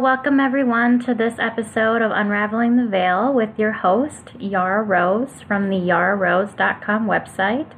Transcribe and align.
Welcome 0.00 0.38
everyone 0.38 1.00
to 1.00 1.14
this 1.14 1.34
episode 1.40 2.02
of 2.02 2.12
Unraveling 2.12 2.76
the 2.76 2.86
Veil 2.86 3.34
with 3.34 3.58
your 3.58 3.72
host, 3.72 4.30
Yara 4.38 4.80
Rose 4.80 5.42
from 5.42 5.70
the 5.70 5.76
yararose.com 5.76 7.06
website. 7.06 7.72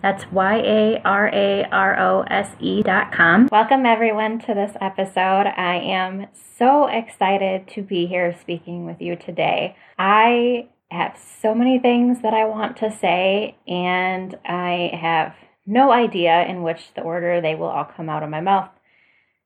That's 0.00 0.24
Y 0.32 0.56
A 0.56 1.02
R 1.04 1.28
A 1.28 1.64
R 1.70 2.00
O 2.00 2.22
S 2.22 2.48
E 2.58 2.82
dot 2.82 3.12
com. 3.12 3.50
Welcome 3.52 3.84
everyone 3.84 4.38
to 4.40 4.54
this 4.54 4.72
episode. 4.80 5.46
I 5.46 5.76
am 5.76 6.28
so 6.56 6.86
excited 6.86 7.68
to 7.74 7.82
be 7.82 8.06
here 8.06 8.34
speaking 8.40 8.86
with 8.86 9.02
you 9.02 9.16
today. 9.16 9.76
I 9.98 10.70
have 10.90 11.18
so 11.42 11.54
many 11.54 11.78
things 11.78 12.22
that 12.22 12.32
I 12.32 12.46
want 12.46 12.78
to 12.78 12.90
say, 12.90 13.58
and 13.68 14.34
I 14.46 14.90
have 14.98 15.34
no 15.66 15.92
idea 15.92 16.46
in 16.46 16.62
which 16.62 16.94
the 16.96 17.02
order 17.02 17.42
they 17.42 17.54
will 17.54 17.66
all 17.66 17.84
come 17.84 18.08
out 18.08 18.22
of 18.22 18.30
my 18.30 18.40
mouth. 18.40 18.70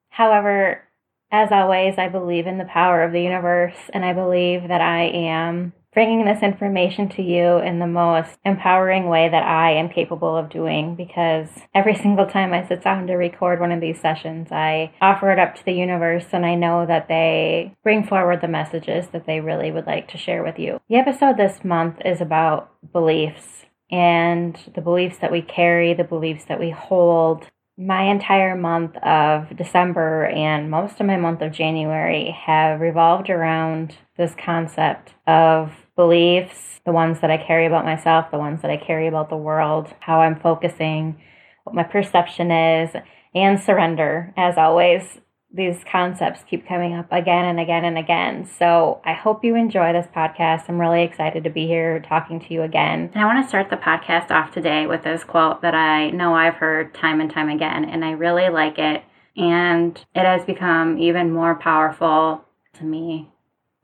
However, 0.09 0.85
as 1.33 1.51
always, 1.51 1.95
I 1.97 2.09
believe 2.09 2.47
in 2.47 2.59
the 2.59 2.65
power 2.65 3.03
of 3.03 3.13
the 3.13 3.23
universe, 3.23 3.77
and 3.95 4.05
I 4.05 4.13
believe 4.13 4.69
that 4.69 4.83
I 4.83 5.05
am 5.05 5.73
bringing 5.95 6.25
this 6.25 6.43
information 6.43 7.09
to 7.09 7.23
you 7.23 7.59
in 7.59 7.79
the 7.79 7.87
most 7.87 8.31
empowering 8.45 9.09
way 9.09 9.29
that 9.29 9.43
I 9.43 9.73
am 9.73 9.91
capable 9.91 10.37
of 10.37 10.51
doing 10.51 10.95
because 10.95 11.49
every 11.75 11.95
single 12.03 12.27
time 12.27 12.53
I 12.53 12.67
sit 12.67 12.83
down 12.83 13.07
to 13.07 13.15
record 13.15 13.61
one 13.61 13.73
of 13.73 13.81
these 13.81 14.01
sessions, 14.01 14.49
I 14.51 14.93
offer 15.01 15.31
it 15.33 15.39
up 15.39 15.55
to 15.57 15.65
the 15.65 15.73
universe 15.73 16.27
and 16.33 16.47
I 16.47 16.55
know 16.55 16.87
that 16.87 17.09
they 17.09 17.75
bring 17.83 18.07
forward 18.07 18.41
the 18.41 18.49
messages 18.49 19.07
that 19.13 19.27
they 19.27 19.41
really 19.41 19.71
would 19.71 19.87
like 19.87 20.09
to 20.09 20.19
share 20.19 20.43
with 20.43 20.59
you. 20.59 20.81
The 20.89 20.97
episode 20.97 21.37
this 21.37 21.65
month 21.65 21.97
is 22.05 22.21
about 22.21 22.71
beliefs 22.93 23.65
and 23.91 24.59
the 24.75 24.81
beliefs 24.81 25.19
that 25.21 25.31
we 25.31 25.43
carry, 25.43 25.93
the 25.93 26.05
beliefs 26.05 26.47
that 26.47 26.59
we 26.59 26.71
hold, 26.71 27.51
my 27.79 28.05
entire 28.05 28.55
month 28.55 28.97
of 28.99 29.57
December 29.57 30.27
and 30.27 30.71
most 30.71 31.01
of 31.01 31.07
my 31.07 31.17
month 31.17 31.41
of 31.41 31.53
January 31.53 32.37
have 32.45 32.81
revolved 32.81 33.31
around 33.31 33.97
this 34.19 34.35
concept 34.35 35.15
of 35.27 35.73
beliefs, 35.97 36.81
the 36.85 36.93
ones 36.93 37.21
that 37.21 37.31
I 37.31 37.39
carry 37.39 37.67
about 37.67 37.85
myself, 37.85 38.31
the 38.31 38.39
ones 38.39 38.61
that 38.63 38.71
I 38.71 38.77
carry 38.77 39.09
about 39.09 39.31
the 39.31 39.37
world, 39.37 39.89
how 40.01 40.21
I'm 40.21 40.39
focusing, 40.39 41.21
what 41.65 41.75
my 41.75 41.83
perception 41.83 42.51
is, 42.51 42.91
and 43.35 43.59
surrender, 43.59 44.35
as 44.37 44.59
always 44.59 45.21
these 45.55 45.85
concepts 45.91 46.45
keep 46.49 46.67
coming 46.67 46.95
up 46.95 47.07
again 47.11 47.45
and 47.45 47.61
again 47.61 47.85
and 47.85 47.99
again. 47.99 48.49
So 48.59 49.01
I 49.05 49.13
hope 49.13 49.45
you 49.45 49.55
enjoy 49.55 49.93
this 49.93 50.07
podcast. 50.07 50.69
I'm 50.69 50.81
really 50.81 51.03
excited 51.03 51.45
to 51.45 51.51
be 51.51 51.67
here 51.67 52.01
talking 52.01 52.41
to 52.41 52.55
you 52.55 52.63
again. 52.63 53.11
And 53.13 53.23
I 53.23 53.27
want 53.27 53.45
to 53.45 53.49
start 53.49 53.69
the 53.69 53.77
podcast 53.77 54.31
off 54.31 54.53
today 54.53 54.87
with 54.87 55.03
this 55.03 55.25
quote 55.25 55.61
that 55.63 55.75
I 55.75 56.11
know 56.11 56.35
I've 56.35 56.55
heard 56.55 56.95
time 56.95 57.21
and 57.21 57.31
time 57.31 57.51
again, 57.51 57.85
and 57.85 58.05
I 58.05 58.13
really 58.13 58.49
like 58.49 58.79
it. 58.79 59.03
And 59.37 59.97
it 60.15 60.25
has 60.25 60.45
become 60.45 60.99
even 60.99 61.33
more 61.33 61.55
powerful 61.55 62.45
to 62.75 62.85
me 62.85 63.29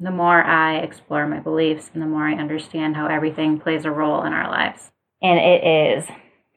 the 0.01 0.11
more 0.11 0.43
I 0.43 0.77
explore 0.77 1.27
my 1.27 1.41
beliefs 1.41 1.91
and 1.93 2.03
the 2.03 2.07
more 2.07 2.23
I 2.23 2.35
understand 2.35 2.95
how 2.95 3.07
everything 3.07 3.59
plays 3.59 3.85
a 3.85 3.91
role 3.91 4.23
in 4.23 4.33
our 4.33 4.49
lives. 4.49 4.93
And 5.21 5.41
it 5.41 5.65
is 5.65 6.09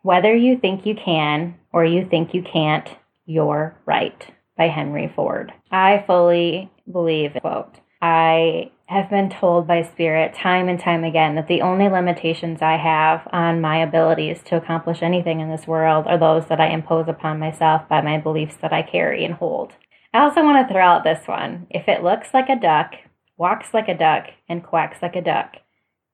whether 0.03 0.35
you 0.35 0.59
think 0.59 0.85
you 0.85 0.93
can 0.95 1.55
or 1.73 1.83
you 1.83 2.07
think 2.07 2.33
you 2.33 2.43
can't, 2.43 2.87
you're 3.25 3.75
right 3.85 4.31
by 4.61 4.67
Henry 4.67 5.11
Ford. 5.15 5.51
I 5.71 6.03
fully 6.05 6.69
believe, 6.91 7.35
quote, 7.41 7.79
I 7.99 8.69
have 8.85 9.09
been 9.09 9.31
told 9.31 9.65
by 9.65 9.81
Spirit 9.81 10.35
time 10.35 10.69
and 10.69 10.79
time 10.79 11.03
again 11.03 11.33
that 11.33 11.47
the 11.47 11.63
only 11.63 11.89
limitations 11.89 12.61
I 12.61 12.77
have 12.77 13.27
on 13.33 13.59
my 13.59 13.77
abilities 13.77 14.37
to 14.45 14.57
accomplish 14.57 15.01
anything 15.01 15.39
in 15.39 15.49
this 15.49 15.65
world 15.65 16.05
are 16.05 16.19
those 16.19 16.45
that 16.45 16.61
I 16.61 16.67
impose 16.67 17.07
upon 17.07 17.39
myself 17.39 17.89
by 17.89 18.01
my 18.01 18.19
beliefs 18.19 18.55
that 18.61 18.71
I 18.71 18.83
carry 18.83 19.25
and 19.25 19.33
hold. 19.33 19.73
I 20.13 20.19
also 20.19 20.43
want 20.43 20.67
to 20.67 20.71
throw 20.71 20.83
out 20.83 21.03
this 21.03 21.27
one. 21.27 21.65
If 21.71 21.87
it 21.87 22.03
looks 22.03 22.27
like 22.31 22.49
a 22.49 22.55
duck, 22.55 22.93
walks 23.37 23.73
like 23.73 23.87
a 23.87 23.97
duck, 23.97 24.27
and 24.47 24.63
quacks 24.63 25.01
like 25.01 25.15
a 25.15 25.23
duck, 25.23 25.55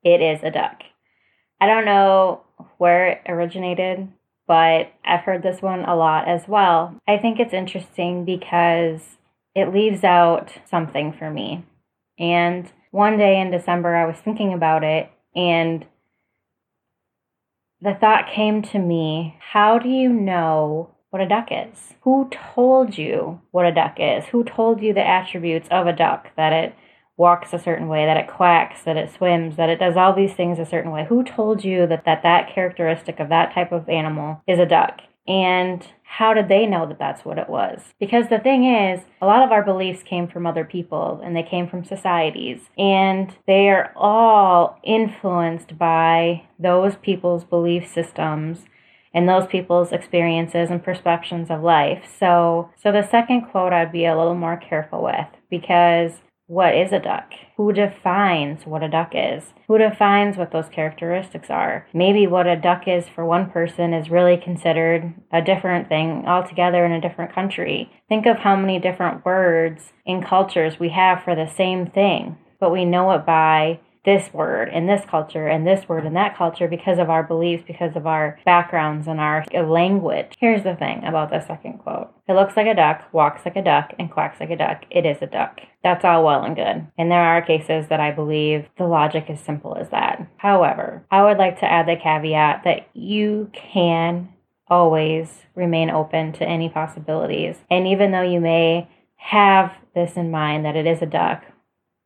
it 0.02 0.22
is 0.22 0.42
a 0.42 0.50
duck. 0.50 0.84
I 1.60 1.66
don't 1.66 1.84
know 1.84 2.44
where 2.78 3.08
it 3.08 3.20
originated 3.28 4.08
but 4.48 4.92
I've 5.04 5.20
heard 5.20 5.42
this 5.42 5.62
one 5.62 5.84
a 5.84 5.94
lot 5.94 6.26
as 6.26 6.48
well. 6.48 6.96
I 7.06 7.18
think 7.18 7.38
it's 7.38 7.52
interesting 7.52 8.24
because 8.24 9.18
it 9.54 9.72
leaves 9.72 10.02
out 10.02 10.52
something 10.68 11.12
for 11.12 11.30
me. 11.30 11.64
And 12.18 12.72
one 12.90 13.18
day 13.18 13.38
in 13.40 13.50
December, 13.50 13.94
I 13.94 14.06
was 14.06 14.16
thinking 14.16 14.54
about 14.54 14.82
it, 14.82 15.10
and 15.36 15.84
the 17.80 17.94
thought 17.94 18.30
came 18.34 18.62
to 18.62 18.78
me 18.78 19.36
how 19.38 19.78
do 19.78 19.88
you 19.88 20.08
know 20.08 20.94
what 21.10 21.22
a 21.22 21.28
duck 21.28 21.48
is? 21.50 21.94
Who 22.02 22.28
told 22.30 22.98
you 22.98 23.40
what 23.50 23.66
a 23.66 23.72
duck 23.72 23.96
is? 23.98 24.24
Who 24.26 24.44
told 24.44 24.82
you 24.82 24.92
the 24.92 25.06
attributes 25.06 25.68
of 25.70 25.86
a 25.86 25.92
duck? 25.92 26.28
That 26.36 26.52
it 26.52 26.74
walks 27.18 27.52
a 27.52 27.58
certain 27.58 27.88
way, 27.88 28.06
that 28.06 28.16
it 28.16 28.28
quacks, 28.28 28.82
that 28.84 28.96
it 28.96 29.12
swims, 29.12 29.56
that 29.56 29.68
it 29.68 29.78
does 29.78 29.96
all 29.96 30.14
these 30.14 30.32
things 30.32 30.58
a 30.58 30.64
certain 30.64 30.92
way. 30.92 31.04
Who 31.08 31.22
told 31.22 31.64
you 31.64 31.86
that 31.88 32.04
that, 32.06 32.22
that 32.22 32.54
characteristic 32.54 33.20
of 33.20 33.28
that 33.28 33.52
type 33.52 33.72
of 33.72 33.88
animal 33.88 34.40
is 34.46 34.58
a 34.58 34.64
duck? 34.64 35.00
And 35.26 35.86
how 36.04 36.32
did 36.32 36.48
they 36.48 36.64
know 36.64 36.86
that 36.86 36.98
that's 36.98 37.24
what 37.24 37.36
it 37.36 37.50
was? 37.50 37.82
Because 38.00 38.28
the 38.30 38.38
thing 38.38 38.64
is, 38.64 39.00
a 39.20 39.26
lot 39.26 39.42
of 39.42 39.52
our 39.52 39.62
beliefs 39.62 40.02
came 40.02 40.26
from 40.26 40.46
other 40.46 40.64
people 40.64 41.20
and 41.22 41.36
they 41.36 41.42
came 41.42 41.68
from 41.68 41.84
societies, 41.84 42.60
and 42.78 43.36
they 43.46 43.68
are 43.68 43.92
all 43.94 44.78
influenced 44.82 45.76
by 45.76 46.44
those 46.58 46.96
people's 46.96 47.44
belief 47.44 47.86
systems 47.86 48.64
and 49.12 49.28
those 49.28 49.46
people's 49.46 49.92
experiences 49.92 50.70
and 50.70 50.82
perceptions 50.82 51.50
of 51.50 51.62
life. 51.62 52.04
So, 52.18 52.70
so 52.82 52.90
the 52.90 53.06
second 53.06 53.42
quote 53.50 53.72
I'd 53.72 53.92
be 53.92 54.06
a 54.06 54.16
little 54.16 54.34
more 54.34 54.56
careful 54.56 55.02
with 55.02 55.26
because 55.50 56.12
what 56.48 56.74
is 56.74 56.92
a 56.92 56.98
duck? 56.98 57.34
Who 57.58 57.74
defines 57.74 58.64
what 58.64 58.82
a 58.82 58.88
duck 58.88 59.12
is? 59.12 59.52
Who 59.68 59.76
defines 59.76 60.38
what 60.38 60.50
those 60.50 60.70
characteristics 60.70 61.50
are? 61.50 61.86
Maybe 61.92 62.26
what 62.26 62.46
a 62.46 62.56
duck 62.56 62.88
is 62.88 63.04
for 63.06 63.24
one 63.26 63.50
person 63.50 63.92
is 63.92 64.10
really 64.10 64.38
considered 64.38 65.12
a 65.30 65.42
different 65.42 65.90
thing 65.90 66.24
altogether 66.26 66.86
in 66.86 66.92
a 66.92 67.02
different 67.02 67.34
country. 67.34 67.92
Think 68.08 68.24
of 68.24 68.38
how 68.38 68.56
many 68.56 68.78
different 68.78 69.26
words 69.26 69.92
in 70.06 70.22
cultures 70.22 70.80
we 70.80 70.88
have 70.88 71.22
for 71.22 71.36
the 71.36 71.52
same 71.54 71.86
thing, 71.86 72.38
but 72.58 72.72
we 72.72 72.86
know 72.86 73.12
it 73.12 73.26
by 73.26 73.80
this 74.04 74.32
word 74.32 74.68
in 74.68 74.86
this 74.86 75.04
culture 75.08 75.48
and 75.48 75.66
this 75.66 75.88
word 75.88 76.06
in 76.06 76.14
that 76.14 76.36
culture 76.36 76.68
because 76.68 76.98
of 76.98 77.10
our 77.10 77.22
beliefs, 77.22 77.64
because 77.66 77.96
of 77.96 78.06
our 78.06 78.38
backgrounds 78.44 79.06
and 79.06 79.20
our 79.20 79.44
language. 79.52 80.34
Here's 80.38 80.62
the 80.62 80.76
thing 80.76 81.04
about 81.04 81.30
the 81.30 81.44
second 81.46 81.78
quote 81.78 82.12
it 82.28 82.34
looks 82.34 82.56
like 82.56 82.66
a 82.66 82.74
duck, 82.74 83.08
walks 83.12 83.42
like 83.44 83.56
a 83.56 83.62
duck, 83.62 83.94
and 83.98 84.10
quacks 84.10 84.38
like 84.38 84.50
a 84.50 84.56
duck. 84.56 84.84
It 84.90 85.06
is 85.06 85.18
a 85.22 85.26
duck. 85.26 85.60
That's 85.82 86.04
all 86.04 86.24
well 86.24 86.44
and 86.44 86.54
good. 86.54 86.86
And 86.98 87.10
there 87.10 87.22
are 87.22 87.40
cases 87.40 87.86
that 87.88 88.00
I 88.00 88.10
believe 88.10 88.66
the 88.76 88.86
logic 88.86 89.26
is 89.28 89.40
simple 89.40 89.76
as 89.76 89.88
that. 89.90 90.26
However, 90.36 91.06
I 91.10 91.22
would 91.22 91.38
like 91.38 91.58
to 91.60 91.70
add 91.70 91.88
the 91.88 91.96
caveat 91.96 92.64
that 92.64 92.88
you 92.92 93.50
can 93.54 94.28
always 94.68 95.46
remain 95.54 95.88
open 95.88 96.32
to 96.34 96.44
any 96.44 96.68
possibilities. 96.68 97.56
And 97.70 97.86
even 97.86 98.12
though 98.12 98.22
you 98.22 98.40
may 98.40 98.88
have 99.16 99.72
this 99.94 100.16
in 100.16 100.30
mind 100.30 100.64
that 100.64 100.76
it 100.76 100.86
is 100.86 101.02
a 101.02 101.06
duck 101.06 101.44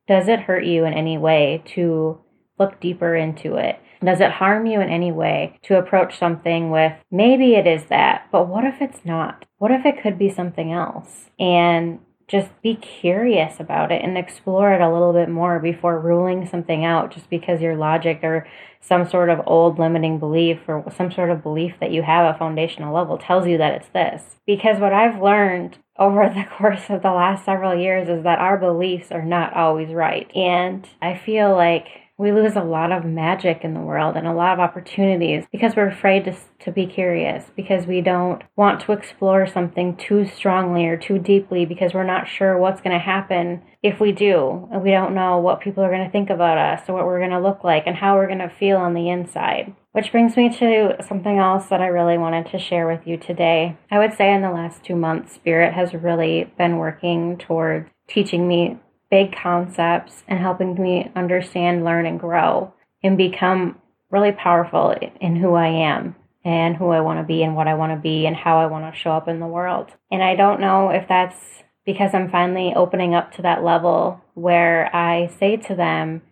does 0.07 0.27
it 0.27 0.41
hurt 0.41 0.65
you 0.65 0.85
in 0.85 0.93
any 0.93 1.17
way 1.17 1.63
to 1.75 2.19
look 2.59 2.79
deeper 2.79 3.15
into 3.15 3.55
it? 3.55 3.79
Does 4.03 4.19
it 4.19 4.31
harm 4.31 4.65
you 4.65 4.81
in 4.81 4.89
any 4.89 5.11
way 5.11 5.57
to 5.63 5.77
approach 5.77 6.17
something 6.17 6.69
with 6.71 6.93
maybe 7.09 7.55
it 7.55 7.65
is 7.65 7.85
that, 7.85 8.27
but 8.31 8.47
what 8.47 8.65
if 8.65 8.81
it's 8.81 9.05
not? 9.05 9.45
What 9.57 9.71
if 9.71 9.85
it 9.85 10.01
could 10.01 10.19
be 10.19 10.29
something 10.29 10.73
else? 10.73 11.29
And 11.39 11.99
just 12.27 12.49
be 12.61 12.75
curious 12.75 13.59
about 13.59 13.91
it 13.91 14.01
and 14.01 14.17
explore 14.17 14.73
it 14.73 14.81
a 14.81 14.91
little 14.91 15.13
bit 15.13 15.29
more 15.29 15.59
before 15.59 15.99
ruling 15.99 16.47
something 16.47 16.83
out 16.85 17.11
just 17.13 17.29
because 17.29 17.61
your 17.61 17.75
logic 17.75 18.19
or 18.23 18.47
some 18.81 19.07
sort 19.07 19.29
of 19.29 19.41
old 19.45 19.77
limiting 19.79 20.19
belief 20.19 20.59
or 20.67 20.83
some 20.95 21.11
sort 21.11 21.29
of 21.29 21.43
belief 21.43 21.73
that 21.79 21.91
you 21.91 22.01
have 22.01 22.33
a 22.33 22.37
foundational 22.37 22.93
level 22.93 23.17
tells 23.17 23.47
you 23.47 23.57
that 23.57 23.73
it's 23.73 23.89
this. 23.89 24.21
Because 24.45 24.79
what 24.79 24.93
I've 24.93 25.21
learned 25.21 25.77
over 25.97 26.29
the 26.29 26.45
course 26.57 26.89
of 26.89 27.01
the 27.01 27.11
last 27.11 27.45
several 27.45 27.75
years 27.75 28.09
is 28.09 28.23
that 28.23 28.39
our 28.39 28.57
beliefs 28.57 29.11
are 29.11 29.25
not 29.25 29.53
always 29.53 29.93
right. 29.93 30.29
And 30.35 30.87
I 31.01 31.17
feel 31.17 31.55
like 31.55 31.87
we 32.17 32.31
lose 32.31 32.55
a 32.55 32.63
lot 32.63 32.91
of 32.91 33.03
magic 33.03 33.61
in 33.63 33.73
the 33.73 33.79
world 33.79 34.15
and 34.15 34.27
a 34.27 34.33
lot 34.33 34.53
of 34.53 34.59
opportunities 34.59 35.45
because 35.51 35.75
we're 35.75 35.87
afraid 35.87 36.25
to, 36.25 36.35
to 36.59 36.71
be 36.71 36.85
curious, 36.85 37.43
because 37.55 37.87
we 37.87 38.01
don't 38.01 38.43
want 38.55 38.79
to 38.81 38.91
explore 38.91 39.47
something 39.47 39.97
too 39.97 40.25
strongly 40.27 40.85
or 40.85 40.95
too 40.95 41.17
deeply 41.17 41.65
because 41.65 41.93
we're 41.93 42.03
not 42.03 42.27
sure 42.27 42.57
what's 42.57 42.81
going 42.81 42.93
to 42.93 43.03
happen 43.03 43.63
if 43.81 43.99
we 43.99 44.11
do. 44.11 44.69
And 44.71 44.83
we 44.83 44.91
don't 44.91 45.15
know 45.15 45.39
what 45.39 45.61
people 45.61 45.83
are 45.83 45.89
going 45.89 46.05
to 46.05 46.11
think 46.11 46.29
about 46.29 46.57
us 46.57 46.87
or 46.87 46.93
what 46.93 47.05
we're 47.05 47.19
going 47.19 47.31
to 47.31 47.41
look 47.41 47.63
like 47.63 47.83
and 47.87 47.95
how 47.95 48.15
we're 48.15 48.27
going 48.27 48.39
to 48.39 48.55
feel 48.59 48.77
on 48.77 48.93
the 48.93 49.09
inside. 49.09 49.75
Which 49.93 50.11
brings 50.11 50.35
me 50.35 50.49
to 50.57 50.95
something 51.07 51.37
else 51.37 51.67
that 51.67 51.79
I 51.79 51.85
really 51.85 52.17
wanted 52.17 52.47
to 52.47 52.57
share 52.57 52.87
with 52.87 53.05
you 53.05 53.15
today. 53.15 53.77
I 53.91 53.99
would 53.99 54.13
say 54.13 54.33
in 54.33 54.41
the 54.41 54.49
last 54.49 54.83
two 54.83 54.95
months, 54.95 55.35
Spirit 55.35 55.73
has 55.73 55.93
really 55.93 56.51
been 56.57 56.77
working 56.77 57.37
towards 57.37 57.91
teaching 58.07 58.47
me 58.47 58.79
big 59.11 59.35
concepts 59.35 60.23
and 60.27 60.39
helping 60.39 60.73
me 60.81 61.11
understand, 61.15 61.85
learn, 61.85 62.07
and 62.07 62.19
grow 62.19 62.73
and 63.03 63.15
become 63.19 63.79
really 64.09 64.31
powerful 64.31 64.95
in 65.21 65.35
who 65.35 65.53
I 65.53 65.67
am 65.67 66.15
and 66.43 66.75
who 66.75 66.89
I 66.89 67.01
want 67.01 67.19
to 67.19 67.23
be 67.23 67.43
and 67.43 67.55
what 67.55 67.67
I 67.67 67.75
want 67.75 67.91
to 67.91 68.01
be 68.01 68.25
and 68.25 68.35
how 68.35 68.57
I 68.57 68.65
want 68.65 68.91
to 68.91 68.99
show 68.99 69.11
up 69.11 69.27
in 69.27 69.39
the 69.39 69.45
world. 69.45 69.91
And 70.09 70.23
I 70.23 70.35
don't 70.35 70.59
know 70.59 70.89
if 70.89 71.07
that's 71.07 71.37
because 71.85 72.15
I'm 72.15 72.31
finally 72.31 72.73
opening 72.75 73.13
up 73.13 73.31
to 73.33 73.43
that 73.43 73.63
level 73.63 74.21
where 74.33 74.89
I 74.95 75.27
say 75.39 75.57
to 75.57 75.75
them, 75.75 76.23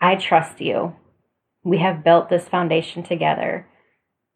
I 0.00 0.16
trust 0.16 0.60
you. 0.60 0.96
We 1.64 1.78
have 1.78 2.04
built 2.04 2.28
this 2.28 2.46
foundation 2.46 3.02
together. 3.02 3.66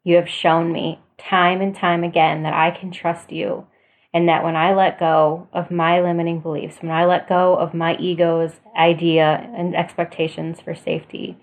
You 0.03 0.15
have 0.15 0.27
shown 0.27 0.71
me 0.71 0.99
time 1.17 1.61
and 1.61 1.75
time 1.75 2.03
again 2.03 2.43
that 2.43 2.53
I 2.53 2.71
can 2.71 2.91
trust 2.91 3.31
you. 3.31 3.67
And 4.11 4.27
that 4.27 4.43
when 4.43 4.55
I 4.55 4.73
let 4.73 4.99
go 4.99 5.47
of 5.53 5.69
my 5.69 6.01
limiting 6.01 6.39
beliefs, 6.39 6.77
when 6.81 6.91
I 6.91 7.05
let 7.05 7.29
go 7.29 7.55
of 7.55 7.75
my 7.75 7.95
ego's 7.97 8.53
idea 8.75 9.47
and 9.55 9.75
expectations 9.75 10.59
for 10.59 10.73
safety, 10.73 11.37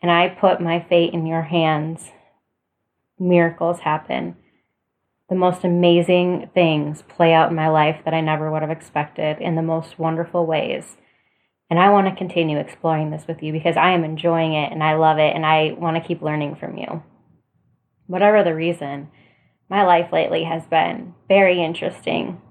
and 0.00 0.10
I 0.10 0.28
put 0.28 0.60
my 0.60 0.84
fate 0.88 1.12
in 1.12 1.26
your 1.26 1.42
hands, 1.42 2.10
miracles 3.18 3.80
happen. 3.80 4.36
The 5.28 5.34
most 5.34 5.64
amazing 5.64 6.50
things 6.54 7.02
play 7.02 7.34
out 7.34 7.50
in 7.50 7.56
my 7.56 7.68
life 7.68 8.00
that 8.06 8.14
I 8.14 8.22
never 8.22 8.50
would 8.50 8.62
have 8.62 8.70
expected 8.70 9.38
in 9.40 9.54
the 9.54 9.62
most 9.62 9.98
wonderful 9.98 10.46
ways. 10.46 10.96
And 11.72 11.80
I 11.80 11.88
want 11.88 12.06
to 12.06 12.14
continue 12.14 12.58
exploring 12.58 13.08
this 13.08 13.24
with 13.26 13.42
you 13.42 13.50
because 13.50 13.78
I 13.78 13.92
am 13.92 14.04
enjoying 14.04 14.52
it 14.52 14.70
and 14.72 14.84
I 14.84 14.96
love 14.96 15.16
it 15.16 15.34
and 15.34 15.46
I 15.46 15.72
want 15.72 15.96
to 15.96 16.06
keep 16.06 16.20
learning 16.20 16.56
from 16.56 16.76
you. 16.76 17.02
Whatever 18.06 18.44
the 18.44 18.54
reason, 18.54 19.08
my 19.70 19.82
life 19.82 20.12
lately 20.12 20.44
has 20.44 20.66
been 20.66 21.14
very 21.28 21.64
interesting. 21.64 22.42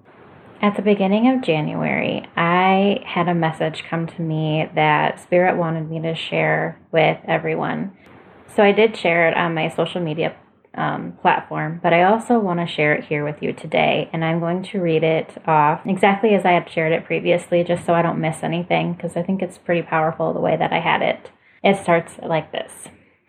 At 0.59 0.75
the 0.75 0.81
beginning 0.81 1.29
of 1.29 1.44
January, 1.44 2.27
I 2.35 3.03
had 3.06 3.27
a 3.27 3.35
message 3.35 3.83
come 3.88 4.07
to 4.07 4.23
me 4.23 4.68
that 4.73 5.19
Spirit 5.19 5.56
wanted 5.56 5.88
me 5.88 6.01
to 6.01 6.15
share 6.15 6.81
with 6.91 7.19
everyone. 7.27 7.95
So 8.56 8.63
I 8.63 8.71
did 8.71 8.97
share 8.97 9.29
it 9.29 9.38
on 9.38 9.53
my 9.53 9.69
social 9.69 10.01
media 10.01 10.35
um, 10.73 11.13
platform, 11.21 11.79
but 11.83 11.94
I 11.94 12.03
also 12.03 12.39
want 12.39 12.59
to 12.59 12.73
share 12.73 12.94
it 12.94 13.06
here 13.06 13.25
with 13.25 13.41
you 13.41 13.53
today. 13.53 14.09
And 14.13 14.23
I'm 14.23 14.39
going 14.39 14.63
to 14.63 14.81
read 14.81 15.03
it 15.03 15.38
off 15.45 15.81
exactly 15.85 16.33
as 16.33 16.45
I 16.45 16.51
had 16.51 16.69
shared 16.69 16.94
it 16.94 17.06
previously, 17.06 17.63
just 17.63 17.85
so 17.85 17.94
I 17.94 18.01
don't 18.01 18.21
miss 18.21 18.44
anything, 18.44 18.94
because 18.94 19.18
I 19.18 19.23
think 19.23 19.41
it's 19.41 19.57
pretty 19.57 19.81
powerful 19.81 20.33
the 20.33 20.39
way 20.39 20.56
that 20.57 20.71
I 20.71 20.79
had 20.79 21.01
it. 21.01 21.31
It 21.63 21.77
starts 21.81 22.13
like 22.23 22.51
this 22.51 22.71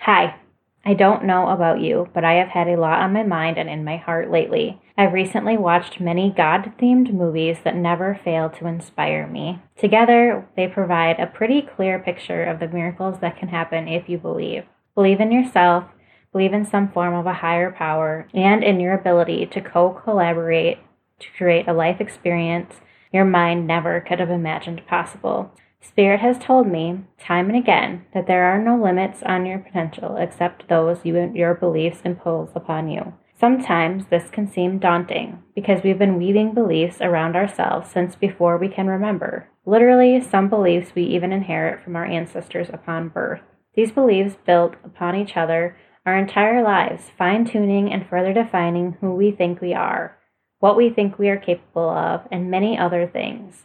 Hi, 0.01 0.37
I 0.85 0.95
don't 0.95 1.25
know 1.25 1.49
about 1.49 1.81
you, 1.81 2.09
but 2.13 2.25
I 2.25 2.35
have 2.35 2.49
had 2.49 2.67
a 2.67 2.81
lot 2.81 3.01
on 3.01 3.13
my 3.13 3.23
mind 3.23 3.57
and 3.57 3.69
in 3.69 3.85
my 3.85 3.99
heart 3.99 4.31
lately. 4.33 4.81
I've 4.99 5.13
recently 5.13 5.57
watched 5.57 6.01
many 6.01 6.33
God 6.37 6.73
themed 6.79 7.13
movies 7.13 7.59
that 7.65 7.77
never 7.77 8.21
fail 8.25 8.51
to 8.51 8.67
inspire 8.67 9.27
me. 9.27 9.63
Together, 9.77 10.47
they 10.57 10.67
provide 10.67 11.21
a 11.21 11.27
pretty 11.27 11.63
clear 11.63 11.99
picture 12.01 12.45
of 12.45 12.59
the 12.59 12.67
miracles 12.67 13.21
that 13.21 13.37
can 13.37 13.49
happen 13.49 13.87
if 13.87 14.09
you 14.09 14.19
believe. 14.19 14.65
Believe 14.95 15.21
in 15.21 15.31
yourself 15.31 15.85
believe 16.33 16.53
in 16.53 16.65
some 16.65 16.91
form 16.91 17.15
of 17.15 17.27
a 17.27 17.35
higher 17.35 17.71
power, 17.71 18.27
and 18.35 18.65
in 18.65 18.81
your 18.81 18.95
ability 18.95 19.47
to 19.47 19.61
co 19.61 19.91
collaborate 19.91 20.79
to 21.21 21.29
create 21.37 21.69
a 21.69 21.73
life 21.73 22.01
experience 22.01 22.81
your 23.13 23.25
mind 23.27 23.67
never 23.67 24.01
could 24.01 24.19
have 24.21 24.31
imagined 24.31 24.87
possible. 24.87 25.53
Spirit 25.81 26.21
has 26.21 26.39
told 26.39 26.67
me, 26.67 27.01
time 27.19 27.49
and 27.49 27.59
again, 27.59 28.07
that 28.15 28.27
there 28.27 28.45
are 28.45 28.63
no 28.63 28.81
limits 28.83 29.23
on 29.25 29.45
your 29.45 29.59
potential 29.59 30.17
except 30.17 30.69
those 30.69 31.05
you 31.05 31.31
your 31.35 31.55
beliefs 31.55 32.01
impose 32.05 32.51
upon 32.55 32.89
you. 32.89 33.13
Sometimes 33.39 34.05
this 34.07 34.31
can 34.31 34.51
seem 34.51 34.79
daunting 34.79 35.43
because 35.55 35.83
we've 35.83 35.99
been 35.99 36.17
weaving 36.17 36.55
beliefs 36.55 36.99
around 37.01 37.35
ourselves 37.35 37.91
since 37.91 38.15
before 38.15 38.57
we 38.57 38.69
can 38.69 38.87
remember. 38.87 39.49
Literally, 39.67 40.21
some 40.21 40.49
beliefs 40.49 40.93
we 40.95 41.03
even 41.03 41.33
inherit 41.33 41.83
from 41.83 41.97
our 41.97 42.07
ancestors 42.07 42.69
upon 42.73 43.09
birth. 43.09 43.41
These 43.75 43.91
beliefs 43.91 44.37
built 44.47 44.77
upon 44.85 45.17
each 45.17 45.37
other 45.37 45.77
our 46.05 46.17
entire 46.17 46.63
lives, 46.63 47.11
fine 47.17 47.45
tuning 47.45 47.93
and 47.93 48.07
further 48.07 48.33
defining 48.33 48.97
who 49.01 49.15
we 49.15 49.31
think 49.31 49.61
we 49.61 49.73
are, 49.73 50.19
what 50.59 50.77
we 50.77 50.91
think 50.91 51.19
we 51.19 51.29
are 51.29 51.37
capable 51.37 51.89
of, 51.89 52.27
and 52.31 52.51
many 52.51 52.77
other 52.77 53.07
things. 53.07 53.65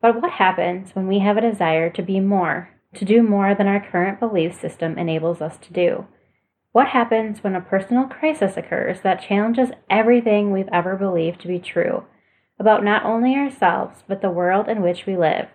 But 0.00 0.20
what 0.20 0.32
happens 0.32 0.94
when 0.94 1.06
we 1.06 1.18
have 1.20 1.36
a 1.36 1.40
desire 1.40 1.90
to 1.90 2.02
be 2.02 2.20
more, 2.20 2.70
to 2.94 3.04
do 3.04 3.22
more 3.22 3.54
than 3.54 3.66
our 3.66 3.84
current 3.84 4.20
belief 4.20 4.58
system 4.60 4.98
enables 4.98 5.40
us 5.40 5.56
to 5.58 5.72
do? 5.72 6.06
What 6.72 6.88
happens 6.88 7.42
when 7.42 7.54
a 7.54 7.60
personal 7.60 8.04
crisis 8.04 8.56
occurs 8.56 9.00
that 9.00 9.22
challenges 9.22 9.70
everything 9.88 10.52
we've 10.52 10.68
ever 10.72 10.96
believed 10.96 11.40
to 11.40 11.48
be 11.48 11.58
true 11.58 12.04
about 12.58 12.84
not 12.84 13.04
only 13.04 13.34
ourselves, 13.34 14.02
but 14.06 14.20
the 14.20 14.30
world 14.30 14.68
in 14.68 14.82
which 14.82 15.06
we 15.06 15.16
live? 15.16 15.48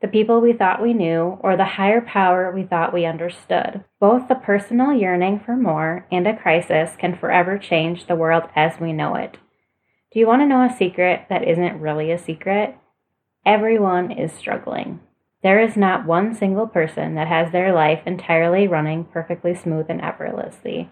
The 0.00 0.08
people 0.08 0.40
we 0.40 0.52
thought 0.52 0.82
we 0.82 0.92
knew, 0.92 1.38
or 1.40 1.56
the 1.56 1.64
higher 1.64 2.00
power 2.00 2.50
we 2.50 2.62
thought 2.62 2.92
we 2.92 3.06
understood. 3.06 3.84
Both 4.00 4.28
the 4.28 4.34
personal 4.34 4.92
yearning 4.92 5.40
for 5.40 5.56
more 5.56 6.06
and 6.12 6.26
a 6.26 6.36
crisis 6.36 6.96
can 6.98 7.16
forever 7.16 7.58
change 7.58 8.06
the 8.06 8.16
world 8.16 8.44
as 8.54 8.80
we 8.80 8.92
know 8.92 9.14
it. 9.14 9.38
Do 10.12 10.20
you 10.20 10.26
want 10.26 10.42
to 10.42 10.46
know 10.46 10.62
a 10.62 10.76
secret 10.76 11.26
that 11.28 11.48
isn't 11.48 11.80
really 11.80 12.10
a 12.10 12.18
secret? 12.18 12.76
Everyone 13.46 14.10
is 14.10 14.32
struggling. 14.32 15.00
There 15.42 15.60
is 15.60 15.76
not 15.76 16.06
one 16.06 16.34
single 16.34 16.66
person 16.66 17.14
that 17.16 17.28
has 17.28 17.52
their 17.52 17.72
life 17.72 18.00
entirely 18.06 18.66
running 18.66 19.04
perfectly 19.04 19.54
smooth 19.54 19.86
and 19.88 20.00
effortlessly. 20.00 20.90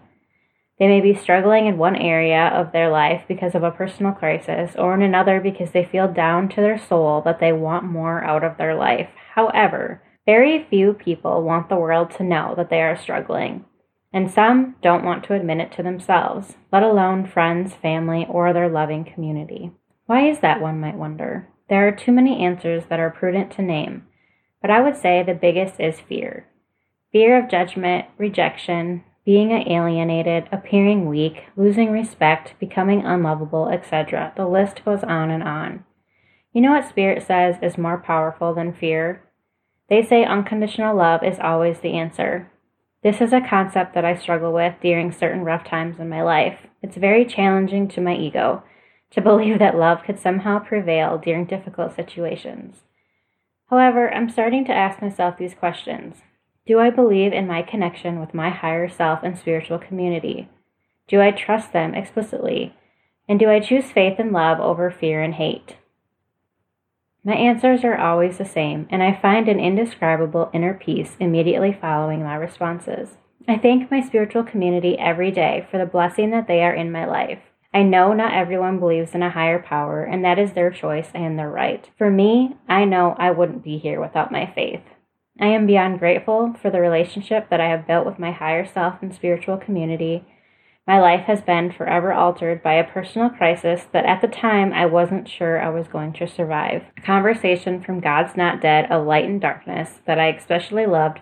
They 0.79 0.87
may 0.87 1.01
be 1.01 1.13
struggling 1.13 1.67
in 1.67 1.77
one 1.77 1.95
area 1.95 2.47
of 2.47 2.71
their 2.71 2.89
life 2.89 3.23
because 3.27 3.53
of 3.53 3.63
a 3.63 3.71
personal 3.71 4.11
crisis, 4.11 4.75
or 4.75 4.93
in 4.95 5.01
another 5.01 5.39
because 5.39 5.71
they 5.71 5.85
feel 5.85 6.11
down 6.11 6.49
to 6.49 6.61
their 6.61 6.79
soul 6.79 7.21
that 7.25 7.39
they 7.39 7.53
want 7.53 7.83
more 7.83 8.23
out 8.23 8.43
of 8.43 8.57
their 8.57 8.75
life. 8.75 9.09
However, 9.35 10.01
very 10.25 10.65
few 10.69 10.93
people 10.93 11.43
want 11.43 11.69
the 11.69 11.75
world 11.75 12.11
to 12.11 12.23
know 12.23 12.53
that 12.57 12.69
they 12.69 12.81
are 12.81 12.97
struggling, 12.97 13.65
and 14.11 14.31
some 14.31 14.75
don't 14.81 15.03
want 15.03 15.23
to 15.25 15.33
admit 15.33 15.59
it 15.59 15.71
to 15.73 15.83
themselves, 15.83 16.55
let 16.71 16.81
alone 16.81 17.27
friends, 17.27 17.73
family, 17.73 18.25
or 18.29 18.51
their 18.51 18.69
loving 18.69 19.03
community. 19.03 19.71
Why 20.05 20.27
is 20.27 20.39
that, 20.39 20.61
one 20.61 20.79
might 20.79 20.97
wonder? 20.97 21.49
There 21.69 21.87
are 21.87 21.91
too 21.91 22.11
many 22.11 22.43
answers 22.43 22.85
that 22.89 22.99
are 22.99 23.09
prudent 23.09 23.51
to 23.53 23.61
name, 23.61 24.07
but 24.61 24.71
I 24.71 24.81
would 24.81 24.95
say 24.95 25.21
the 25.21 25.33
biggest 25.33 25.79
is 25.79 25.99
fear 25.99 26.47
fear 27.13 27.37
of 27.37 27.47
judgment, 27.47 28.05
rejection, 28.17 29.03
being 29.25 29.51
alienated, 29.51 30.49
appearing 30.51 31.07
weak, 31.07 31.45
losing 31.55 31.91
respect, 31.91 32.53
becoming 32.59 33.05
unlovable, 33.05 33.69
etc. 33.69 34.33
The 34.35 34.47
list 34.47 34.83
goes 34.83 35.03
on 35.03 35.31
and 35.31 35.43
on. 35.43 35.85
You 36.51 36.61
know 36.61 36.71
what 36.71 36.87
Spirit 36.87 37.25
says 37.25 37.55
is 37.61 37.77
more 37.77 37.97
powerful 37.97 38.53
than 38.53 38.73
fear? 38.73 39.23
They 39.89 40.03
say 40.03 40.25
unconditional 40.25 40.95
love 40.95 41.23
is 41.23 41.39
always 41.41 41.79
the 41.79 41.97
answer. 41.97 42.51
This 43.01 43.21
is 43.21 43.33
a 43.33 43.41
concept 43.41 43.93
that 43.95 44.05
I 44.05 44.15
struggle 44.15 44.53
with 44.53 44.75
during 44.81 45.11
certain 45.11 45.43
rough 45.43 45.65
times 45.65 45.99
in 45.99 46.09
my 46.09 46.21
life. 46.21 46.67
It's 46.81 46.95
very 46.95 47.25
challenging 47.25 47.87
to 47.89 48.01
my 48.01 48.15
ego 48.15 48.63
to 49.11 49.21
believe 49.29 49.59
that 49.59 49.77
love 49.77 50.03
could 50.05 50.19
somehow 50.19 50.59
prevail 50.59 51.17
during 51.17 51.45
difficult 51.45 51.95
situations. 51.95 52.83
However, 53.69 54.13
I'm 54.13 54.29
starting 54.29 54.65
to 54.65 54.73
ask 54.73 55.01
myself 55.01 55.37
these 55.37 55.53
questions. 55.53 56.17
Do 56.65 56.79
I 56.79 56.91
believe 56.91 57.33
in 57.33 57.45
my 57.45 57.61
connection 57.61 58.21
with 58.21 58.33
my 58.33 58.49
higher 58.49 58.87
self 58.87 59.19
and 59.21 59.37
spiritual 59.37 59.79
community? 59.79 60.47
Do 61.09 61.19
I 61.19 61.31
trust 61.31 61.73
them 61.73 61.93
explicitly? 61.93 62.73
And 63.27 63.37
do 63.37 63.49
I 63.49 63.59
choose 63.59 63.91
faith 63.91 64.17
and 64.17 64.31
love 64.31 64.61
over 64.61 64.89
fear 64.89 65.21
and 65.21 65.33
hate? 65.33 65.75
My 67.25 67.33
answers 67.33 67.83
are 67.83 67.97
always 67.97 68.37
the 68.37 68.45
same, 68.45 68.87
and 68.89 69.03
I 69.03 69.19
find 69.21 69.49
an 69.49 69.59
indescribable 69.59 70.49
inner 70.53 70.73
peace 70.73 71.17
immediately 71.19 71.77
following 71.79 72.23
my 72.23 72.35
responses. 72.35 73.17
I 73.45 73.57
thank 73.57 73.91
my 73.91 73.99
spiritual 73.99 74.45
community 74.45 74.97
every 74.97 75.31
day 75.31 75.67
for 75.69 75.77
the 75.77 75.85
blessing 75.85 76.31
that 76.31 76.47
they 76.47 76.63
are 76.63 76.73
in 76.73 76.93
my 76.93 77.03
life. 77.03 77.39
I 77.73 77.83
know 77.83 78.13
not 78.13 78.33
everyone 78.33 78.79
believes 78.79 79.13
in 79.13 79.23
a 79.23 79.31
higher 79.31 79.61
power, 79.61 80.03
and 80.03 80.23
that 80.23 80.39
is 80.39 80.53
their 80.53 80.71
choice 80.71 81.09
and 81.13 81.37
their 81.37 81.49
right. 81.49 81.89
For 81.97 82.09
me, 82.09 82.55
I 82.69 82.85
know 82.85 83.15
I 83.17 83.31
wouldn't 83.31 83.65
be 83.65 83.79
here 83.79 83.99
without 83.99 84.31
my 84.31 84.45
faith. 84.45 84.83
I 85.39 85.47
am 85.47 85.65
beyond 85.65 85.99
grateful 85.99 86.53
for 86.61 86.69
the 86.69 86.79
relationship 86.79 87.49
that 87.49 87.59
I 87.59 87.69
have 87.69 87.87
built 87.87 88.05
with 88.05 88.19
my 88.19 88.31
higher 88.31 88.65
self 88.65 88.95
and 89.01 89.13
spiritual 89.13 89.57
community. 89.57 90.25
My 90.85 90.99
life 90.99 91.21
has 91.21 91.41
been 91.41 91.71
forever 91.71 92.13
altered 92.13 92.61
by 92.61 92.73
a 92.73 92.83
personal 92.83 93.29
crisis 93.29 93.85
that 93.93 94.05
at 94.05 94.21
the 94.21 94.27
time 94.27 94.73
I 94.73 94.85
wasn't 94.85 95.29
sure 95.29 95.59
I 95.59 95.69
was 95.69 95.87
going 95.87 96.13
to 96.13 96.27
survive. 96.27 96.83
A 96.97 97.01
conversation 97.01 97.81
from 97.81 97.99
God's 97.99 98.35
Not 98.35 98.61
Dead, 98.61 98.87
A 98.91 98.99
Light 98.99 99.25
in 99.25 99.39
Darkness, 99.39 100.01
that 100.05 100.19
I 100.19 100.27
especially 100.27 100.85
loved 100.85 101.19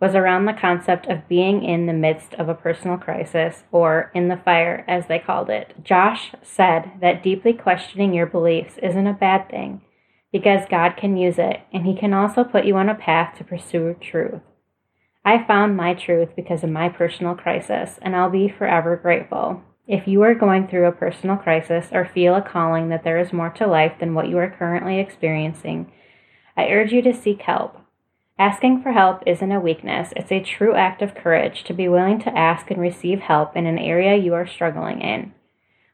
was 0.00 0.14
around 0.14 0.46
the 0.46 0.52
concept 0.52 1.06
of 1.06 1.28
being 1.28 1.62
in 1.62 1.86
the 1.86 1.92
midst 1.92 2.34
of 2.34 2.48
a 2.48 2.54
personal 2.54 2.96
crisis, 2.96 3.64
or 3.70 4.10
in 4.14 4.28
the 4.28 4.36
fire, 4.36 4.84
as 4.88 5.06
they 5.06 5.18
called 5.18 5.48
it. 5.48 5.74
Josh 5.84 6.32
said 6.42 6.92
that 7.00 7.22
deeply 7.22 7.52
questioning 7.52 8.12
your 8.12 8.26
beliefs 8.26 8.78
isn't 8.82 9.06
a 9.06 9.12
bad 9.12 9.48
thing 9.48 9.82
because 10.32 10.62
God 10.70 10.96
can 10.96 11.16
use 11.16 11.38
it, 11.38 11.60
and 11.72 11.86
He 11.86 11.94
can 11.94 12.14
also 12.14 12.42
put 12.42 12.64
you 12.64 12.76
on 12.76 12.88
a 12.88 12.94
path 12.94 13.36
to 13.38 13.44
pursue 13.44 13.94
truth. 14.00 14.40
I 15.24 15.44
found 15.46 15.76
my 15.76 15.94
truth 15.94 16.30
because 16.34 16.64
of 16.64 16.70
my 16.70 16.88
personal 16.88 17.34
crisis, 17.34 17.98
and 18.02 18.16
I'll 18.16 18.30
be 18.30 18.48
forever 18.48 18.96
grateful. 18.96 19.62
If 19.86 20.08
you 20.08 20.22
are 20.22 20.34
going 20.34 20.66
through 20.66 20.86
a 20.86 20.92
personal 20.92 21.36
crisis 21.36 21.88
or 21.92 22.10
feel 22.12 22.34
a 22.34 22.42
calling 22.42 22.88
that 22.88 23.04
there 23.04 23.18
is 23.18 23.32
more 23.32 23.50
to 23.50 23.66
life 23.66 23.92
than 24.00 24.14
what 24.14 24.28
you 24.28 24.38
are 24.38 24.50
currently 24.50 24.98
experiencing, 24.98 25.92
I 26.56 26.68
urge 26.68 26.92
you 26.92 27.02
to 27.02 27.14
seek 27.14 27.42
help. 27.42 27.78
Asking 28.38 28.82
for 28.82 28.92
help 28.92 29.22
isn't 29.26 29.52
a 29.52 29.60
weakness, 29.60 30.12
it's 30.16 30.32
a 30.32 30.42
true 30.42 30.74
act 30.74 31.02
of 31.02 31.14
courage 31.14 31.62
to 31.64 31.74
be 31.74 31.88
willing 31.88 32.18
to 32.20 32.36
ask 32.36 32.70
and 32.70 32.80
receive 32.80 33.20
help 33.20 33.56
in 33.56 33.66
an 33.66 33.78
area 33.78 34.16
you 34.16 34.34
are 34.34 34.46
struggling 34.46 35.02
in. 35.02 35.34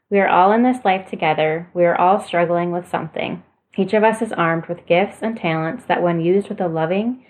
We 0.09 0.19
are 0.19 0.27
all 0.27 0.51
in 0.51 0.63
this 0.63 0.83
life 0.83 1.09
together. 1.09 1.69
We 1.73 1.85
are 1.85 1.99
all 1.99 2.19
struggling 2.19 2.71
with 2.71 2.89
something. 2.89 3.43
Each 3.77 3.93
of 3.93 4.03
us 4.03 4.21
is 4.21 4.33
armed 4.33 4.65
with 4.67 4.85
gifts 4.85 5.17
and 5.21 5.37
talents 5.37 5.85
that, 5.87 6.01
when 6.01 6.19
used 6.19 6.49
with 6.49 6.59
a 6.59 6.67
loving 6.67 7.25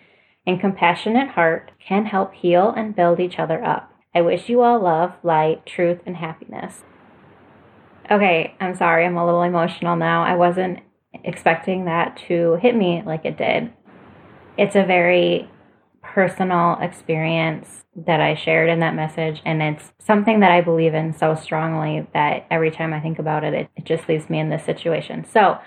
and 0.48 0.60
compassionate 0.60 1.30
heart, 1.30 1.72
can 1.86 2.06
help 2.06 2.34
heal 2.34 2.74
and 2.76 2.96
build 2.96 3.20
each 3.20 3.38
other 3.38 3.64
up. 3.64 3.92
I 4.16 4.22
wish 4.22 4.50
you 4.50 4.62
all 4.62 4.82
love, 4.82 5.14
light, 5.22 5.66
truth, 5.66 6.00
and 6.06 6.18
happiness. 6.18 6.84
Okay, 8.10 8.56
I'm 8.60 8.76
sorry, 8.76 9.06
I'm 9.06 9.18
a 9.18 9.26
little 9.26 9.44
emotional 9.44 9.96
now. 9.96 10.24
I 10.24 10.36
wasn't 10.36 10.80
expecting 11.24 11.86
that 11.86 12.20
to 12.28 12.56
hit 12.62 12.76
me 12.76 13.04
like 13.06 13.26
it 13.26 13.38
did. 13.38 13.72
It's 14.58 14.76
a 14.76 14.84
very 14.84 15.50
personal 16.02 16.78
experience 16.82 17.84
that 17.96 18.20
I 18.20 18.34
shared 18.34 18.70
in 18.70 18.80
that 18.80 18.96
message, 18.96 19.42
and 19.46 19.62
it's 19.62 19.92
something 20.00 20.40
that 20.40 20.52
I 20.52 20.62
believe 20.62 20.96
in 20.96 21.16
so 21.16 21.36
strongly 21.36 22.08
that 22.14 22.48
every 22.50 22.72
time 22.72 22.94
I 22.94 23.00
think 23.00 23.20
about 23.20 23.44
it, 23.44 23.54
it, 23.54 23.70
it 23.76 23.84
just 23.86 24.10
leaves 24.10 24.30
me 24.30 24.40
in 24.40 24.50
this 24.50 24.64
situation. 24.64 25.26
So, 25.32 25.60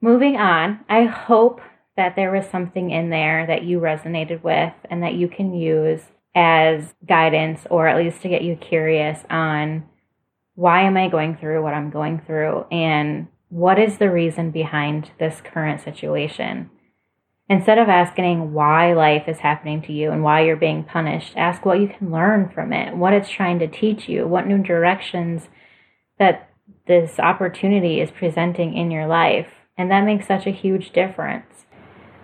moving 0.00 0.36
on, 0.36 0.80
I 0.88 1.04
hope 1.04 1.60
that 1.96 2.16
there 2.16 2.30
was 2.30 2.46
something 2.46 2.90
in 2.90 3.10
there 3.10 3.46
that 3.46 3.64
you 3.64 3.80
resonated 3.80 4.42
with 4.42 4.74
and 4.90 5.02
that 5.02 5.14
you 5.14 5.28
can 5.28 5.54
use 5.54 6.02
as 6.34 6.94
guidance 7.06 7.66
or 7.70 7.88
at 7.88 7.96
least 7.96 8.20
to 8.22 8.28
get 8.28 8.42
you 8.42 8.56
curious 8.56 9.20
on 9.30 9.86
why 10.54 10.82
am 10.82 10.96
I 10.96 11.08
going 11.08 11.36
through 11.36 11.62
what 11.62 11.74
I'm 11.74 11.90
going 11.90 12.20
through 12.26 12.66
and 12.70 13.28
what 13.48 13.78
is 13.78 13.98
the 13.98 14.10
reason 14.10 14.50
behind 14.50 15.10
this 15.18 15.40
current 15.40 15.80
situation? 15.80 16.70
Instead 17.48 17.78
of 17.78 17.88
asking 17.88 18.52
why 18.52 18.92
life 18.92 19.28
is 19.28 19.38
happening 19.38 19.80
to 19.82 19.92
you 19.92 20.10
and 20.10 20.22
why 20.22 20.42
you're 20.42 20.56
being 20.56 20.82
punished, 20.82 21.32
ask 21.36 21.64
what 21.64 21.78
you 21.78 21.88
can 21.88 22.10
learn 22.10 22.50
from 22.52 22.72
it, 22.72 22.96
what 22.96 23.12
it's 23.12 23.30
trying 23.30 23.58
to 23.60 23.68
teach 23.68 24.08
you, 24.08 24.26
what 24.26 24.46
new 24.46 24.58
directions 24.58 25.48
that 26.18 26.50
this 26.88 27.18
opportunity 27.18 28.00
is 28.00 28.10
presenting 28.10 28.76
in 28.76 28.90
your 28.90 29.06
life. 29.06 29.48
And 29.78 29.90
that 29.90 30.04
makes 30.04 30.26
such 30.26 30.46
a 30.46 30.50
huge 30.50 30.92
difference. 30.92 31.66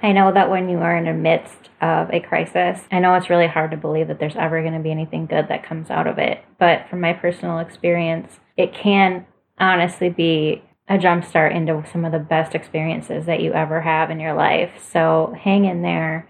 I 0.02 0.12
know 0.12 0.32
that 0.32 0.50
when 0.50 0.68
you 0.68 0.78
are 0.78 0.96
in 0.96 1.04
the 1.04 1.12
midst 1.12 1.70
of 1.80 2.10
a 2.10 2.20
crisis, 2.20 2.80
I 2.90 2.98
know 2.98 3.14
it's 3.14 3.30
really 3.30 3.46
hard 3.46 3.70
to 3.70 3.76
believe 3.76 4.08
that 4.08 4.18
there's 4.18 4.36
ever 4.36 4.60
going 4.60 4.74
to 4.74 4.80
be 4.80 4.90
anything 4.90 5.26
good 5.26 5.48
that 5.48 5.66
comes 5.66 5.90
out 5.90 6.08
of 6.08 6.18
it. 6.18 6.44
But 6.58 6.88
from 6.88 7.00
my 7.00 7.12
personal 7.12 7.58
experience, 7.58 8.40
it 8.56 8.74
can 8.74 9.26
honestly 9.60 10.08
be 10.08 10.62
a 10.88 10.98
jumpstart 10.98 11.54
into 11.54 11.84
some 11.92 12.04
of 12.04 12.10
the 12.10 12.18
best 12.18 12.54
experiences 12.54 13.26
that 13.26 13.40
you 13.40 13.52
ever 13.52 13.80
have 13.82 14.10
in 14.10 14.18
your 14.18 14.34
life. 14.34 14.70
So 14.90 15.34
hang 15.38 15.66
in 15.66 15.82
there 15.82 16.28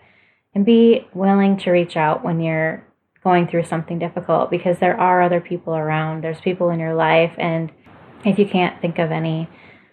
and 0.54 0.66
be 0.66 1.08
willing 1.14 1.56
to 1.58 1.70
reach 1.70 1.96
out 1.96 2.22
when 2.22 2.40
you're 2.40 2.86
going 3.24 3.46
through 3.48 3.64
something 3.64 3.98
difficult 3.98 4.50
because 4.50 4.78
there 4.80 4.98
are 5.00 5.22
other 5.22 5.40
people 5.40 5.74
around. 5.74 6.22
There's 6.22 6.40
people 6.40 6.68
in 6.68 6.78
your 6.78 6.94
life. 6.94 7.32
And 7.38 7.72
if 8.24 8.38
you 8.38 8.46
can't 8.46 8.80
think 8.82 8.98
of 8.98 9.10
any 9.10 9.48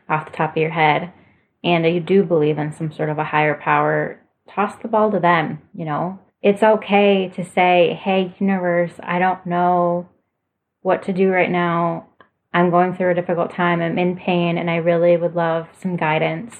off 0.09 0.25
the 0.25 0.35
top 0.35 0.51
of 0.51 0.57
your 0.57 0.71
head 0.71 1.13
and 1.63 1.85
you 1.85 1.99
do 1.99 2.23
believe 2.23 2.57
in 2.57 2.73
some 2.73 2.91
sort 2.91 3.09
of 3.09 3.17
a 3.17 3.23
higher 3.23 3.55
power, 3.55 4.19
toss 4.49 4.75
the 4.81 4.87
ball 4.87 5.11
to 5.11 5.19
them. 5.19 5.61
You 5.73 5.85
know, 5.85 6.19
it's 6.41 6.63
okay 6.63 7.31
to 7.35 7.43
say, 7.43 7.99
Hey, 8.01 8.33
universe, 8.39 8.93
I 9.01 9.19
don't 9.19 9.45
know 9.45 10.09
what 10.81 11.03
to 11.03 11.13
do 11.13 11.29
right 11.29 11.51
now. 11.51 12.07
I'm 12.53 12.71
going 12.71 12.95
through 12.95 13.11
a 13.11 13.15
difficult 13.15 13.51
time, 13.51 13.81
I'm 13.81 13.99
in 13.99 14.15
pain, 14.15 14.57
and 14.57 14.69
I 14.69 14.77
really 14.77 15.15
would 15.17 15.35
love 15.35 15.67
some 15.79 15.97
guidance. 15.97 16.55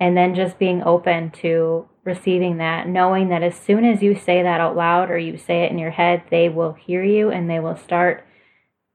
And 0.00 0.16
then 0.16 0.34
just 0.34 0.58
being 0.58 0.82
open 0.82 1.30
to 1.42 1.88
receiving 2.04 2.58
that, 2.58 2.88
knowing 2.88 3.28
that 3.28 3.42
as 3.42 3.54
soon 3.54 3.84
as 3.84 4.02
you 4.02 4.14
say 4.14 4.42
that 4.42 4.60
out 4.60 4.76
loud 4.76 5.10
or 5.10 5.18
you 5.18 5.36
say 5.36 5.64
it 5.64 5.70
in 5.70 5.78
your 5.78 5.90
head, 5.90 6.22
they 6.30 6.48
will 6.48 6.72
hear 6.72 7.02
you 7.04 7.30
and 7.30 7.48
they 7.48 7.60
will 7.60 7.76
start 7.76 8.26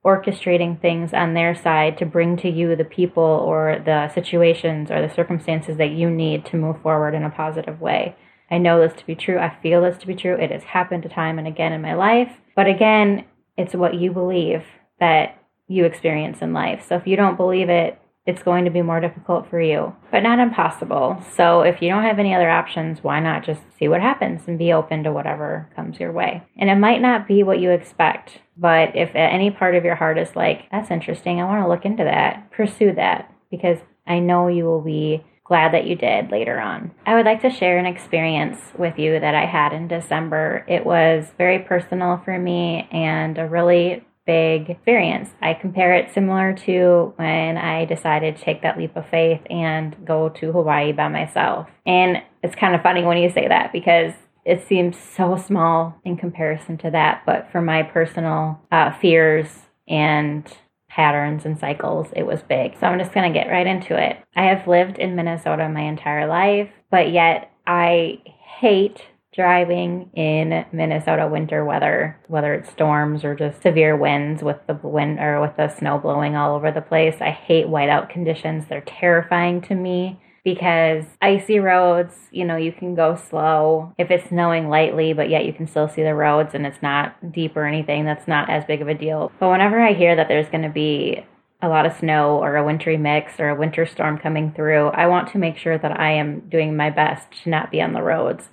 orchestrating 0.05 0.81
things 0.81 1.13
on 1.13 1.33
their 1.33 1.53
side 1.53 1.97
to 1.97 2.05
bring 2.05 2.37
to 2.37 2.49
you 2.49 2.75
the 2.75 2.85
people 2.85 3.23
or 3.23 3.81
the 3.83 4.09
situations 4.13 4.89
or 4.89 5.05
the 5.05 5.13
circumstances 5.13 5.77
that 5.77 5.91
you 5.91 6.09
need 6.09 6.45
to 6.45 6.55
move 6.55 6.81
forward 6.81 7.13
in 7.13 7.23
a 7.23 7.29
positive 7.29 7.81
way. 7.81 8.15
I 8.49 8.57
know 8.57 8.79
this 8.79 8.97
to 8.99 9.05
be 9.05 9.15
true. 9.15 9.37
I 9.37 9.55
feel 9.61 9.81
this 9.81 9.97
to 9.99 10.07
be 10.07 10.15
true. 10.15 10.35
It 10.35 10.51
has 10.51 10.63
happened 10.63 11.09
time 11.13 11.37
and 11.37 11.47
again 11.47 11.73
in 11.73 11.81
my 11.81 11.93
life. 11.93 12.31
But 12.55 12.67
again, 12.67 13.25
it's 13.57 13.75
what 13.75 13.95
you 13.95 14.11
believe 14.11 14.63
that 14.99 15.43
you 15.67 15.85
experience 15.85 16.41
in 16.41 16.53
life. 16.53 16.85
So 16.87 16.95
if 16.95 17.05
you 17.05 17.15
don't 17.15 17.37
believe 17.37 17.69
it, 17.69 18.01
it's 18.29 18.43
going 18.43 18.65
to 18.65 18.71
be 18.71 18.83
more 18.83 18.99
difficult 18.99 19.49
for 19.49 19.59
you, 19.59 19.95
but 20.11 20.21
not 20.21 20.39
impossible. 20.39 21.21
So 21.35 21.61
if 21.61 21.81
you 21.81 21.89
don't 21.89 22.03
have 22.03 22.19
any 22.19 22.35
other 22.35 22.49
options, 22.49 23.03
why 23.03 23.19
not 23.19 23.43
just 23.43 23.61
see 23.77 23.87
what 23.87 24.01
happens 24.01 24.41
and 24.47 24.59
be 24.59 24.71
open 24.71 25.03
to 25.03 25.11
whatever 25.11 25.67
comes 25.75 25.99
your 25.99 26.11
way? 26.11 26.43
And 26.57 26.69
it 26.69 26.75
might 26.75 27.01
not 27.01 27.27
be 27.27 27.41
what 27.41 27.59
you 27.59 27.71
expect, 27.71 28.39
but 28.55 28.95
if 28.95 29.09
any 29.15 29.49
part 29.49 29.75
of 29.75 29.83
your 29.83 29.95
heart 29.95 30.19
is 30.19 30.35
like, 30.35 30.69
that's 30.71 30.91
interesting, 30.91 31.41
I 31.41 31.45
want 31.45 31.63
to 31.63 31.69
look 31.69 31.85
into 31.85 32.03
that, 32.03 32.51
pursue 32.51 32.93
that 32.93 33.33
because 33.49 33.79
I 34.05 34.19
know 34.19 34.47
you 34.47 34.65
will 34.65 34.81
be 34.81 35.25
glad 35.43 35.73
that 35.73 35.87
you 35.87 35.95
did 35.95 36.29
later 36.29 36.59
on. 36.59 36.91
I 37.07 37.15
would 37.15 37.25
like 37.25 37.41
to 37.41 37.49
share 37.49 37.79
an 37.79 37.87
experience 37.87 38.59
with 38.77 38.99
you 38.99 39.19
that 39.19 39.33
I 39.33 39.47
had 39.47 39.73
in 39.73 39.87
December. 39.87 40.63
It 40.67 40.85
was 40.85 41.25
very 41.39 41.57
personal 41.57 42.21
for 42.23 42.37
me 42.37 42.87
and 42.91 43.39
a 43.39 43.47
really 43.47 44.05
big 44.29 44.69
experience. 44.69 45.31
I 45.41 45.55
compare 45.55 45.95
it 45.95 46.13
similar 46.13 46.53
to 46.65 47.13
when 47.15 47.57
I 47.57 47.85
decided 47.85 48.37
to 48.37 48.43
take 48.43 48.61
that 48.61 48.77
leap 48.77 48.95
of 48.95 49.09
faith 49.09 49.41
and 49.49 49.95
go 50.05 50.29
to 50.29 50.51
Hawaii 50.51 50.91
by 50.91 51.07
myself. 51.07 51.67
And 51.87 52.21
it's 52.43 52.53
kind 52.53 52.75
of 52.75 52.83
funny 52.83 53.03
when 53.03 53.17
you 53.17 53.31
say 53.31 53.47
that 53.47 53.73
because 53.73 54.13
it 54.45 54.67
seems 54.67 54.97
so 54.99 55.35
small 55.35 55.99
in 56.05 56.15
comparison 56.15 56.77
to 56.77 56.91
that. 56.91 57.23
But 57.25 57.51
for 57.51 57.59
my 57.59 57.81
personal 57.81 58.61
uh, 58.71 58.91
fears 58.99 59.47
and 59.87 60.45
patterns 60.89 61.43
and 61.43 61.57
cycles, 61.57 62.09
it 62.15 62.27
was 62.27 62.43
big. 62.43 62.77
So 62.79 62.85
I'm 62.85 62.99
just 62.99 63.13
going 63.13 63.33
to 63.33 63.39
get 63.39 63.49
right 63.49 63.65
into 63.65 63.99
it. 63.99 64.17
I 64.35 64.43
have 64.43 64.67
lived 64.67 64.99
in 64.99 65.15
Minnesota 65.15 65.67
my 65.69 65.81
entire 65.81 66.27
life, 66.27 66.69
but 66.91 67.11
yet 67.11 67.51
I 67.65 68.21
hate 68.59 69.01
driving 69.33 70.09
in 70.13 70.65
Minnesota 70.71 71.27
winter 71.27 71.63
weather, 71.63 72.19
whether 72.27 72.53
it's 72.53 72.71
storms 72.71 73.23
or 73.23 73.35
just 73.35 73.61
severe 73.61 73.95
winds 73.95 74.41
with 74.41 74.57
the 74.67 74.79
wind 74.81 75.19
or 75.19 75.39
with 75.39 75.55
the 75.55 75.69
snow 75.69 75.99
blowing 75.99 76.35
all 76.35 76.55
over 76.55 76.71
the 76.71 76.81
place. 76.81 77.15
I 77.21 77.29
hate 77.29 77.67
whiteout 77.67 78.09
conditions. 78.09 78.65
They're 78.67 78.81
terrifying 78.81 79.61
to 79.63 79.75
me 79.75 80.19
because 80.43 81.05
icy 81.21 81.59
roads, 81.59 82.15
you 82.31 82.45
know, 82.45 82.55
you 82.55 82.71
can 82.71 82.95
go 82.95 83.15
slow 83.15 83.93
if 83.97 84.09
it's 84.09 84.29
snowing 84.29 84.69
lightly, 84.69 85.13
but 85.13 85.29
yet 85.29 85.45
you 85.45 85.53
can 85.53 85.67
still 85.67 85.87
see 85.87 86.01
the 86.01 86.15
roads 86.15 86.55
and 86.55 86.65
it's 86.65 86.81
not 86.81 87.31
deep 87.31 87.55
or 87.55 87.65
anything. 87.65 88.05
That's 88.05 88.27
not 88.27 88.49
as 88.49 88.65
big 88.65 88.81
of 88.81 88.87
a 88.87 88.93
deal. 88.93 89.31
But 89.39 89.49
whenever 89.49 89.79
I 89.79 89.93
hear 89.93 90.15
that 90.15 90.27
there's 90.27 90.49
going 90.49 90.63
to 90.63 90.69
be 90.69 91.23
a 91.61 91.67
lot 91.67 91.85
of 91.85 91.97
snow 91.97 92.37
or 92.37 92.55
a 92.55 92.65
wintry 92.65 92.97
mix 92.97 93.39
or 93.39 93.49
a 93.49 93.55
winter 93.55 93.85
storm 93.85 94.17
coming 94.17 94.53
through, 94.53 94.87
I 94.87 95.07
want 95.07 95.31
to 95.33 95.37
make 95.37 95.57
sure 95.57 95.77
that 95.77 95.99
I 95.99 96.13
am 96.13 96.49
doing 96.49 96.75
my 96.75 96.89
best 96.89 97.27
to 97.43 97.49
not 97.49 97.69
be 97.69 97.81
on 97.81 97.93
the 97.93 98.01
roads. 98.01 98.45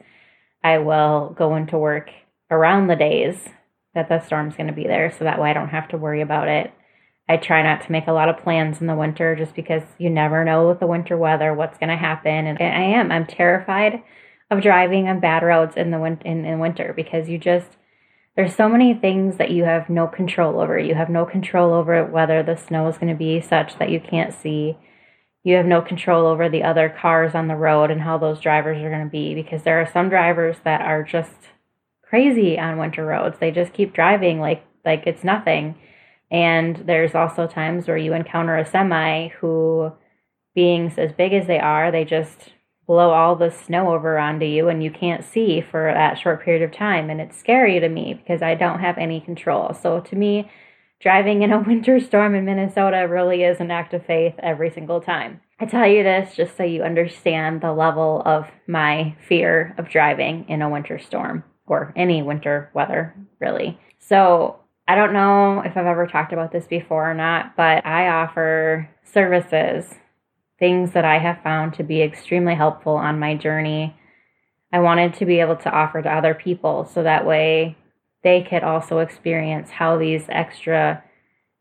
I 0.66 0.78
will 0.78 1.32
go 1.38 1.54
into 1.54 1.78
work 1.78 2.10
around 2.50 2.88
the 2.88 2.96
days 2.96 3.36
that 3.94 4.08
the 4.08 4.18
storm's 4.18 4.56
going 4.56 4.66
to 4.66 4.72
be 4.72 4.88
there 4.88 5.12
so 5.16 5.22
that 5.22 5.40
way 5.40 5.50
I 5.50 5.52
don't 5.52 5.68
have 5.68 5.86
to 5.90 5.96
worry 5.96 6.22
about 6.22 6.48
it. 6.48 6.72
I 7.28 7.36
try 7.36 7.62
not 7.62 7.84
to 7.84 7.92
make 7.92 8.08
a 8.08 8.12
lot 8.12 8.28
of 8.28 8.42
plans 8.42 8.80
in 8.80 8.88
the 8.88 8.96
winter 8.96 9.36
just 9.36 9.54
because 9.54 9.84
you 9.98 10.10
never 10.10 10.44
know 10.44 10.66
with 10.66 10.80
the 10.80 10.88
winter 10.88 11.16
weather 11.16 11.54
what's 11.54 11.78
going 11.78 11.90
to 11.90 11.96
happen. 11.96 12.48
And 12.48 12.58
I 12.58 12.98
am. 12.98 13.12
I'm 13.12 13.26
terrified 13.26 14.02
of 14.50 14.60
driving 14.60 15.06
on 15.06 15.20
bad 15.20 15.44
roads 15.44 15.76
in 15.76 15.92
the 15.92 16.00
win- 16.00 16.22
in, 16.24 16.44
in 16.44 16.58
winter 16.58 16.92
because 16.96 17.28
you 17.28 17.38
just 17.38 17.76
there's 18.34 18.54
so 18.54 18.68
many 18.68 18.92
things 18.92 19.36
that 19.36 19.52
you 19.52 19.64
have 19.64 19.88
no 19.88 20.08
control 20.08 20.60
over. 20.60 20.76
You 20.76 20.96
have 20.96 21.08
no 21.08 21.24
control 21.24 21.72
over 21.72 22.04
whether 22.04 22.42
the 22.42 22.56
snow 22.56 22.88
is 22.88 22.98
going 22.98 23.12
to 23.12 23.18
be 23.18 23.40
such 23.40 23.78
that 23.78 23.90
you 23.90 24.00
can't 24.00 24.34
see 24.34 24.78
you 25.46 25.54
have 25.54 25.64
no 25.64 25.80
control 25.80 26.26
over 26.26 26.48
the 26.48 26.64
other 26.64 26.88
cars 26.88 27.36
on 27.36 27.46
the 27.46 27.54
road 27.54 27.92
and 27.92 28.00
how 28.00 28.18
those 28.18 28.40
drivers 28.40 28.82
are 28.82 28.90
going 28.90 29.04
to 29.04 29.08
be 29.08 29.32
because 29.32 29.62
there 29.62 29.80
are 29.80 29.88
some 29.92 30.08
drivers 30.08 30.56
that 30.64 30.80
are 30.80 31.04
just 31.04 31.36
crazy 32.02 32.58
on 32.58 32.78
winter 32.78 33.06
roads. 33.06 33.36
They 33.38 33.52
just 33.52 33.72
keep 33.72 33.94
driving 33.94 34.40
like 34.40 34.66
like 34.84 35.04
it's 35.06 35.22
nothing. 35.22 35.76
And 36.32 36.82
there's 36.86 37.14
also 37.14 37.46
times 37.46 37.86
where 37.86 37.96
you 37.96 38.12
encounter 38.12 38.56
a 38.56 38.66
semi 38.66 39.28
who 39.40 39.92
being 40.56 40.92
as 40.98 41.12
big 41.12 41.32
as 41.32 41.46
they 41.46 41.60
are, 41.60 41.92
they 41.92 42.04
just 42.04 42.52
blow 42.88 43.10
all 43.10 43.36
the 43.36 43.52
snow 43.52 43.94
over 43.94 44.18
onto 44.18 44.46
you 44.46 44.68
and 44.68 44.82
you 44.82 44.90
can't 44.90 45.24
see 45.24 45.60
for 45.60 45.92
that 45.94 46.18
short 46.18 46.42
period 46.42 46.62
of 46.62 46.76
time 46.76 47.08
and 47.08 47.20
it's 47.20 47.38
scary 47.38 47.78
to 47.78 47.88
me 47.88 48.14
because 48.14 48.42
I 48.42 48.56
don't 48.56 48.80
have 48.80 48.98
any 48.98 49.20
control. 49.20 49.72
So 49.80 50.00
to 50.00 50.16
me, 50.16 50.50
driving 51.00 51.42
in 51.42 51.52
a 51.52 51.60
winter 51.66 52.00
storm 52.00 52.34
in 52.34 52.44
Minnesota 52.44 53.06
really 53.08 53.42
is 53.42 53.60
an 53.60 53.70
act 53.70 53.94
of 53.94 54.04
faith 54.06 54.34
every 54.38 54.70
single 54.70 55.00
time. 55.00 55.40
I 55.58 55.66
tell 55.66 55.86
you 55.86 56.02
this 56.02 56.34
just 56.34 56.56
so 56.56 56.64
you 56.64 56.82
understand 56.82 57.60
the 57.60 57.72
level 57.72 58.22
of 58.26 58.46
my 58.66 59.16
fear 59.26 59.74
of 59.78 59.88
driving 59.88 60.46
in 60.48 60.60
a 60.60 60.68
winter 60.68 60.98
storm 60.98 61.44
or 61.66 61.92
any 61.96 62.22
winter 62.22 62.70
weather, 62.74 63.14
really. 63.40 63.78
So, 63.98 64.60
I 64.88 64.94
don't 64.94 65.12
know 65.12 65.62
if 65.64 65.76
I've 65.76 65.86
ever 65.86 66.06
talked 66.06 66.32
about 66.32 66.52
this 66.52 66.66
before 66.66 67.10
or 67.10 67.14
not, 67.14 67.56
but 67.56 67.84
I 67.84 68.08
offer 68.08 68.88
services, 69.02 69.92
things 70.60 70.92
that 70.92 71.04
I 71.04 71.18
have 71.18 71.42
found 71.42 71.74
to 71.74 71.82
be 71.82 72.02
extremely 72.02 72.54
helpful 72.54 72.94
on 72.94 73.18
my 73.18 73.34
journey. 73.34 73.96
I 74.72 74.78
wanted 74.78 75.14
to 75.14 75.26
be 75.26 75.40
able 75.40 75.56
to 75.56 75.70
offer 75.70 76.02
to 76.02 76.08
other 76.08 76.34
people 76.34 76.84
so 76.84 77.02
that 77.02 77.26
way 77.26 77.76
they 78.26 78.42
could 78.42 78.64
also 78.64 78.98
experience 78.98 79.70
how 79.70 79.96
these 79.96 80.24
extra 80.30 81.00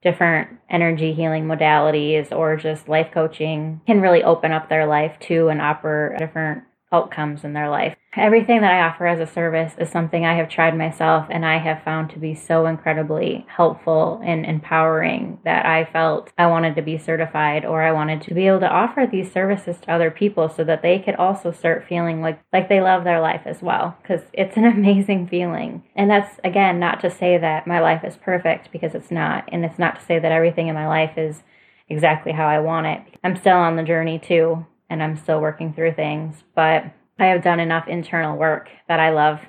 different 0.02 0.50
energy 0.68 1.14
healing 1.14 1.46
modalities 1.46 2.32
or 2.32 2.56
just 2.56 2.90
life 2.90 3.12
coaching 3.14 3.80
can 3.86 4.02
really 4.02 4.24
open 4.24 4.52
up 4.52 4.68
their 4.68 4.88
life 4.88 5.16
to 5.20 5.48
and 5.50 5.62
offer 5.62 6.16
different 6.18 6.64
outcomes 6.92 7.44
in 7.44 7.54
their 7.54 7.70
life. 7.70 7.96
Everything 8.18 8.62
that 8.62 8.72
I 8.72 8.88
offer 8.88 9.08
as 9.08 9.20
a 9.20 9.32
service 9.32 9.74
is 9.78 9.90
something 9.90 10.26
I 10.26 10.36
have 10.36 10.48
tried 10.48 10.78
myself 10.78 11.28
and 11.30 11.46
I 11.46 11.58
have 11.58 11.84
found 11.84 12.10
to 12.12 12.20
be 12.20 12.34
so 12.34 12.66
incredibly 12.66 13.46
helpful 13.50 14.22
and 14.24 14.46
empowering 14.46 15.40
that 15.44 15.66
I 15.66 15.84
felt 15.84 16.32
I 16.38 16.48
wanted 16.48 16.76
to 16.76 16.82
be 16.82 16.98
certified 16.98 17.66
or 17.66 17.82
I 17.82 17.92
wanted 17.92 18.22
to 18.24 18.34
be 18.34 18.48
able 18.48 18.62
to 18.62 18.70
offer 18.70 19.06
these 19.06 19.32
services 19.32 19.78
to 19.82 19.92
other 19.92 20.12
people 20.12 20.48
so 20.48 20.64
that 20.64 20.82
they 20.82 21.00
could 21.00 21.16
also 21.16 21.52
start 21.52 21.86
feeling 21.88 22.22
like 22.22 22.40
like 22.54 22.70
they 22.70 22.80
love 22.80 23.04
their 23.04 23.20
life 23.20 23.42
as 23.46 23.62
well 23.62 23.98
because 24.02 24.22
it's 24.32 24.56
an 24.56 24.66
amazing 24.76 25.28
feeling. 25.28 25.84
And 25.96 26.10
that's 26.10 26.40
again 26.44 26.80
not 26.80 27.02
to 27.02 27.10
say 27.10 27.38
that 27.38 27.68
my 27.68 27.82
life 27.82 28.06
is 28.06 28.16
perfect 28.16 28.72
because 28.72 28.96
it's 28.96 29.12
not 29.12 29.50
and 29.52 29.66
it's 29.66 29.80
not 29.80 30.00
to 30.00 30.06
say 30.06 30.20
that 30.20 30.32
everything 30.32 30.70
in 30.70 30.76
my 30.76 30.88
life 30.88 31.18
is 31.18 31.44
exactly 31.90 32.32
how 32.32 32.48
I 32.48 32.60
want 32.60 32.88
it. 32.88 33.02
I'm 33.24 33.36
still 33.36 33.58
on 33.58 33.76
the 33.76 33.84
journey 33.84 34.20
too 34.20 34.66
and 34.90 35.04
I'm 35.04 35.18
still 35.18 35.42
working 35.42 35.74
through 35.74 35.96
things, 35.96 36.44
but 36.56 36.86
I 37.18 37.28
have 37.28 37.44
done 37.44 37.60
enough 37.60 37.88
internal 37.88 38.38
work 38.38 38.70
that 38.88 39.00
I 39.00 39.12
love 39.12 39.40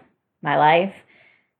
my 0.43 0.57
life. 0.57 0.95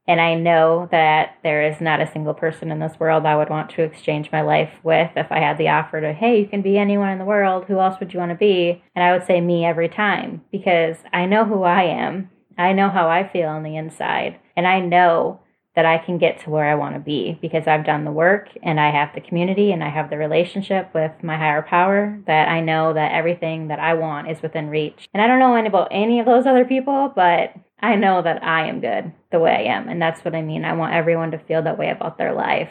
And 0.09 0.21
I 0.21 0.35
know 0.35 0.89
that 0.93 1.39
there 1.43 1.69
is 1.69 1.81
not 1.81 2.01
a 2.01 2.11
single 2.13 2.35
person 2.35 2.71
in 2.71 2.79
this 2.79 2.99
world 3.01 3.27
I 3.27 3.37
would 3.37 3.51
want 3.51 3.71
to 3.71 3.83
exchange 3.83 4.31
my 4.31 4.41
life 4.41 4.71
with 4.85 5.11
if 5.17 5.33
I 5.33 5.41
had 5.41 5.59
the 5.59 5.69
offer 5.69 6.01
to, 6.01 6.13
hey, 6.13 6.41
you 6.41 6.47
can 6.47 6.63
be 6.63 6.79
anyone 6.79 7.09
in 7.09 7.19
the 7.19 7.25
world. 7.25 7.65
Who 7.65 7.81
else 7.81 7.99
would 7.99 8.15
you 8.15 8.21
want 8.21 8.31
to 8.31 8.37
be? 8.37 8.85
And 8.95 9.05
I 9.05 9.13
would 9.13 9.27
say 9.27 9.41
me 9.41 9.65
every 9.65 9.89
time 9.89 10.43
because 10.53 10.99
I 11.13 11.27
know 11.27 11.45
who 11.45 11.65
I 11.65 11.83
am. 11.83 12.31
I 12.57 12.73
know 12.73 12.89
how 12.89 13.09
I 13.09 13.29
feel 13.29 13.49
on 13.49 13.65
the 13.65 13.77
inside. 13.77 14.39
And 14.57 14.67
I 14.67 14.79
know 14.79 15.41
that 15.77 15.85
I 15.85 15.99
can 15.99 16.17
get 16.17 16.41
to 16.41 16.51
where 16.51 16.65
I 16.65 16.75
want 16.75 16.95
to 16.95 17.01
be 17.01 17.39
because 17.41 17.67
I've 17.67 17.85
done 17.85 18.05
the 18.05 18.11
work 18.11 18.49
and 18.63 18.81
I 18.81 18.91
have 18.91 19.15
the 19.15 19.21
community 19.21 19.73
and 19.73 19.85
I 19.85 19.91
have 19.91 20.09
the 20.09 20.17
relationship 20.17 20.93
with 20.95 21.13
my 21.23 21.37
higher 21.37 21.61
power 21.61 22.19
that 22.27 22.49
I 22.49 22.63
know 22.63 22.95
that 22.95 23.13
everything 23.13 23.69
that 23.69 23.79
I 23.79 23.93
want 23.93 24.31
is 24.31 24.41
within 24.41 24.71
reach. 24.71 25.07
And 25.13 25.23
I 25.23 25.27
don't 25.27 25.39
know 25.39 25.55
about 25.67 25.89
any 25.91 26.19
of 26.19 26.27
those 26.27 26.47
other 26.47 26.65
people, 26.65 27.13
but 27.15 27.53
I 27.81 27.95
know 27.95 28.23
that 28.23 28.43
I 28.43 28.69
am 28.69 28.81
good 28.81 29.13
the 29.31 29.39
way 29.39 29.51
I 29.51 29.77
am. 29.77 29.89
And 29.89 30.01
that's 30.01 30.25
what 30.25 30.35
I 30.35 30.41
mean. 30.41 30.65
I 30.65 30.73
want 30.73 30.95
everyone 30.95 31.31
to 31.33 31.39
feel 31.39 31.63
that 31.63 31.79
way 31.79 31.91
about 31.91 32.17
their 32.17 32.33
life 32.33 32.71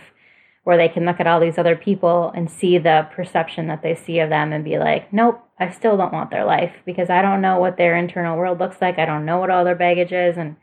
where 0.64 0.78
they 0.78 0.90
can 0.90 1.06
look 1.06 1.20
at 1.20 1.28
all 1.28 1.40
these 1.40 1.60
other 1.60 1.76
people 1.76 2.32
and 2.36 2.50
see 2.50 2.80
the 2.80 3.08
perception 3.16 3.68
that 3.68 3.84
they 3.84 3.94
see 3.94 4.18
of 4.18 4.32
them 4.32 4.52
and 4.52 4.66
be 4.66 4.80
like, 4.80 5.14
nope, 5.14 5.40
I 5.60 5.70
still 5.70 5.96
don't 5.96 6.12
want 6.12 6.32
their 6.32 6.44
life 6.44 6.74
because 6.88 7.12
I 7.12 7.22
don't 7.22 7.42
know 7.42 7.60
what 7.60 7.78
their 7.78 7.96
internal 7.96 8.36
world 8.36 8.60
looks 8.60 8.82
like. 8.82 8.98
I 8.98 9.06
don't 9.06 9.26
know 9.26 9.38
what 9.38 9.52
all 9.52 9.64
their 9.64 9.76
baggage 9.76 10.12
is. 10.12 10.38
And 10.38 10.56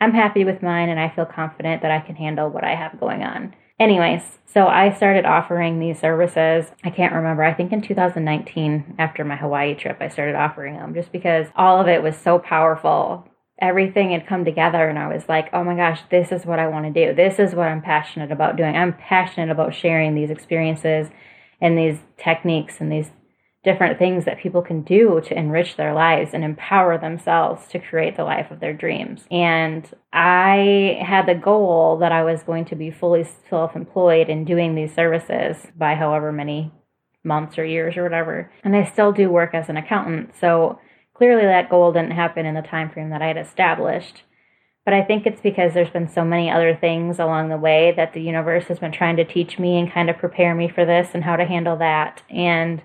I'm 0.00 0.12
happy 0.12 0.44
with 0.44 0.62
mine 0.62 0.88
and 0.88 1.00
I 1.00 1.08
feel 1.14 1.26
confident 1.26 1.82
that 1.82 1.90
I 1.90 2.00
can 2.00 2.16
handle 2.16 2.50
what 2.50 2.64
I 2.64 2.74
have 2.74 3.00
going 3.00 3.22
on. 3.22 3.54
Anyways, 3.78 4.22
so 4.46 4.66
I 4.66 4.90
started 4.92 5.26
offering 5.26 5.78
these 5.78 6.00
services. 6.00 6.70
I 6.82 6.90
can't 6.90 7.12
remember. 7.12 7.42
I 7.42 7.52
think 7.52 7.72
in 7.72 7.82
2019, 7.82 8.94
after 8.98 9.22
my 9.24 9.36
Hawaii 9.36 9.74
trip, 9.74 9.98
I 10.00 10.08
started 10.08 10.34
offering 10.34 10.76
them 10.76 10.94
just 10.94 11.12
because 11.12 11.46
all 11.54 11.78
of 11.78 11.88
it 11.88 12.02
was 12.02 12.16
so 12.16 12.38
powerful. 12.38 13.28
Everything 13.60 14.12
had 14.12 14.26
come 14.26 14.44
together, 14.44 14.88
and 14.88 14.98
I 14.98 15.12
was 15.12 15.28
like, 15.28 15.48
oh 15.52 15.64
my 15.64 15.76
gosh, 15.76 16.00
this 16.10 16.32
is 16.32 16.44
what 16.44 16.58
I 16.58 16.68
want 16.68 16.86
to 16.86 17.06
do. 17.06 17.14
This 17.14 17.38
is 17.38 17.54
what 17.54 17.68
I'm 17.68 17.82
passionate 17.82 18.32
about 18.32 18.56
doing. 18.56 18.76
I'm 18.76 18.94
passionate 18.94 19.50
about 19.50 19.74
sharing 19.74 20.14
these 20.14 20.30
experiences 20.30 21.08
and 21.60 21.76
these 21.76 21.98
techniques 22.18 22.80
and 22.80 22.92
these 22.92 23.10
different 23.66 23.98
things 23.98 24.24
that 24.24 24.38
people 24.38 24.62
can 24.62 24.80
do 24.82 25.20
to 25.26 25.36
enrich 25.36 25.76
their 25.76 25.92
lives 25.92 26.30
and 26.32 26.44
empower 26.44 26.96
themselves 26.96 27.66
to 27.66 27.80
create 27.80 28.16
the 28.16 28.22
life 28.22 28.48
of 28.52 28.60
their 28.60 28.72
dreams. 28.72 29.24
And 29.28 29.84
I 30.12 31.00
had 31.04 31.26
the 31.26 31.34
goal 31.34 31.98
that 31.98 32.12
I 32.12 32.22
was 32.22 32.44
going 32.44 32.66
to 32.66 32.76
be 32.76 32.92
fully 32.92 33.26
self 33.50 33.74
employed 33.74 34.28
in 34.28 34.44
doing 34.44 34.76
these 34.76 34.94
services 34.94 35.56
by 35.76 35.96
however 35.96 36.30
many 36.30 36.72
months 37.24 37.58
or 37.58 37.64
years 37.64 37.96
or 37.96 38.04
whatever. 38.04 38.52
And 38.62 38.76
I 38.76 38.84
still 38.84 39.10
do 39.10 39.30
work 39.30 39.52
as 39.52 39.68
an 39.68 39.76
accountant. 39.76 40.36
So 40.40 40.78
clearly 41.12 41.42
that 41.42 41.68
goal 41.68 41.92
didn't 41.92 42.12
happen 42.12 42.46
in 42.46 42.54
the 42.54 42.62
time 42.62 42.88
frame 42.88 43.10
that 43.10 43.20
I 43.20 43.26
had 43.26 43.36
established. 43.36 44.22
But 44.84 44.94
I 44.94 45.02
think 45.02 45.26
it's 45.26 45.40
because 45.40 45.74
there's 45.74 45.90
been 45.90 46.08
so 46.08 46.24
many 46.24 46.48
other 46.48 46.78
things 46.80 47.18
along 47.18 47.48
the 47.48 47.56
way 47.56 47.92
that 47.96 48.12
the 48.12 48.22
universe 48.22 48.66
has 48.66 48.78
been 48.78 48.92
trying 48.92 49.16
to 49.16 49.24
teach 49.24 49.58
me 49.58 49.76
and 49.76 49.92
kind 49.92 50.08
of 50.08 50.18
prepare 50.18 50.54
me 50.54 50.68
for 50.72 50.84
this 50.84 51.08
and 51.14 51.24
how 51.24 51.34
to 51.34 51.44
handle 51.44 51.76
that. 51.78 52.22
And 52.30 52.80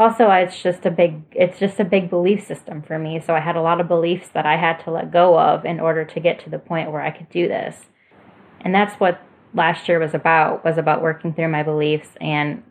also 0.00 0.30
it's 0.30 0.62
just 0.62 0.86
a 0.86 0.90
big 0.90 1.22
it's 1.32 1.58
just 1.58 1.78
a 1.78 1.84
big 1.84 2.08
belief 2.08 2.44
system 2.44 2.82
for 2.82 2.98
me. 2.98 3.20
So 3.20 3.34
i 3.34 3.40
had 3.40 3.54
a 3.54 3.62
lot 3.62 3.80
of 3.80 3.86
beliefs 3.86 4.28
that 4.32 4.46
i 4.46 4.56
had 4.56 4.82
to 4.84 4.90
let 4.90 5.12
go 5.12 5.38
of 5.38 5.64
in 5.64 5.78
order 5.78 6.04
to 6.06 6.20
get 6.20 6.42
to 6.44 6.50
the 6.50 6.58
point 6.58 6.90
where 6.90 7.02
i 7.02 7.10
could 7.10 7.28
do 7.28 7.46
this. 7.46 7.84
And 8.62 8.74
that's 8.74 8.98
what 8.98 9.20
last 9.54 9.88
year 9.88 10.00
was 10.00 10.14
about 10.14 10.64
was 10.64 10.78
about 10.78 11.02
working 11.02 11.34
through 11.34 11.48
my 11.48 11.62
beliefs. 11.62 12.08
And 12.20 12.62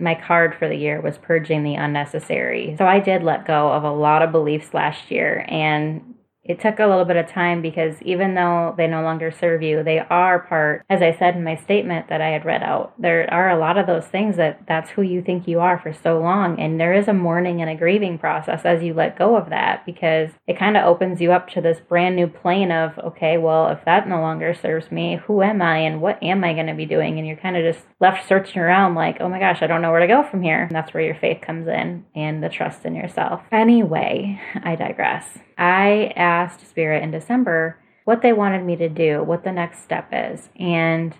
my 0.00 0.14
card 0.14 0.56
for 0.58 0.68
the 0.68 0.74
year 0.74 1.00
was 1.00 1.18
purging 1.18 1.62
the 1.62 1.74
unnecessary. 1.74 2.74
So 2.78 2.86
i 2.86 2.98
did 2.98 3.22
let 3.22 3.46
go 3.46 3.70
of 3.70 3.84
a 3.84 3.92
lot 3.92 4.22
of 4.22 4.32
beliefs 4.32 4.72
last 4.72 5.10
year. 5.10 5.44
And 5.48 6.11
it 6.44 6.60
took 6.60 6.80
a 6.80 6.86
little 6.86 7.04
bit 7.04 7.16
of 7.16 7.28
time 7.28 7.62
because 7.62 7.94
even 8.02 8.34
though 8.34 8.74
they 8.76 8.86
no 8.86 9.02
longer 9.02 9.30
serve 9.30 9.62
you, 9.62 9.82
they 9.82 10.00
are 10.00 10.40
part, 10.40 10.84
as 10.90 11.00
I 11.00 11.16
said 11.16 11.36
in 11.36 11.44
my 11.44 11.56
statement 11.56 12.08
that 12.08 12.20
I 12.20 12.30
had 12.30 12.44
read 12.44 12.62
out, 12.62 13.00
there 13.00 13.32
are 13.32 13.50
a 13.50 13.58
lot 13.58 13.78
of 13.78 13.86
those 13.86 14.06
things 14.06 14.36
that 14.36 14.62
that's 14.66 14.90
who 14.90 15.02
you 15.02 15.22
think 15.22 15.46
you 15.46 15.60
are 15.60 15.78
for 15.78 15.92
so 15.92 16.18
long. 16.18 16.58
And 16.58 16.80
there 16.80 16.94
is 16.94 17.06
a 17.06 17.12
mourning 17.12 17.60
and 17.60 17.70
a 17.70 17.76
grieving 17.76 18.18
process 18.18 18.64
as 18.64 18.82
you 18.82 18.92
let 18.92 19.18
go 19.18 19.36
of 19.36 19.50
that 19.50 19.86
because 19.86 20.30
it 20.48 20.58
kind 20.58 20.76
of 20.76 20.84
opens 20.84 21.20
you 21.20 21.32
up 21.32 21.48
to 21.50 21.60
this 21.60 21.78
brand 21.78 22.16
new 22.16 22.26
plane 22.26 22.72
of, 22.72 22.98
okay, 22.98 23.38
well, 23.38 23.68
if 23.68 23.84
that 23.84 24.08
no 24.08 24.20
longer 24.20 24.52
serves 24.52 24.90
me, 24.90 25.20
who 25.26 25.42
am 25.42 25.62
I 25.62 25.78
and 25.78 26.00
what 26.00 26.20
am 26.22 26.42
I 26.42 26.54
going 26.54 26.66
to 26.66 26.74
be 26.74 26.86
doing? 26.86 27.18
And 27.18 27.26
you're 27.26 27.36
kind 27.36 27.56
of 27.56 27.72
just 27.72 27.86
left 28.00 28.26
searching 28.26 28.60
around 28.60 28.96
like, 28.96 29.18
oh 29.20 29.28
my 29.28 29.38
gosh, 29.38 29.62
I 29.62 29.68
don't 29.68 29.82
know 29.82 29.92
where 29.92 30.00
to 30.00 30.08
go 30.08 30.24
from 30.28 30.42
here. 30.42 30.64
And 30.64 30.74
that's 30.74 30.92
where 30.92 31.04
your 31.04 31.14
faith 31.14 31.40
comes 31.40 31.68
in 31.68 32.04
and 32.16 32.42
the 32.42 32.48
trust 32.48 32.84
in 32.84 32.96
yourself. 32.96 33.42
Anyway, 33.52 34.40
I 34.64 34.74
digress. 34.74 35.38
I 35.62 36.12
asked 36.16 36.68
Spirit 36.68 37.04
in 37.04 37.12
December 37.12 37.78
what 38.04 38.20
they 38.20 38.32
wanted 38.32 38.64
me 38.64 38.74
to 38.74 38.88
do, 38.88 39.22
what 39.22 39.44
the 39.44 39.52
next 39.52 39.84
step 39.84 40.08
is. 40.12 40.48
And 40.56 41.14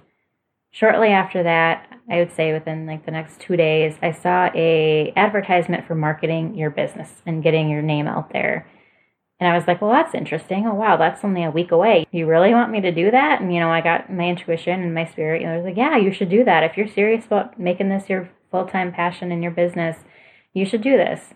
shortly 0.73 1.11
after 1.11 1.45
that, 1.45 1.87
I 2.11 2.17
would 2.19 2.35
say 2.35 2.53
within 2.53 2.85
like 2.85 3.05
the 3.05 3.13
next 3.13 3.41
2 3.43 3.57
days, 3.57 3.95
I 4.03 4.11
saw 4.11 4.51
a 4.53 5.13
advertisement 5.15 5.87
for 5.87 5.95
marketing 5.95 6.57
your 6.57 6.71
business 6.71 7.23
and 7.25 7.45
getting 7.45 7.71
your 7.71 7.83
name 7.83 8.09
out 8.09 8.33
there. 8.33 8.67
And 9.39 9.49
I 9.49 9.57
was 9.57 9.69
like, 9.69 9.81
well, 9.81 9.93
that's 9.93 10.15
interesting. 10.15 10.67
Oh, 10.67 10.75
wow, 10.75 10.97
that's 10.97 11.25
only 11.25 11.45
a 11.45 11.51
week 11.51 11.71
away. 11.71 12.07
You 12.11 12.27
really 12.27 12.53
want 12.53 12.73
me 12.73 12.81
to 12.81 12.91
do 12.91 13.13
that? 13.13 13.41
And, 13.41 13.55
you 13.55 13.61
know, 13.61 13.71
I 13.71 13.81
got 13.81 14.13
my 14.13 14.29
intuition 14.29 14.83
and 14.83 14.93
my 14.93 15.05
spirit, 15.05 15.41
you 15.41 15.47
know, 15.47 15.55
I 15.55 15.57
was 15.59 15.65
like, 15.65 15.77
yeah, 15.77 15.97
you 15.97 16.13
should 16.13 16.31
do 16.31 16.43
that. 16.43 16.65
If 16.65 16.77
you're 16.77 16.89
serious 16.89 17.27
about 17.27 17.61
making 17.61 17.91
this 17.91 18.09
your 18.09 18.29
full 18.51 18.67
time 18.67 18.93
passion 18.93 19.31
in 19.31 19.41
your 19.41 19.53
business, 19.53 19.99
you 20.53 20.65
should 20.67 20.83
do 20.83 20.97
this. 20.97 21.35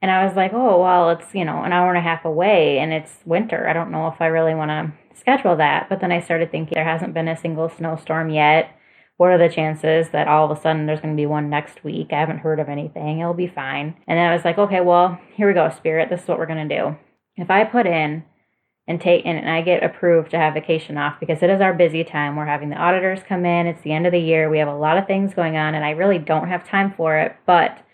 And 0.00 0.10
I 0.10 0.24
was 0.24 0.36
like, 0.36 0.52
oh, 0.52 0.80
well, 0.80 1.10
it's, 1.10 1.34
you 1.34 1.44
know, 1.44 1.62
an 1.64 1.72
hour 1.72 1.88
and 1.88 1.98
a 1.98 2.08
half 2.08 2.24
away 2.24 2.78
and 2.78 2.92
it's 2.92 3.18
winter. 3.24 3.68
I 3.68 3.72
don't 3.72 3.90
know 3.90 4.06
if 4.08 4.20
I 4.20 4.26
really 4.26 4.54
want 4.54 4.70
to 4.70 4.92
schedule 5.18 5.56
that. 5.56 5.88
But 5.88 6.00
then 6.00 6.12
I 6.12 6.20
started 6.20 6.50
thinking 6.50 6.74
there 6.74 6.84
hasn't 6.84 7.14
been 7.14 7.28
a 7.28 7.36
single 7.36 7.68
snowstorm 7.68 8.30
yet. 8.30 8.70
What 9.16 9.30
are 9.30 9.38
the 9.38 9.52
chances 9.52 10.10
that 10.10 10.28
all 10.28 10.48
of 10.48 10.56
a 10.56 10.60
sudden 10.60 10.86
there's 10.86 11.00
going 11.00 11.16
to 11.16 11.20
be 11.20 11.26
one 11.26 11.50
next 11.50 11.82
week? 11.82 12.08
I 12.12 12.20
haven't 12.20 12.38
heard 12.38 12.60
of 12.60 12.68
anything. 12.68 13.18
It'll 13.18 13.34
be 13.34 13.48
fine. 13.48 13.96
And 14.06 14.16
then 14.16 14.30
I 14.30 14.34
was 14.34 14.44
like, 14.44 14.58
okay, 14.58 14.80
well, 14.80 15.18
here 15.34 15.48
we 15.48 15.54
go, 15.54 15.68
Spirit. 15.70 16.08
This 16.08 16.22
is 16.22 16.28
what 16.28 16.38
we're 16.38 16.46
going 16.46 16.68
to 16.68 16.76
do. 16.76 16.96
If 17.36 17.50
I 17.50 17.64
put 17.64 17.86
in 17.86 18.22
and 18.88 19.00
take 19.00 19.24
in 19.26 19.36
and 19.36 19.50
I 19.50 19.60
get 19.60 19.84
approved 19.84 20.30
to 20.30 20.38
have 20.38 20.54
vacation 20.54 20.96
off 20.96 21.20
because 21.20 21.42
it 21.42 21.50
is 21.50 21.60
our 21.60 21.74
busy 21.74 22.02
time. 22.04 22.36
We're 22.36 22.46
having 22.46 22.70
the 22.70 22.76
auditors 22.76 23.20
come 23.28 23.44
in. 23.44 23.66
It's 23.66 23.82
the 23.82 23.92
end 23.92 24.06
of 24.06 24.12
the 24.12 24.18
year. 24.18 24.48
We 24.48 24.58
have 24.60 24.68
a 24.68 24.74
lot 24.74 24.96
of 24.96 25.06
things 25.06 25.34
going 25.34 25.56
on 25.58 25.74
and 25.74 25.84
I 25.84 25.90
really 25.90 26.18
don't 26.18 26.48
have 26.48 26.66
time 26.66 26.94
for 26.96 27.18
it. 27.18 27.36
But 27.44 27.84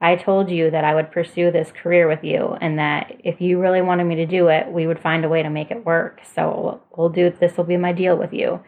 I 0.00 0.16
told 0.16 0.50
you 0.50 0.70
that 0.70 0.84
I 0.84 0.94
would 0.94 1.10
pursue 1.10 1.50
this 1.50 1.72
career 1.72 2.06
with 2.06 2.22
you 2.22 2.56
and 2.60 2.78
that 2.78 3.12
if 3.24 3.40
you 3.40 3.58
really 3.60 3.80
wanted 3.80 4.04
me 4.04 4.16
to 4.16 4.26
do 4.26 4.48
it, 4.48 4.70
we 4.70 4.86
would 4.86 4.98
find 4.98 5.24
a 5.24 5.28
way 5.28 5.42
to 5.42 5.48
make 5.50 5.70
it 5.70 5.86
work. 5.86 6.20
So 6.34 6.82
we'll 6.96 7.08
do 7.08 7.30
this 7.30 7.56
will 7.56 7.64
be 7.64 7.78
my 7.78 7.92
deal 7.92 8.16
with 8.16 8.32
you. 8.32 8.60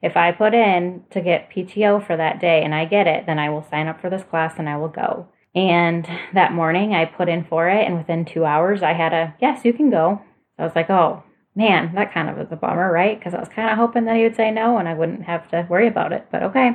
If 0.00 0.16
I 0.16 0.30
put 0.30 0.54
in 0.54 1.02
to 1.10 1.20
get 1.20 1.50
PTO 1.50 2.06
for 2.06 2.16
that 2.16 2.40
day 2.40 2.62
and 2.62 2.74
I 2.74 2.84
get 2.84 3.08
it, 3.08 3.26
then 3.26 3.38
I 3.38 3.50
will 3.50 3.66
sign 3.68 3.88
up 3.88 4.00
for 4.00 4.10
this 4.10 4.22
class 4.22 4.54
and 4.58 4.68
I 4.68 4.76
will 4.76 4.88
go. 4.88 5.28
And 5.54 6.06
that 6.34 6.52
morning 6.52 6.94
I 6.94 7.06
put 7.06 7.28
in 7.28 7.44
for 7.44 7.68
it 7.68 7.84
and 7.86 7.96
within 7.96 8.24
2 8.24 8.44
hours 8.44 8.82
I 8.82 8.92
had 8.92 9.12
a 9.12 9.34
yes, 9.40 9.64
you 9.64 9.72
can 9.72 9.90
go. 9.90 10.22
I 10.58 10.64
was 10.64 10.76
like, 10.76 10.90
"Oh, 10.90 11.22
man, 11.56 11.94
that 11.94 12.12
kind 12.12 12.28
of 12.28 12.36
was 12.36 12.48
a 12.50 12.56
bummer, 12.56 12.92
right? 12.92 13.18
Because 13.18 13.34
I 13.34 13.40
was 13.40 13.48
kind 13.48 13.70
of 13.70 13.78
hoping 13.78 14.04
that 14.04 14.16
he 14.16 14.22
would 14.22 14.36
say 14.36 14.50
no 14.50 14.76
and 14.76 14.86
I 14.86 14.94
wouldn't 14.94 15.22
have 15.22 15.50
to 15.50 15.66
worry 15.68 15.88
about 15.88 16.12
it. 16.12 16.26
But 16.30 16.42
okay, 16.44 16.72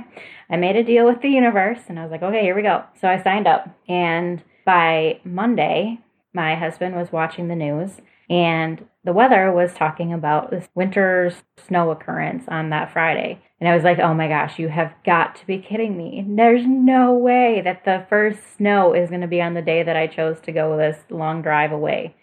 I 0.49 0.57
made 0.57 0.75
a 0.75 0.83
deal 0.83 1.05
with 1.05 1.21
the 1.21 1.29
universe 1.29 1.81
and 1.87 1.99
I 1.99 2.03
was 2.03 2.11
like, 2.11 2.23
okay, 2.23 2.41
here 2.41 2.55
we 2.55 2.63
go. 2.63 2.83
So 2.99 3.07
I 3.07 3.21
signed 3.21 3.47
up. 3.47 3.69
And 3.87 4.43
by 4.65 5.21
Monday, 5.23 5.99
my 6.33 6.55
husband 6.55 6.95
was 6.95 7.11
watching 7.11 7.47
the 7.47 7.55
news 7.55 7.91
and 8.29 8.87
the 9.03 9.13
weather 9.13 9.51
was 9.51 9.73
talking 9.73 10.13
about 10.13 10.49
this 10.49 10.67
winter's 10.73 11.43
snow 11.67 11.91
occurrence 11.91 12.45
on 12.47 12.71
that 12.71 12.91
Friday. 12.91 13.39
And 13.59 13.69
I 13.69 13.75
was 13.75 13.83
like, 13.83 13.99
oh 13.99 14.15
my 14.15 14.27
gosh, 14.27 14.57
you 14.57 14.69
have 14.69 14.93
got 15.05 15.35
to 15.35 15.45
be 15.45 15.59
kidding 15.59 15.95
me. 15.95 16.25
There's 16.27 16.65
no 16.65 17.13
way 17.13 17.61
that 17.63 17.85
the 17.85 18.05
first 18.09 18.39
snow 18.57 18.93
is 18.93 19.09
going 19.09 19.21
to 19.21 19.27
be 19.27 19.41
on 19.41 19.53
the 19.53 19.61
day 19.61 19.83
that 19.83 19.95
I 19.95 20.07
chose 20.07 20.39
to 20.41 20.51
go 20.51 20.75
this 20.75 20.97
long 21.11 21.43
drive 21.43 21.71
away. 21.71 22.15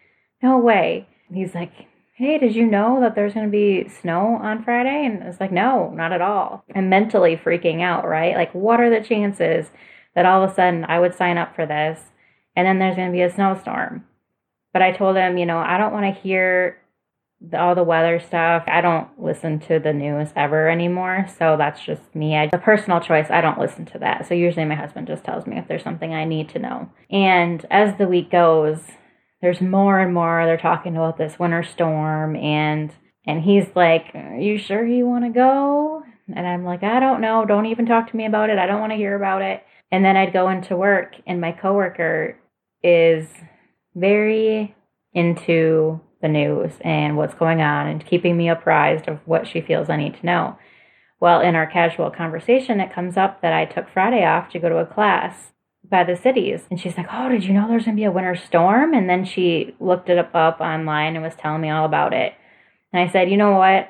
No 0.42 0.58
way. 0.58 1.08
he's 1.32 1.54
like, 1.54 1.72
hey, 2.18 2.36
did 2.36 2.52
you 2.56 2.66
know 2.66 2.98
that 3.00 3.14
there's 3.14 3.32
going 3.32 3.46
to 3.46 3.50
be 3.50 3.88
snow 3.88 4.40
on 4.42 4.64
Friday? 4.64 5.06
And 5.06 5.22
it's 5.22 5.38
like, 5.38 5.52
no, 5.52 5.90
not 5.94 6.12
at 6.12 6.20
all. 6.20 6.64
I'm 6.74 6.88
mentally 6.88 7.36
freaking 7.36 7.80
out, 7.80 8.08
right? 8.08 8.34
Like, 8.34 8.52
what 8.52 8.80
are 8.80 8.90
the 8.90 9.06
chances 9.06 9.70
that 10.16 10.26
all 10.26 10.42
of 10.42 10.50
a 10.50 10.54
sudden 10.54 10.84
I 10.84 10.98
would 10.98 11.14
sign 11.14 11.38
up 11.38 11.54
for 11.54 11.64
this 11.64 12.00
and 12.56 12.66
then 12.66 12.80
there's 12.80 12.96
going 12.96 13.06
to 13.06 13.16
be 13.16 13.22
a 13.22 13.32
snowstorm? 13.32 14.04
But 14.72 14.82
I 14.82 14.90
told 14.90 15.14
him, 15.14 15.38
you 15.38 15.46
know, 15.46 15.58
I 15.58 15.78
don't 15.78 15.92
want 15.92 16.12
to 16.12 16.20
hear 16.20 16.78
the, 17.40 17.60
all 17.60 17.76
the 17.76 17.84
weather 17.84 18.18
stuff. 18.18 18.64
I 18.66 18.80
don't 18.80 19.08
listen 19.16 19.60
to 19.60 19.78
the 19.78 19.92
news 19.92 20.30
ever 20.34 20.68
anymore. 20.68 21.28
So 21.38 21.54
that's 21.56 21.80
just 21.84 22.02
me. 22.16 22.36
It's 22.36 22.52
a 22.52 22.58
personal 22.58 22.98
choice. 22.98 23.30
I 23.30 23.40
don't 23.42 23.60
listen 23.60 23.86
to 23.86 23.98
that. 24.00 24.26
So 24.26 24.34
usually 24.34 24.64
my 24.64 24.74
husband 24.74 25.06
just 25.06 25.22
tells 25.22 25.46
me 25.46 25.56
if 25.56 25.68
there's 25.68 25.84
something 25.84 26.12
I 26.12 26.24
need 26.24 26.48
to 26.48 26.58
know. 26.58 26.90
And 27.10 27.64
as 27.70 27.96
the 27.96 28.08
week 28.08 28.32
goes, 28.32 28.80
there's 29.40 29.60
more 29.60 30.00
and 30.00 30.12
more 30.12 30.44
they're 30.44 30.56
talking 30.56 30.96
about 30.96 31.18
this 31.18 31.38
winter 31.38 31.62
storm 31.62 32.36
and 32.36 32.92
and 33.26 33.42
he's 33.42 33.66
like, 33.76 34.06
Are 34.14 34.38
you 34.38 34.58
sure 34.58 34.86
you 34.86 35.06
want 35.06 35.24
to 35.24 35.30
go? 35.30 36.02
And 36.34 36.46
I'm 36.46 36.64
like, 36.64 36.82
I 36.82 36.98
don't 36.98 37.20
know. 37.20 37.44
Don't 37.44 37.66
even 37.66 37.86
talk 37.86 38.10
to 38.10 38.16
me 38.16 38.26
about 38.26 38.50
it. 38.50 38.58
I 38.58 38.66
don't 38.66 38.80
want 38.80 38.92
to 38.92 38.96
hear 38.96 39.14
about 39.14 39.42
it. 39.42 39.62
And 39.90 40.04
then 40.04 40.16
I'd 40.16 40.32
go 40.32 40.48
into 40.50 40.76
work, 40.76 41.14
and 41.26 41.40
my 41.40 41.52
coworker 41.52 42.38
is 42.82 43.26
very 43.94 44.74
into 45.14 46.00
the 46.20 46.28
news 46.28 46.72
and 46.82 47.16
what's 47.16 47.34
going 47.34 47.60
on 47.60 47.86
and 47.86 48.04
keeping 48.04 48.36
me 48.36 48.50
apprised 48.50 49.08
of 49.08 49.18
what 49.24 49.46
she 49.46 49.60
feels 49.60 49.88
I 49.88 49.96
need 49.96 50.18
to 50.20 50.26
know. 50.26 50.58
Well, 51.20 51.40
in 51.40 51.54
our 51.54 51.66
casual 51.66 52.10
conversation, 52.10 52.80
it 52.80 52.92
comes 52.92 53.16
up 53.16 53.40
that 53.42 53.52
I 53.52 53.64
took 53.64 53.88
Friday 53.88 54.24
off 54.24 54.50
to 54.50 54.58
go 54.58 54.68
to 54.68 54.78
a 54.78 54.86
class 54.86 55.52
by 55.90 56.04
the 56.04 56.16
cities. 56.16 56.62
And 56.70 56.80
she's 56.80 56.96
like, 56.96 57.06
Oh, 57.12 57.28
did 57.28 57.44
you 57.44 57.52
know 57.52 57.66
there's 57.68 57.84
going 57.84 57.96
to 57.96 58.00
be 58.00 58.04
a 58.04 58.12
winter 58.12 58.36
storm? 58.36 58.94
And 58.94 59.08
then 59.08 59.24
she 59.24 59.74
looked 59.80 60.08
it 60.08 60.18
up, 60.18 60.34
up 60.34 60.60
online 60.60 61.14
and 61.14 61.24
was 61.24 61.34
telling 61.36 61.60
me 61.60 61.70
all 61.70 61.84
about 61.84 62.12
it. 62.12 62.34
And 62.92 63.08
I 63.08 63.12
said, 63.12 63.30
You 63.30 63.36
know 63.36 63.52
what? 63.52 63.88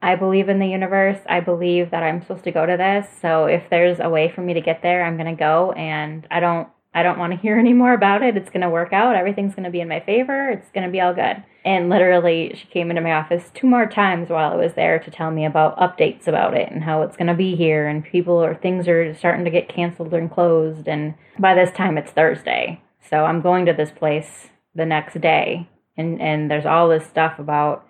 I 0.00 0.14
believe 0.14 0.48
in 0.48 0.60
the 0.60 0.68
universe. 0.68 1.18
I 1.28 1.40
believe 1.40 1.90
that 1.90 2.02
I'm 2.02 2.20
supposed 2.20 2.44
to 2.44 2.52
go 2.52 2.64
to 2.64 2.76
this. 2.76 3.06
So 3.20 3.46
if 3.46 3.64
there's 3.68 3.98
a 4.00 4.08
way 4.08 4.30
for 4.32 4.42
me 4.42 4.54
to 4.54 4.60
get 4.60 4.80
there, 4.82 5.04
I'm 5.04 5.16
going 5.16 5.34
to 5.34 5.38
go. 5.38 5.72
And 5.72 6.26
I 6.30 6.38
don't 6.40 6.68
I 6.94 7.02
don't 7.02 7.18
want 7.18 7.32
to 7.32 7.38
hear 7.38 7.58
any 7.58 7.72
more 7.72 7.92
about 7.92 8.22
it. 8.22 8.36
It's 8.36 8.50
going 8.50 8.62
to 8.62 8.70
work 8.70 8.92
out. 8.92 9.16
Everything's 9.16 9.54
going 9.54 9.64
to 9.64 9.70
be 9.70 9.80
in 9.80 9.88
my 9.88 10.00
favor. 10.00 10.50
It's 10.50 10.70
going 10.70 10.86
to 10.86 10.92
be 10.92 11.00
all 11.00 11.14
good. 11.14 11.42
And 11.64 11.88
literally, 11.88 12.54
she 12.56 12.66
came 12.68 12.90
into 12.90 13.02
my 13.02 13.12
office 13.12 13.50
two 13.54 13.66
more 13.66 13.86
times 13.86 14.30
while 14.30 14.52
I 14.52 14.56
was 14.56 14.74
there 14.74 14.98
to 15.00 15.10
tell 15.10 15.30
me 15.30 15.44
about 15.44 15.78
updates 15.78 16.26
about 16.26 16.54
it 16.54 16.70
and 16.70 16.84
how 16.84 17.02
it's 17.02 17.16
going 17.16 17.26
to 17.26 17.34
be 17.34 17.56
here 17.56 17.86
and 17.86 18.04
people 18.04 18.34
or 18.34 18.54
things 18.54 18.88
are 18.88 19.14
starting 19.14 19.44
to 19.44 19.50
get 19.50 19.68
canceled 19.68 20.14
and 20.14 20.30
closed. 20.30 20.88
And 20.88 21.14
by 21.38 21.54
this 21.54 21.70
time, 21.72 21.98
it's 21.98 22.12
Thursday. 22.12 22.80
So 23.08 23.24
I'm 23.24 23.40
going 23.40 23.66
to 23.66 23.72
this 23.72 23.90
place 23.90 24.48
the 24.74 24.86
next 24.86 25.20
day. 25.20 25.68
And, 25.96 26.22
and 26.22 26.50
there's 26.50 26.66
all 26.66 26.88
this 26.88 27.06
stuff 27.06 27.38
about 27.38 27.87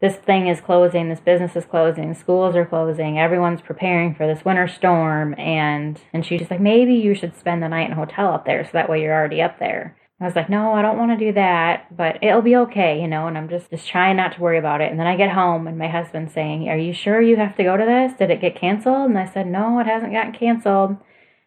this 0.00 0.16
thing 0.16 0.46
is 0.46 0.60
closing, 0.60 1.08
this 1.08 1.20
business 1.20 1.56
is 1.56 1.64
closing, 1.64 2.14
schools 2.14 2.54
are 2.54 2.64
closing, 2.64 3.18
everyone's 3.18 3.60
preparing 3.60 4.14
for 4.14 4.26
this 4.26 4.44
winter 4.44 4.68
storm 4.68 5.34
and 5.38 6.00
and 6.12 6.24
she's 6.24 6.40
just 6.40 6.50
like, 6.50 6.60
maybe 6.60 6.94
you 6.94 7.14
should 7.14 7.36
spend 7.36 7.62
the 7.62 7.68
night 7.68 7.86
in 7.86 7.92
a 7.92 7.96
hotel 7.96 8.32
up 8.32 8.44
there 8.44 8.64
so 8.64 8.70
that 8.74 8.88
way 8.88 9.02
you're 9.02 9.14
already 9.14 9.42
up 9.42 9.58
there. 9.58 9.96
I 10.20 10.24
was 10.24 10.34
like, 10.34 10.50
no, 10.50 10.72
I 10.72 10.82
don't 10.82 10.98
want 10.98 11.16
to 11.16 11.26
do 11.26 11.32
that, 11.34 11.96
but 11.96 12.18
it'll 12.22 12.42
be 12.42 12.56
okay, 12.56 13.00
you 13.00 13.06
know, 13.06 13.28
and 13.28 13.38
I'm 13.38 13.48
just 13.48 13.70
just 13.70 13.88
trying 13.88 14.16
not 14.16 14.34
to 14.34 14.40
worry 14.40 14.58
about 14.58 14.80
it. 14.80 14.90
And 14.90 14.98
then 14.98 15.06
I 15.06 15.16
get 15.16 15.30
home 15.30 15.66
and 15.66 15.78
my 15.78 15.88
husband's 15.88 16.32
saying, 16.32 16.68
Are 16.68 16.78
you 16.78 16.92
sure 16.92 17.20
you 17.20 17.36
have 17.36 17.56
to 17.56 17.64
go 17.64 17.76
to 17.76 17.84
this? 17.84 18.18
Did 18.18 18.30
it 18.30 18.40
get 18.40 18.56
canceled? 18.56 19.10
And 19.10 19.18
I 19.18 19.26
said, 19.32 19.46
No, 19.46 19.78
it 19.80 19.86
hasn't 19.86 20.12
gotten 20.12 20.32
canceled. 20.32 20.96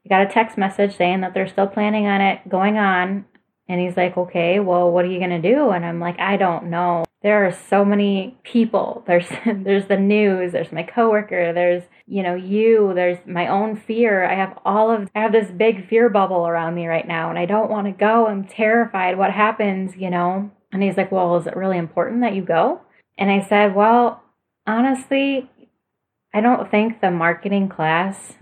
I 0.05 0.09
got 0.09 0.25
a 0.25 0.33
text 0.33 0.57
message 0.57 0.95
saying 0.97 1.21
that 1.21 1.33
they're 1.33 1.47
still 1.47 1.67
planning 1.67 2.07
on 2.07 2.21
it 2.21 2.47
going 2.47 2.77
on. 2.77 3.25
And 3.67 3.79
he's 3.81 3.97
like, 3.97 4.17
Okay, 4.17 4.59
well, 4.59 4.89
what 4.89 5.03
are 5.03 5.09
you 5.09 5.19
gonna 5.19 5.41
do? 5.41 5.69
And 5.71 5.85
I'm 5.85 5.99
like, 5.99 6.19
I 6.19 6.37
don't 6.37 6.69
know 6.69 7.03
there 7.23 7.45
are 7.45 7.51
so 7.69 7.85
many 7.85 8.37
people. 8.43 9.03
There's 9.05 9.27
there's 9.45 9.87
the 9.87 9.97
news 9.97 10.51
there's 10.51 10.71
my 10.71 10.83
coworker 10.83 11.53
there's 11.53 11.83
you 12.07 12.23
know 12.23 12.35
you 12.35 12.93
there's 12.95 13.19
my 13.25 13.47
own 13.47 13.75
fear. 13.75 14.23
I 14.23 14.35
have 14.35 14.57
all 14.65 14.91
of 14.91 15.09
i 15.15 15.19
have 15.19 15.31
this 15.31 15.51
big 15.51 15.87
fear 15.87 16.09
bubble 16.09 16.47
around 16.47 16.75
me 16.75 16.87
right 16.87 17.07
now 17.07 17.29
and 17.29 17.37
i 17.39 17.45
don't 17.45 17.69
want 17.69 17.87
to 17.87 17.93
go. 17.93 18.27
I'm 18.27 18.45
terrified 18.45 19.17
what 19.17 19.31
happens 19.31 19.95
you 19.95 20.09
know? 20.09 20.51
And 20.71 20.81
he's 20.81 20.97
like 20.97 21.11
well 21.11 21.37
is 21.37 21.47
it 21.47 21.55
really 21.55 21.77
important 21.77 22.21
that 22.21 22.35
you 22.35 22.43
go? 22.43 22.81
And 23.17 23.31
i 23.31 23.45
said 23.47 23.75
well 23.75 24.23
honestly 24.67 25.49
i 26.33 26.41
don't 26.41 26.69
think 26.69 27.01
the 27.01 27.11
marketing 27.11 27.69
class 27.69 28.33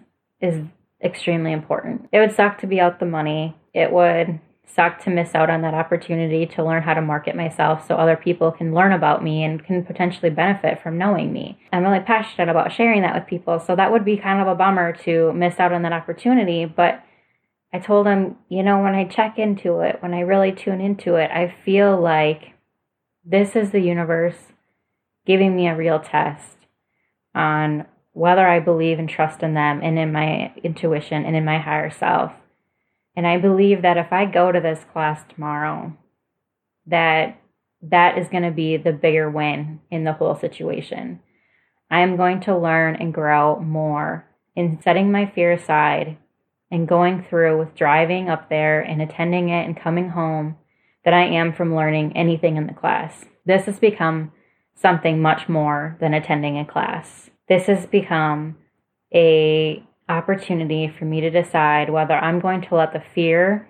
is 0.41 0.63
extremely 1.03 1.51
important. 1.51 2.09
It 2.11 2.19
would 2.19 2.35
suck 2.35 2.59
to 2.59 2.67
be 2.67 2.79
out 2.79 2.99
the 2.99 3.05
money. 3.05 3.55
It 3.73 3.91
would 3.91 4.39
suck 4.75 5.03
to 5.03 5.09
miss 5.09 5.33
out 5.33 5.49
on 5.49 5.61
that 5.61 5.73
opportunity 5.73 6.45
to 6.45 6.63
learn 6.63 6.83
how 6.83 6.93
to 6.93 7.01
market 7.01 7.35
myself 7.35 7.87
so 7.87 7.95
other 7.95 8.15
people 8.15 8.51
can 8.51 8.73
learn 8.73 8.91
about 8.91 9.23
me 9.23 9.43
and 9.43 9.65
can 9.65 9.83
potentially 9.83 10.29
benefit 10.29 10.81
from 10.81 10.97
knowing 10.97 11.33
me. 11.33 11.59
I'm 11.73 11.83
really 11.83 11.99
passionate 11.99 12.49
about 12.49 12.71
sharing 12.71 13.01
that 13.01 13.15
with 13.15 13.27
people, 13.27 13.59
so 13.59 13.75
that 13.75 13.91
would 13.91 14.05
be 14.05 14.17
kind 14.17 14.41
of 14.41 14.47
a 14.47 14.55
bummer 14.55 14.93
to 15.03 15.33
miss 15.33 15.59
out 15.59 15.73
on 15.73 15.81
that 15.83 15.93
opportunity. 15.93 16.65
But 16.65 17.03
I 17.73 17.79
told 17.79 18.07
him, 18.07 18.37
you 18.47 18.63
know, 18.63 18.81
when 18.81 18.95
I 18.95 19.05
check 19.05 19.37
into 19.37 19.79
it, 19.79 19.97
when 20.01 20.13
I 20.13 20.21
really 20.21 20.51
tune 20.51 20.81
into 20.81 21.15
it, 21.15 21.29
I 21.31 21.53
feel 21.65 21.99
like 21.99 22.53
this 23.23 23.55
is 23.55 23.71
the 23.71 23.81
universe 23.81 24.37
giving 25.25 25.55
me 25.55 25.67
a 25.67 25.75
real 25.75 25.99
test 25.99 26.57
on 27.35 27.85
whether 28.13 28.47
I 28.47 28.59
believe 28.59 28.99
and 28.99 29.07
trust 29.07 29.43
in 29.43 29.53
them 29.53 29.81
and 29.83 29.99
in 29.99 30.11
my 30.11 30.51
intuition 30.63 31.25
and 31.25 31.35
in 31.35 31.45
my 31.45 31.59
higher 31.59 31.91
self. 31.91 32.33
And 33.15 33.27
I 33.27 33.37
believe 33.37 33.81
that 33.81 33.97
if 33.97 34.11
I 34.13 34.25
go 34.25 34.51
to 34.51 34.59
this 34.59 34.85
class 34.91 35.21
tomorrow, 35.27 35.97
that 36.87 37.39
that 37.81 38.17
is 38.17 38.27
going 38.27 38.43
to 38.43 38.51
be 38.51 38.77
the 38.77 38.91
bigger 38.91 39.29
win 39.29 39.79
in 39.89 40.03
the 40.03 40.13
whole 40.13 40.35
situation. 40.35 41.21
I 41.89 42.01
am 42.01 42.17
going 42.17 42.41
to 42.41 42.57
learn 42.57 42.95
and 42.95 43.13
grow 43.13 43.59
more 43.59 44.25
in 44.55 44.81
setting 44.81 45.11
my 45.11 45.31
fear 45.33 45.53
aside 45.53 46.17
and 46.71 46.87
going 46.87 47.25
through 47.27 47.57
with 47.57 47.75
driving 47.75 48.29
up 48.29 48.49
there 48.49 48.81
and 48.81 49.01
attending 49.01 49.49
it 49.49 49.65
and 49.65 49.79
coming 49.79 50.09
home 50.09 50.57
than 51.03 51.13
I 51.13 51.25
am 51.25 51.53
from 51.53 51.75
learning 51.75 52.15
anything 52.15 52.57
in 52.57 52.67
the 52.67 52.73
class. 52.73 53.25
This 53.45 53.65
has 53.65 53.79
become 53.79 54.31
something 54.75 55.21
much 55.21 55.49
more 55.49 55.97
than 55.99 56.13
attending 56.13 56.59
a 56.59 56.65
class. 56.65 57.29
This 57.47 57.65
has 57.65 57.85
become 57.87 58.57
a 59.13 59.83
opportunity 60.09 60.87
for 60.97 61.05
me 61.05 61.21
to 61.21 61.29
decide 61.29 61.89
whether 61.89 62.13
I'm 62.13 62.39
going 62.39 62.61
to 62.61 62.75
let 62.75 62.93
the 62.93 63.03
fear 63.13 63.67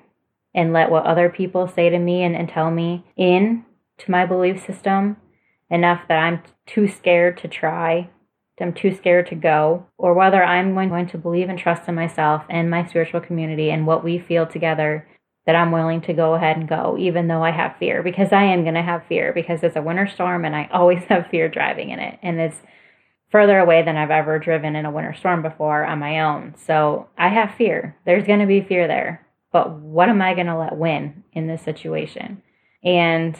and 0.55 0.73
let 0.73 0.89
what 0.89 1.05
other 1.05 1.29
people 1.29 1.67
say 1.67 1.89
to 1.89 1.99
me 1.99 2.23
and, 2.23 2.35
and 2.35 2.49
tell 2.49 2.71
me 2.71 3.05
in 3.15 3.65
to 3.99 4.11
my 4.11 4.25
belief 4.25 4.65
system 4.65 5.17
enough 5.69 6.01
that 6.07 6.17
I'm 6.17 6.41
too 6.65 6.87
scared 6.87 7.37
to 7.39 7.47
try, 7.47 8.09
I'm 8.59 8.73
too 8.73 8.93
scared 8.95 9.27
to 9.27 9.35
go, 9.35 9.85
or 9.97 10.13
whether 10.13 10.43
I'm 10.43 10.73
going 10.73 11.07
to 11.07 11.17
believe 11.17 11.49
and 11.49 11.57
trust 11.57 11.87
in 11.87 11.95
myself 11.95 12.43
and 12.49 12.69
my 12.69 12.85
spiritual 12.85 13.21
community 13.21 13.69
and 13.69 13.87
what 13.87 14.03
we 14.03 14.19
feel 14.19 14.45
together 14.45 15.07
that 15.45 15.55
I'm 15.55 15.71
willing 15.71 16.01
to 16.01 16.13
go 16.13 16.35
ahead 16.35 16.57
and 16.57 16.67
go, 16.67 16.97
even 16.99 17.27
though 17.27 17.43
I 17.43 17.51
have 17.51 17.77
fear, 17.77 18.03
because 18.03 18.31
I 18.31 18.43
am 18.43 18.63
going 18.63 18.75
to 18.75 18.81
have 18.81 19.05
fear 19.07 19.31
because 19.33 19.63
it's 19.63 19.75
a 19.75 19.81
winter 19.81 20.07
storm 20.07 20.45
and 20.45 20.55
I 20.55 20.69
always 20.71 21.03
have 21.09 21.27
fear 21.27 21.49
driving 21.49 21.89
in 21.91 21.99
it. 21.99 22.19
And 22.21 22.39
it's 22.39 22.61
further 23.31 23.59
away 23.59 23.83
than 23.83 23.97
I've 23.97 24.11
ever 24.11 24.39
driven 24.39 24.75
in 24.75 24.85
a 24.85 24.91
winter 24.91 25.13
storm 25.13 25.41
before 25.41 25.85
on 25.85 25.99
my 25.99 26.19
own. 26.21 26.55
So 26.57 27.07
I 27.17 27.29
have 27.29 27.55
fear. 27.55 27.95
There's 28.05 28.25
going 28.25 28.39
to 28.39 28.45
be 28.45 28.61
fear 28.61 28.87
there. 28.87 29.25
But 29.51 29.71
what 29.71 30.09
am 30.09 30.21
I 30.21 30.33
going 30.33 30.47
to 30.47 30.57
let 30.57 30.77
win 30.77 31.23
in 31.33 31.47
this 31.47 31.61
situation? 31.61 32.41
And 32.83 33.37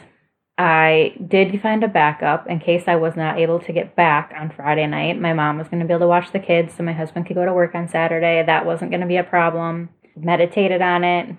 I 0.57 1.15
did 1.25 1.61
find 1.61 1.83
a 1.83 1.87
backup 1.87 2.47
in 2.47 2.59
case 2.59 2.83
I 2.87 2.97
was 2.97 3.15
not 3.15 3.39
able 3.39 3.59
to 3.59 3.71
get 3.71 3.95
back 3.95 4.33
on 4.37 4.51
Friday 4.51 4.85
night. 4.87 5.19
My 5.19 5.33
mom 5.33 5.57
was 5.57 5.69
going 5.69 5.79
to 5.79 5.85
be 5.85 5.93
able 5.93 6.01
to 6.01 6.07
watch 6.07 6.31
the 6.31 6.39
kids 6.39 6.73
so 6.75 6.83
my 6.83 6.93
husband 6.93 7.27
could 7.27 7.35
go 7.35 7.45
to 7.45 7.53
work 7.53 7.75
on 7.75 7.87
Saturday. 7.87 8.43
That 8.45 8.65
wasn't 8.65 8.91
going 8.91 9.01
to 9.01 9.07
be 9.07 9.17
a 9.17 9.23
problem. 9.23 9.89
Meditated 10.17 10.81
on 10.81 11.03
it. 11.03 11.35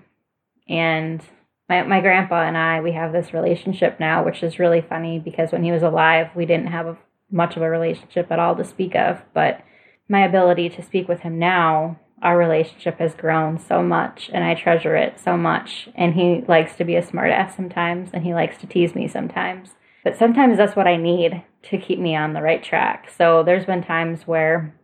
And 0.67 1.21
my, 1.69 1.83
my 1.83 2.01
grandpa 2.01 2.41
and 2.43 2.57
I, 2.57 2.81
we 2.81 2.93
have 2.93 3.13
this 3.13 3.33
relationship 3.33 3.99
now, 3.99 4.25
which 4.25 4.41
is 4.41 4.57
really 4.57 4.81
funny 4.81 5.19
because 5.19 5.51
when 5.51 5.63
he 5.63 5.71
was 5.71 5.83
alive, 5.83 6.29
we 6.35 6.45
didn't 6.45 6.67
have 6.67 6.87
a 6.87 6.97
much 7.31 7.55
of 7.55 7.61
a 7.61 7.69
relationship 7.69 8.31
at 8.31 8.39
all 8.39 8.55
to 8.55 8.63
speak 8.63 8.95
of, 8.95 9.21
but 9.33 9.61
my 10.09 10.25
ability 10.25 10.69
to 10.69 10.83
speak 10.83 11.07
with 11.07 11.21
him 11.21 11.39
now, 11.39 11.99
our 12.21 12.37
relationship 12.37 12.99
has 12.99 13.15
grown 13.15 13.57
so 13.57 13.81
much 13.81 14.29
and 14.33 14.43
I 14.43 14.53
treasure 14.53 14.95
it 14.95 15.19
so 15.19 15.37
much. 15.37 15.89
And 15.95 16.13
he 16.13 16.43
likes 16.47 16.75
to 16.75 16.83
be 16.83 16.95
a 16.95 17.01
smartass 17.01 17.55
sometimes 17.55 18.09
and 18.13 18.23
he 18.23 18.33
likes 18.33 18.57
to 18.57 18.67
tease 18.67 18.93
me 18.93 19.07
sometimes. 19.07 19.69
But 20.03 20.17
sometimes 20.17 20.57
that's 20.57 20.75
what 20.75 20.87
I 20.87 20.97
need 20.97 21.43
to 21.69 21.77
keep 21.77 21.99
me 21.99 22.15
on 22.15 22.33
the 22.33 22.41
right 22.41 22.63
track. 22.63 23.09
So 23.15 23.43
there's 23.43 23.65
been 23.65 23.83
times 23.83 24.27
where 24.27 24.75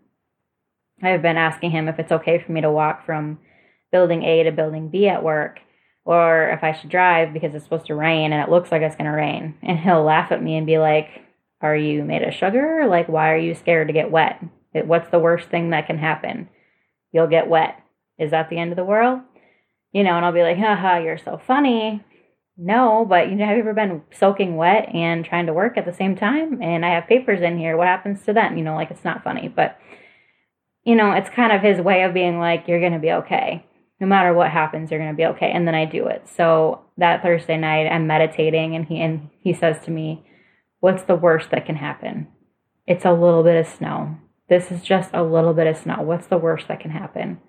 I've 1.03 1.21
been 1.21 1.37
asking 1.37 1.71
him 1.71 1.87
if 1.87 1.99
it's 1.99 2.11
okay 2.11 2.39
for 2.39 2.51
me 2.51 2.61
to 2.61 2.71
walk 2.71 3.05
from 3.05 3.39
building 3.91 4.23
A 4.23 4.43
to 4.43 4.51
building 4.51 4.89
B 4.89 5.07
at 5.07 5.23
work 5.23 5.59
or 6.05 6.49
if 6.49 6.63
I 6.63 6.73
should 6.73 6.89
drive 6.89 7.33
because 7.33 7.53
it's 7.53 7.65
supposed 7.65 7.87
to 7.87 7.95
rain 7.95 8.31
and 8.31 8.41
it 8.41 8.49
looks 8.49 8.71
like 8.71 8.81
it's 8.81 8.95
going 8.95 9.11
to 9.11 9.15
rain. 9.15 9.55
And 9.61 9.77
he'll 9.77 10.03
laugh 10.03 10.31
at 10.31 10.41
me 10.41 10.55
and 10.55 10.65
be 10.65 10.77
like, 10.77 11.26
are 11.61 11.75
you 11.75 12.03
made 12.03 12.23
of 12.23 12.33
sugar? 12.33 12.85
Like, 12.87 13.07
why 13.07 13.31
are 13.31 13.37
you 13.37 13.55
scared 13.55 13.87
to 13.87 13.93
get 13.93 14.11
wet? 14.11 14.43
What's 14.73 15.09
the 15.09 15.19
worst 15.19 15.49
thing 15.49 15.71
that 15.71 15.87
can 15.87 15.97
happen? 15.97 16.49
You'll 17.11 17.27
get 17.27 17.47
wet. 17.47 17.81
Is 18.19 18.31
that 18.31 18.49
the 18.49 18.57
end 18.57 18.71
of 18.71 18.75
the 18.75 18.83
world? 18.83 19.19
You 19.91 20.03
know, 20.03 20.15
and 20.15 20.25
I'll 20.25 20.33
be 20.33 20.43
like, 20.43 20.57
haha, 20.57 20.99
you're 20.99 21.17
so 21.17 21.39
funny. 21.45 22.03
no, 22.57 23.05
but 23.05 23.29
you 23.29 23.35
know, 23.35 23.45
have 23.45 23.55
you 23.55 23.61
ever 23.61 23.73
been 23.73 24.01
soaking 24.11 24.55
wet 24.55 24.89
and 24.93 25.23
trying 25.23 25.45
to 25.45 25.53
work 25.53 25.77
at 25.77 25.85
the 25.85 25.93
same 25.93 26.15
time? 26.15 26.61
And 26.61 26.85
I 26.85 26.89
have 26.95 27.07
papers 27.07 27.41
in 27.41 27.57
here. 27.57 27.77
What 27.77 27.87
happens 27.87 28.23
to 28.25 28.33
them? 28.33 28.57
You 28.57 28.63
know, 28.63 28.75
like 28.75 28.91
it's 28.91 29.03
not 29.03 29.23
funny, 29.23 29.47
but 29.47 29.79
you 30.83 30.95
know, 30.95 31.11
it's 31.11 31.29
kind 31.29 31.51
of 31.51 31.61
his 31.61 31.81
way 31.81 32.03
of 32.03 32.13
being 32.13 32.39
like, 32.39 32.67
you're 32.67 32.79
going 32.79 32.93
to 32.93 32.99
be 32.99 33.11
okay. 33.11 33.65
No 33.99 34.07
matter 34.07 34.33
what 34.33 34.51
happens, 34.51 34.89
you're 34.89 34.99
going 34.99 35.11
to 35.11 35.17
be 35.17 35.25
okay. 35.25 35.51
And 35.51 35.67
then 35.67 35.75
I 35.75 35.85
do 35.85 36.07
it. 36.07 36.27
So 36.27 36.81
that 36.97 37.21
Thursday 37.23 37.57
night, 37.57 37.87
I'm 37.87 38.07
meditating, 38.07 38.75
and 38.75 38.85
he 38.85 39.01
and 39.01 39.29
he 39.41 39.53
says 39.53 39.83
to 39.85 39.91
me, 39.91 40.25
"What's 40.79 41.03
the 41.03 41.15
worst 41.15 41.51
that 41.51 41.65
can 41.65 41.75
happen? 41.75 42.27
It's 42.85 43.05
a 43.05 43.11
little 43.11 43.43
bit 43.43 43.55
of 43.55 43.67
snow. 43.71 44.17
This 44.49 44.71
is 44.71 44.81
just 44.83 45.09
a 45.13 45.23
little 45.23 45.53
bit 45.53 45.67
of 45.67 45.77
snow. 45.77 46.01
What's 46.01 46.27
the 46.27 46.37
worst 46.37 46.67
that 46.67 46.79
can 46.79 46.91
happen?" 46.91 47.39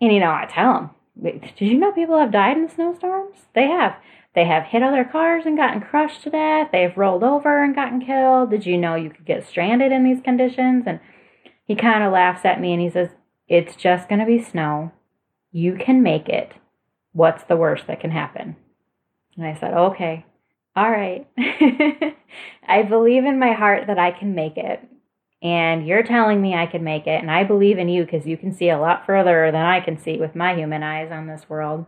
And 0.00 0.12
you 0.12 0.20
know, 0.20 0.30
I 0.30 0.46
tell 0.48 0.78
him, 0.78 0.90
did 1.22 1.54
you 1.60 1.78
know 1.78 1.92
people 1.92 2.18
have 2.18 2.30
died 2.30 2.58
in 2.58 2.68
snowstorms? 2.68 3.36
They 3.54 3.68
have. 3.68 3.96
They 4.34 4.44
have 4.44 4.64
hit 4.64 4.82
other 4.82 5.04
cars 5.04 5.46
and 5.46 5.56
gotten 5.56 5.80
crushed 5.80 6.22
to 6.24 6.30
death. 6.30 6.68
They've 6.70 6.96
rolled 6.96 7.24
over 7.24 7.64
and 7.64 7.74
gotten 7.74 8.04
killed. 8.04 8.50
Did 8.50 8.66
you 8.66 8.76
know 8.76 8.94
you 8.94 9.08
could 9.08 9.24
get 9.24 9.46
stranded 9.46 9.92
in 9.92 10.04
these 10.04 10.20
conditions? 10.20 10.84
And 10.86 11.00
he 11.64 11.74
kind 11.74 12.04
of 12.04 12.12
laughs 12.12 12.44
at 12.44 12.60
me 12.60 12.74
and 12.74 12.82
he 12.82 12.90
says, 12.90 13.08
It's 13.48 13.76
just 13.76 14.10
going 14.10 14.18
to 14.18 14.26
be 14.26 14.42
snow. 14.42 14.92
You 15.52 15.76
can 15.76 16.02
make 16.02 16.28
it. 16.28 16.52
What's 17.12 17.44
the 17.44 17.56
worst 17.56 17.86
that 17.86 18.00
can 18.00 18.10
happen? 18.10 18.56
And 19.38 19.46
I 19.46 19.58
said, 19.58 19.72
Okay, 19.72 20.26
all 20.76 20.90
right. 20.90 21.26
I 22.68 22.82
believe 22.82 23.24
in 23.24 23.38
my 23.38 23.52
heart 23.52 23.86
that 23.86 23.98
I 23.98 24.10
can 24.10 24.34
make 24.34 24.56
it 24.56 24.80
and 25.42 25.86
you're 25.86 26.02
telling 26.02 26.40
me 26.40 26.54
I 26.54 26.66
can 26.66 26.82
make 26.82 27.06
it, 27.06 27.20
and 27.20 27.30
I 27.30 27.44
believe 27.44 27.78
in 27.78 27.88
you 27.88 28.04
because 28.04 28.26
you 28.26 28.36
can 28.36 28.54
see 28.54 28.70
a 28.70 28.78
lot 28.78 29.04
further 29.04 29.50
than 29.52 29.64
I 29.64 29.80
can 29.80 29.98
see 29.98 30.16
with 30.18 30.34
my 30.34 30.54
human 30.54 30.82
eyes 30.82 31.12
on 31.12 31.26
this 31.26 31.48
world. 31.48 31.84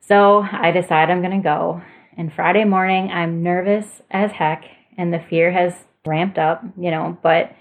So 0.00 0.44
I 0.50 0.70
decide 0.70 1.10
I'm 1.10 1.22
going 1.22 1.42
to 1.42 1.48
go. 1.48 1.82
And 2.16 2.32
Friday 2.32 2.64
morning, 2.64 3.10
I'm 3.10 3.42
nervous 3.42 4.02
as 4.10 4.32
heck, 4.32 4.64
and 4.96 5.12
the 5.12 5.24
fear 5.30 5.52
has 5.52 5.74
ramped 6.06 6.38
up, 6.38 6.64
you 6.78 6.90
know, 6.90 7.16
but 7.22 7.52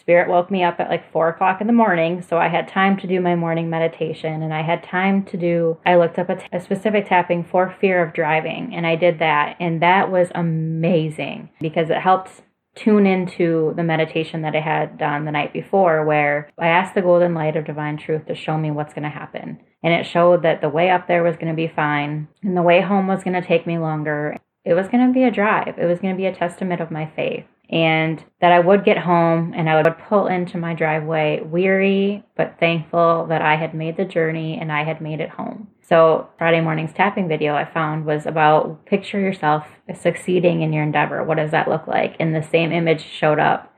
Spirit 0.00 0.30
woke 0.30 0.50
me 0.50 0.64
up 0.64 0.80
at 0.80 0.88
like 0.88 1.12
four 1.12 1.28
o'clock 1.28 1.60
in 1.60 1.66
the 1.66 1.72
morning, 1.74 2.22
so 2.22 2.38
I 2.38 2.48
had 2.48 2.66
time 2.66 2.96
to 2.98 3.06
do 3.06 3.20
my 3.20 3.34
morning 3.34 3.68
meditation 3.68 4.42
and 4.42 4.52
I 4.54 4.62
had 4.62 4.82
time 4.82 5.24
to 5.26 5.36
do. 5.36 5.78
I 5.84 5.96
looked 5.96 6.18
up 6.18 6.30
a, 6.30 6.36
t- 6.36 6.46
a 6.52 6.60
specific 6.60 7.06
tapping 7.06 7.44
for 7.44 7.76
fear 7.80 8.02
of 8.02 8.14
driving, 8.14 8.74
and 8.74 8.86
I 8.86 8.96
did 8.96 9.18
that, 9.18 9.56
and 9.60 9.82
that 9.82 10.10
was 10.10 10.28
amazing 10.34 11.50
because 11.60 11.90
it 11.90 11.98
helped 11.98 12.40
tune 12.74 13.06
into 13.06 13.74
the 13.76 13.82
meditation 13.82 14.42
that 14.42 14.56
I 14.56 14.60
had 14.60 14.96
done 14.96 15.26
the 15.26 15.32
night 15.32 15.52
before, 15.52 16.06
where 16.06 16.50
I 16.58 16.68
asked 16.68 16.94
the 16.94 17.02
golden 17.02 17.34
light 17.34 17.56
of 17.56 17.66
divine 17.66 17.98
truth 17.98 18.26
to 18.26 18.34
show 18.34 18.56
me 18.56 18.70
what's 18.70 18.94
going 18.94 19.02
to 19.02 19.10
happen. 19.10 19.60
And 19.82 19.92
it 19.92 20.06
showed 20.06 20.42
that 20.44 20.62
the 20.62 20.68
way 20.70 20.88
up 20.88 21.08
there 21.08 21.22
was 21.22 21.36
going 21.36 21.48
to 21.48 21.54
be 21.54 21.68
fine, 21.68 22.28
and 22.42 22.56
the 22.56 22.62
way 22.62 22.80
home 22.80 23.06
was 23.06 23.22
going 23.22 23.40
to 23.40 23.46
take 23.46 23.66
me 23.66 23.76
longer. 23.76 24.36
It 24.64 24.74
was 24.74 24.88
going 24.88 25.06
to 25.06 25.12
be 25.12 25.24
a 25.24 25.30
drive, 25.30 25.78
it 25.78 25.86
was 25.86 26.00
going 26.00 26.14
to 26.14 26.20
be 26.20 26.26
a 26.26 26.34
testament 26.34 26.80
of 26.80 26.90
my 26.90 27.10
faith 27.14 27.44
and 27.70 28.22
that 28.40 28.50
I 28.50 28.58
would 28.58 28.84
get 28.84 28.98
home 28.98 29.54
and 29.56 29.70
I 29.70 29.76
would 29.76 29.86
pull 30.08 30.26
into 30.26 30.58
my 30.58 30.74
driveway 30.74 31.40
weary 31.40 32.24
but 32.36 32.56
thankful 32.58 33.26
that 33.28 33.42
I 33.42 33.54
had 33.54 33.74
made 33.74 33.96
the 33.96 34.04
journey 34.04 34.58
and 34.60 34.72
I 34.72 34.82
had 34.84 35.00
made 35.00 35.20
it 35.20 35.30
home. 35.30 35.68
So, 35.82 36.28
Friday 36.38 36.60
morning's 36.60 36.92
tapping 36.92 37.28
video 37.28 37.54
I 37.54 37.64
found 37.64 38.04
was 38.04 38.26
about 38.26 38.86
picture 38.86 39.20
yourself 39.20 39.66
succeeding 39.94 40.62
in 40.62 40.72
your 40.72 40.84
endeavor. 40.84 41.22
What 41.24 41.38
does 41.38 41.50
that 41.52 41.68
look 41.68 41.86
like? 41.86 42.16
And 42.20 42.34
the 42.34 42.42
same 42.42 42.72
image 42.72 43.04
showed 43.04 43.38
up. 43.38 43.72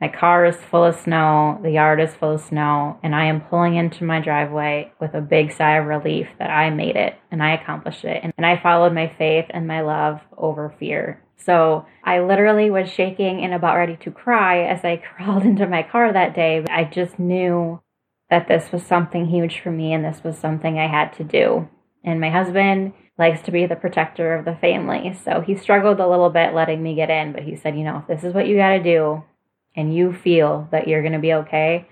My 0.00 0.08
car 0.08 0.44
is 0.44 0.56
full 0.56 0.84
of 0.84 0.96
snow, 0.96 1.60
the 1.62 1.70
yard 1.70 2.00
is 2.00 2.14
full 2.14 2.32
of 2.32 2.40
snow, 2.40 2.98
and 3.04 3.14
I 3.14 3.26
am 3.26 3.42
pulling 3.42 3.76
into 3.76 4.02
my 4.02 4.20
driveway 4.20 4.92
with 5.00 5.14
a 5.14 5.20
big 5.20 5.52
sigh 5.52 5.76
of 5.76 5.86
relief 5.86 6.26
that 6.40 6.50
I 6.50 6.70
made 6.70 6.96
it 6.96 7.14
and 7.30 7.40
I 7.40 7.54
accomplished 7.54 8.04
it. 8.04 8.32
And 8.36 8.44
I 8.44 8.60
followed 8.60 8.92
my 8.92 9.14
faith 9.16 9.44
and 9.50 9.68
my 9.68 9.80
love 9.80 10.18
over 10.36 10.74
fear. 10.80 11.22
So 11.44 11.86
I 12.04 12.20
literally 12.20 12.70
was 12.70 12.90
shaking 12.90 13.42
and 13.42 13.54
about 13.54 13.76
ready 13.76 13.96
to 13.98 14.10
cry 14.10 14.64
as 14.64 14.84
I 14.84 14.96
crawled 15.16 15.44
into 15.44 15.66
my 15.66 15.82
car 15.82 16.12
that 16.12 16.34
day. 16.34 16.64
I 16.70 16.84
just 16.84 17.18
knew 17.18 17.80
that 18.30 18.48
this 18.48 18.72
was 18.72 18.82
something 18.82 19.26
huge 19.26 19.60
for 19.60 19.70
me 19.70 19.92
and 19.92 20.04
this 20.04 20.24
was 20.24 20.38
something 20.38 20.78
I 20.78 20.88
had 20.88 21.12
to 21.14 21.24
do. 21.24 21.68
And 22.04 22.20
my 22.20 22.30
husband 22.30 22.94
likes 23.18 23.42
to 23.42 23.50
be 23.50 23.66
the 23.66 23.76
protector 23.76 24.34
of 24.34 24.44
the 24.44 24.56
family. 24.56 25.14
So 25.24 25.40
he 25.40 25.54
struggled 25.54 26.00
a 26.00 26.08
little 26.08 26.30
bit 26.30 26.54
letting 26.54 26.82
me 26.82 26.94
get 26.94 27.10
in, 27.10 27.32
but 27.32 27.42
he 27.42 27.56
said, 27.56 27.76
you 27.76 27.84
know, 27.84 27.98
if 27.98 28.06
this 28.06 28.24
is 28.24 28.34
what 28.34 28.46
you 28.46 28.56
got 28.56 28.70
to 28.70 28.82
do 28.82 29.22
and 29.76 29.94
you 29.94 30.12
feel 30.12 30.68
that 30.72 30.88
you're 30.88 31.02
going 31.02 31.12
to 31.12 31.18
be 31.18 31.34
okay, 31.34 31.86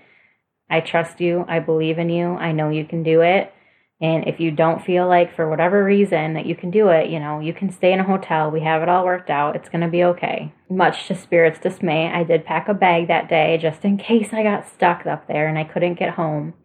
I 0.69 0.79
trust 0.79 1.19
you. 1.19 1.45
I 1.47 1.59
believe 1.59 1.99
in 1.99 2.09
you. 2.09 2.29
I 2.35 2.53
know 2.53 2.69
you 2.69 2.85
can 2.85 3.03
do 3.03 3.21
it. 3.21 3.53
And 4.01 4.27
if 4.27 4.39
you 4.39 4.49
don't 4.49 4.83
feel 4.83 5.07
like, 5.07 5.35
for 5.35 5.47
whatever 5.47 5.83
reason, 5.83 6.33
that 6.33 6.47
you 6.47 6.55
can 6.55 6.71
do 6.71 6.89
it, 6.89 7.11
you 7.11 7.19
know, 7.19 7.39
you 7.39 7.53
can 7.53 7.71
stay 7.71 7.93
in 7.93 7.99
a 7.99 8.03
hotel. 8.03 8.49
We 8.49 8.61
have 8.61 8.81
it 8.81 8.89
all 8.89 9.05
worked 9.05 9.29
out. 9.29 9.55
It's 9.55 9.69
going 9.69 9.81
to 9.83 9.87
be 9.87 10.03
okay. 10.05 10.51
Much 10.71 11.07
to 11.07 11.15
Spirit's 11.15 11.59
dismay, 11.59 12.11
I 12.11 12.23
did 12.23 12.43
pack 12.43 12.67
a 12.67 12.73
bag 12.73 13.07
that 13.09 13.29
day 13.29 13.59
just 13.61 13.85
in 13.85 13.97
case 13.97 14.29
I 14.33 14.41
got 14.41 14.67
stuck 14.67 15.05
up 15.05 15.27
there 15.27 15.47
and 15.47 15.59
I 15.59 15.65
couldn't 15.65 15.99
get 15.99 16.15
home. 16.15 16.55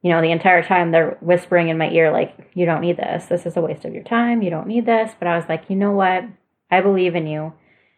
You 0.00 0.12
know, 0.12 0.22
the 0.22 0.30
entire 0.30 0.62
time 0.62 0.90
they're 0.90 1.18
whispering 1.20 1.68
in 1.68 1.76
my 1.76 1.90
ear, 1.90 2.10
like, 2.10 2.52
you 2.54 2.64
don't 2.64 2.80
need 2.80 2.96
this. 2.96 3.26
This 3.26 3.44
is 3.44 3.56
a 3.58 3.60
waste 3.60 3.84
of 3.84 3.92
your 3.92 4.04
time. 4.04 4.40
You 4.40 4.48
don't 4.48 4.68
need 4.68 4.86
this. 4.86 5.12
But 5.18 5.28
I 5.28 5.36
was 5.36 5.44
like, 5.46 5.64
you 5.68 5.76
know 5.76 5.92
what? 5.92 6.24
I 6.70 6.80
believe 6.80 7.14
in 7.14 7.26
you. 7.26 7.52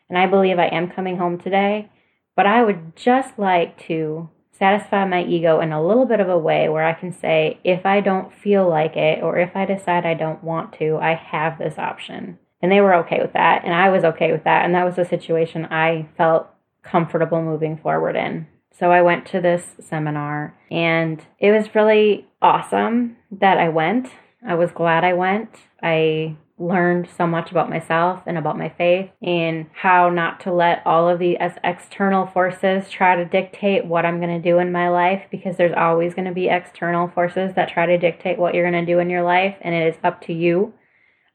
And 0.09 0.19
I 0.19 0.27
believe 0.27 0.59
I 0.59 0.67
am 0.67 0.91
coming 0.91 1.17
home 1.17 1.39
today. 1.39 1.91
But 2.35 2.47
I 2.47 2.65
would 2.65 2.97
just 2.97 3.39
like 3.39 3.87
to 3.87 4.31
satisfy 4.61 5.07
my 5.07 5.25
ego 5.25 5.61
in 5.61 5.73
a 5.73 5.85
little 5.85 6.05
bit 6.05 6.21
of 6.21 6.29
a 6.29 6.39
way 6.39 6.69
where 6.69 6.85
I 6.85 6.93
can 6.93 7.13
say, 7.13 7.59
if 7.65 7.85
I 7.87 8.01
don't 8.01 8.33
feel 8.33 8.69
like 8.69 8.95
it 8.95 9.23
or 9.23 9.39
if 9.39 9.57
I 9.57 9.65
decide 9.65 10.07
I 10.07 10.15
don't 10.15 10.45
want 10.45 10.75
to, 10.75 10.99
I 10.99 11.15
have 11.15 11.59
this 11.59 11.79
option. 11.79 12.39
And 12.63 12.71
they 12.71 12.83
were 12.83 12.95
okay 12.97 13.21
with 13.23 13.33
that. 13.33 13.65
And 13.65 13.75
I 13.75 13.89
was 13.89 14.05
okay 14.05 14.31
with 14.31 14.45
that. 14.45 14.67
And 14.67 14.75
that 14.75 14.85
was 14.85 14.99
a 14.99 15.05
situation 15.05 15.65
I 15.65 16.09
felt 16.17 16.47
comfortable 16.83 17.43
moving 17.43 17.79
forward 17.79 18.17
in. 18.17 18.47
So 18.79 18.93
I 18.93 19.03
went 19.03 19.27
to 19.29 19.41
this 19.41 19.77
seminar 19.81 20.55
and 20.71 21.25
it 21.39 21.53
was 21.53 21.75
really 21.75 22.29
awesome 22.41 23.17
that 23.31 23.59
I 23.59 23.71
went. 23.71 24.09
I 24.47 24.55
was 24.55 24.71
glad 24.73 25.05
I 25.05 25.15
went. 25.15 25.51
I 25.83 26.37
learned 26.61 27.09
so 27.17 27.27
much 27.27 27.51
about 27.51 27.71
myself 27.71 28.23
and 28.27 28.37
about 28.37 28.59
my 28.59 28.69
faith 28.69 29.11
and 29.23 29.67
how 29.73 30.11
not 30.11 30.39
to 30.41 30.53
let 30.53 30.87
all 30.87 31.09
of 31.09 31.19
the 31.19 31.39
external 31.65 32.27
forces 32.27 32.91
try 32.91 33.17
to 33.17 33.25
dictate 33.25 33.87
what 33.87 34.05
I'm 34.05 34.21
going 34.21 34.41
to 34.41 34.51
do 34.51 34.59
in 34.59 34.71
my 34.71 34.91
life 34.91 35.23
because 35.31 35.57
there's 35.57 35.75
always 35.77 36.15
going 36.15 36.27
to 36.27 36.35
be 36.35 36.49
external 36.49 37.09
forces 37.09 37.55
that 37.55 37.71
try 37.71 37.87
to 37.87 37.99
dictate 37.99 38.39
what 38.39 38.55
you're 38.55 38.71
going 38.71 38.85
to 38.85 38.93
do 38.93 38.99
in 38.99 39.09
your 39.09 39.23
life 39.23 39.57
and 39.63 39.75
it 39.75 39.95
is 39.95 40.01
up 40.05 40.21
to 40.27 40.35
you 40.35 40.75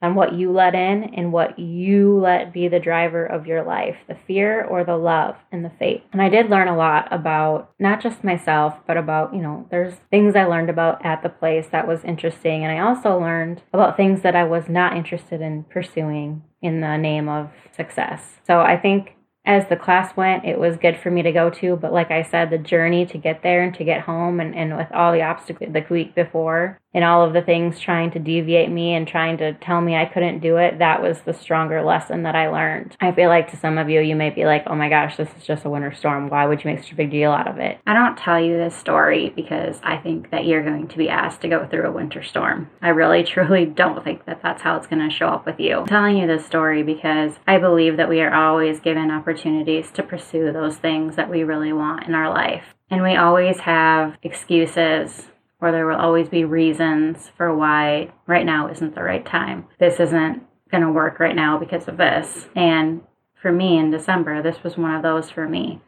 on 0.02 0.14
what 0.14 0.34
you 0.34 0.52
let 0.52 0.74
in 0.74 1.04
and 1.14 1.32
what 1.32 1.58
you 1.58 2.18
let 2.18 2.52
be 2.52 2.68
the 2.68 2.78
driver 2.78 3.24
of 3.24 3.46
your 3.46 3.64
life 3.64 3.96
the 4.08 4.16
fear 4.26 4.62
or 4.62 4.84
the 4.84 4.96
love 4.96 5.36
and 5.50 5.64
the 5.64 5.72
faith. 5.78 6.02
And 6.12 6.20
I 6.20 6.28
did 6.28 6.50
learn 6.50 6.68
a 6.68 6.76
lot 6.76 7.08
about 7.10 7.72
not 7.78 8.02
just 8.02 8.22
myself, 8.22 8.74
but 8.86 8.96
about, 8.96 9.34
you 9.34 9.40
know, 9.40 9.66
there's 9.70 9.94
things 10.10 10.36
I 10.36 10.44
learned 10.44 10.70
about 10.70 11.04
at 11.04 11.22
the 11.22 11.28
place 11.28 11.66
that 11.72 11.88
was 11.88 12.04
interesting. 12.04 12.64
And 12.64 12.72
I 12.72 12.86
also 12.86 13.18
learned 13.18 13.62
about 13.72 13.96
things 13.96 14.22
that 14.22 14.36
I 14.36 14.44
was 14.44 14.68
not 14.68 14.96
interested 14.96 15.40
in 15.40 15.64
pursuing 15.64 16.42
in 16.60 16.80
the 16.80 16.96
name 16.96 17.28
of 17.28 17.50
success. 17.74 18.20
So 18.46 18.60
I 18.60 18.76
think 18.76 19.16
as 19.46 19.68
the 19.68 19.76
class 19.76 20.16
went, 20.16 20.44
it 20.44 20.58
was 20.58 20.76
good 20.76 20.98
for 20.98 21.08
me 21.10 21.22
to 21.22 21.30
go 21.30 21.50
to. 21.50 21.76
But 21.76 21.92
like 21.92 22.10
I 22.10 22.22
said, 22.22 22.50
the 22.50 22.58
journey 22.58 23.06
to 23.06 23.16
get 23.16 23.42
there 23.42 23.62
and 23.62 23.72
to 23.76 23.84
get 23.84 24.00
home, 24.00 24.40
and, 24.40 24.54
and 24.54 24.76
with 24.76 24.90
all 24.92 25.12
the 25.12 25.22
obstacles 25.22 25.72
the 25.72 25.86
week 25.88 26.16
before, 26.16 26.80
and 26.94 27.04
all 27.04 27.24
of 27.24 27.32
the 27.32 27.42
things 27.42 27.78
trying 27.78 28.10
to 28.12 28.18
deviate 28.18 28.70
me 28.70 28.94
and 28.94 29.06
trying 29.06 29.36
to 29.38 29.52
tell 29.54 29.80
me 29.80 29.96
I 29.96 30.06
couldn't 30.06 30.40
do 30.40 30.56
it, 30.56 30.78
that 30.78 31.02
was 31.02 31.20
the 31.20 31.34
stronger 31.34 31.82
lesson 31.82 32.22
that 32.22 32.34
I 32.34 32.48
learned. 32.48 32.96
I 33.00 33.12
feel 33.12 33.28
like 33.28 33.50
to 33.50 33.56
some 33.56 33.78
of 33.78 33.90
you, 33.90 34.00
you 34.00 34.16
may 34.16 34.30
be 34.30 34.46
like, 34.46 34.64
oh 34.66 34.74
my 34.74 34.88
gosh, 34.88 35.16
this 35.16 35.28
is 35.36 35.44
just 35.44 35.64
a 35.64 35.70
winter 35.70 35.92
storm. 35.92 36.30
Why 36.30 36.46
would 36.46 36.64
you 36.64 36.70
make 36.70 36.82
such 36.82 36.92
a 36.92 36.96
big 36.96 37.10
deal 37.10 37.32
out 37.32 37.48
of 37.48 37.58
it? 37.58 37.78
I 37.86 37.92
don't 37.92 38.16
tell 38.16 38.40
you 38.40 38.56
this 38.56 38.74
story 38.74 39.30
because 39.36 39.78
I 39.82 39.98
think 39.98 40.30
that 40.30 40.46
you're 40.46 40.64
going 40.64 40.88
to 40.88 40.98
be 40.98 41.08
asked 41.08 41.42
to 41.42 41.48
go 41.48 41.66
through 41.66 41.86
a 41.86 41.92
winter 41.92 42.22
storm. 42.22 42.70
I 42.80 42.88
really, 42.88 43.22
truly 43.24 43.66
don't 43.66 44.02
think 44.02 44.24
that 44.24 44.40
that's 44.42 44.62
how 44.62 44.76
it's 44.76 44.86
going 44.86 45.06
to 45.06 45.14
show 45.14 45.28
up 45.28 45.44
with 45.44 45.60
you. 45.60 45.80
I'm 45.80 45.86
telling 45.86 46.16
you 46.16 46.26
this 46.26 46.46
story 46.46 46.82
because 46.82 47.32
I 47.46 47.58
believe 47.58 47.96
that 47.98 48.08
we 48.08 48.20
are 48.20 48.34
always 48.34 48.80
given 48.80 49.10
opportunities 49.10 49.90
to 49.92 50.02
pursue 50.02 50.52
those 50.52 50.76
things 50.76 51.16
that 51.16 51.30
we 51.30 51.44
really 51.44 51.72
want 51.72 52.04
in 52.04 52.14
our 52.14 52.30
life. 52.30 52.74
And 52.90 53.02
we 53.02 53.16
always 53.16 53.60
have 53.60 54.16
excuses 54.22 55.26
or 55.66 55.72
there 55.72 55.86
will 55.86 55.96
always 55.96 56.28
be 56.28 56.44
reasons 56.44 57.30
for 57.36 57.54
why 57.54 58.12
right 58.26 58.46
now 58.46 58.68
isn't 58.68 58.94
the 58.94 59.02
right 59.02 59.26
time. 59.26 59.66
This 59.80 59.98
isn't 59.98 60.42
going 60.70 60.82
to 60.82 60.92
work 60.92 61.18
right 61.18 61.34
now 61.34 61.58
because 61.58 61.88
of 61.88 61.96
this. 61.96 62.46
And 62.54 63.02
for 63.40 63.50
me 63.50 63.76
in 63.76 63.90
December, 63.90 64.42
this 64.42 64.62
was 64.62 64.76
one 64.76 64.94
of 64.94 65.02
those 65.02 65.28
for 65.28 65.48
me. 65.48 65.80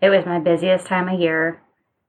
It 0.00 0.08
was 0.08 0.24
my 0.24 0.38
busiest 0.38 0.86
time 0.86 1.08
of 1.08 1.20
year. 1.20 1.60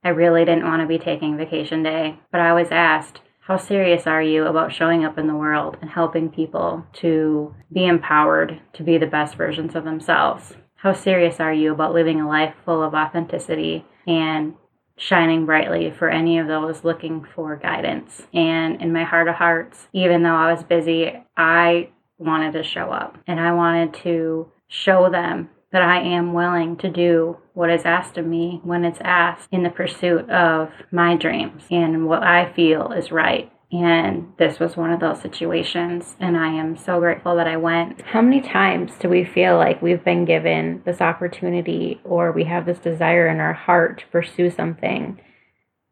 I 0.02 0.08
really 0.08 0.44
didn't 0.46 0.64
want 0.64 0.80
to 0.80 0.88
be 0.88 0.98
taking 0.98 1.36
vacation 1.36 1.82
day, 1.82 2.18
but 2.32 2.40
I 2.40 2.54
was 2.54 2.68
asked, 2.70 3.20
How 3.40 3.58
serious 3.58 4.06
are 4.06 4.22
you 4.22 4.46
about 4.46 4.72
showing 4.72 5.04
up 5.04 5.18
in 5.18 5.26
the 5.26 5.34
world 5.34 5.76
and 5.80 5.90
helping 5.90 6.30
people 6.30 6.86
to 6.94 7.54
be 7.72 7.86
empowered 7.86 8.60
to 8.74 8.82
be 8.82 8.98
the 8.98 9.06
best 9.06 9.36
versions 9.36 9.74
of 9.74 9.84
themselves? 9.84 10.54
How 10.76 10.92
serious 10.92 11.38
are 11.38 11.52
you 11.52 11.72
about 11.72 11.94
living 11.94 12.20
a 12.20 12.28
life 12.28 12.54
full 12.64 12.82
of 12.82 12.94
authenticity 12.94 13.86
and 14.06 14.54
shining 14.96 15.46
brightly 15.46 15.90
for 15.90 16.08
any 16.08 16.38
of 16.38 16.46
those 16.46 16.84
looking 16.84 17.26
for 17.34 17.56
guidance. 17.56 18.22
And 18.32 18.80
in 18.80 18.92
my 18.92 19.04
heart 19.04 19.28
of 19.28 19.34
hearts, 19.34 19.88
even 19.92 20.22
though 20.22 20.34
I 20.34 20.52
was 20.52 20.62
busy, 20.62 21.12
I 21.36 21.90
wanted 22.18 22.52
to 22.52 22.62
show 22.62 22.90
up 22.90 23.18
and 23.26 23.40
I 23.40 23.52
wanted 23.52 23.94
to 24.04 24.50
show 24.68 25.10
them 25.10 25.50
that 25.72 25.82
I 25.82 26.00
am 26.00 26.32
willing 26.32 26.76
to 26.78 26.88
do 26.88 27.38
what 27.52 27.70
is 27.70 27.84
asked 27.84 28.16
of 28.16 28.24
me 28.24 28.60
when 28.62 28.84
it's 28.84 29.00
asked 29.02 29.48
in 29.50 29.64
the 29.64 29.70
pursuit 29.70 30.30
of 30.30 30.70
my 30.92 31.16
dreams 31.16 31.64
and 31.70 32.06
what 32.06 32.22
I 32.22 32.52
feel 32.52 32.92
is 32.92 33.10
right. 33.10 33.50
And 33.74 34.32
this 34.38 34.60
was 34.60 34.76
one 34.76 34.92
of 34.92 35.00
those 35.00 35.20
situations, 35.20 36.14
and 36.20 36.36
I 36.36 36.52
am 36.52 36.76
so 36.76 37.00
grateful 37.00 37.34
that 37.34 37.48
I 37.48 37.56
went. 37.56 38.02
How 38.02 38.22
many 38.22 38.40
times 38.40 38.92
do 39.00 39.08
we 39.08 39.24
feel 39.24 39.56
like 39.56 39.82
we've 39.82 40.04
been 40.04 40.24
given 40.24 40.80
this 40.84 41.00
opportunity 41.00 42.00
or 42.04 42.30
we 42.30 42.44
have 42.44 42.66
this 42.66 42.78
desire 42.78 43.26
in 43.26 43.40
our 43.40 43.52
heart 43.52 43.98
to 43.98 44.06
pursue 44.12 44.48
something, 44.48 45.20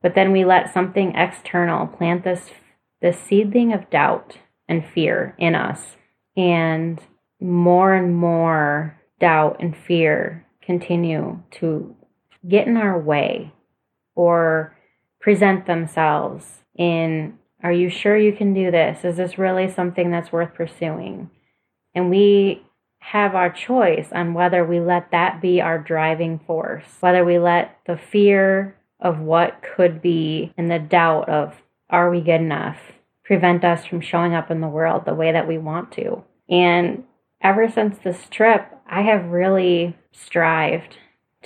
but 0.01 0.15
then 0.15 0.31
we 0.31 0.45
let 0.45 0.73
something 0.73 1.17
external 1.17 1.89
plant 1.89 2.23
this, 2.23 2.51
this 3.01 3.19
seedling 3.19 3.73
of 3.73 3.91
doubt 3.91 4.39
and 4.69 4.87
fear 4.87 5.35
in 5.37 5.57
us? 5.57 5.97
And 6.37 7.01
more 7.41 7.97
and 7.97 8.15
more 8.15 8.97
doubt 9.19 9.57
and 9.59 9.77
fear 9.77 10.47
continue 10.65 11.43
to 11.59 11.97
get 12.49 12.69
in 12.69 12.77
our 12.77 12.97
way 12.97 13.53
or 14.15 14.77
present 15.19 15.67
themselves 15.67 16.63
in 16.79 17.39
are 17.63 17.73
you 17.73 17.89
sure 17.89 18.17
you 18.17 18.33
can 18.33 18.55
do 18.55 18.71
this? 18.71 19.05
Is 19.05 19.17
this 19.17 19.39
really 19.39 19.71
something 19.71 20.11
that's 20.11 20.33
worth 20.33 20.55
pursuing? 20.55 21.31
And 21.95 22.11
we 22.11 22.63
have 22.99 23.35
our 23.35 23.51
choice 23.51 24.09
on 24.13 24.35
whether 24.35 24.65
we 24.65 24.81
let 24.81 25.11
that 25.11 25.41
be 25.41 25.61
our 25.61 25.79
driving 25.79 26.39
force, 26.39 26.85
whether 27.01 27.25
we 27.25 27.39
let 27.39 27.79
the 27.87 27.97
fear 27.97 28.77
of 29.01 29.19
what 29.19 29.63
could 29.75 30.01
be 30.01 30.53
and 30.57 30.71
the 30.71 30.79
doubt 30.79 31.29
of 31.29 31.55
are 31.91 32.11
we 32.11 32.21
good 32.21 32.41
enough 32.41 32.79
prevent 33.25 33.65
us 33.65 33.85
from 33.85 34.01
showing 34.01 34.35
up 34.35 34.51
in 34.51 34.61
the 34.61 34.69
world 34.69 35.05
the 35.05 35.15
way 35.15 35.33
that 35.33 35.49
we 35.49 35.59
want 35.59 35.93
to. 35.93 36.23
And 36.49 37.05
ever 37.41 37.71
since 37.71 37.99
this 37.99 38.29
trip, 38.31 38.67
I 38.89 39.03
have 39.03 39.27
really 39.27 39.97
strived 40.13 40.97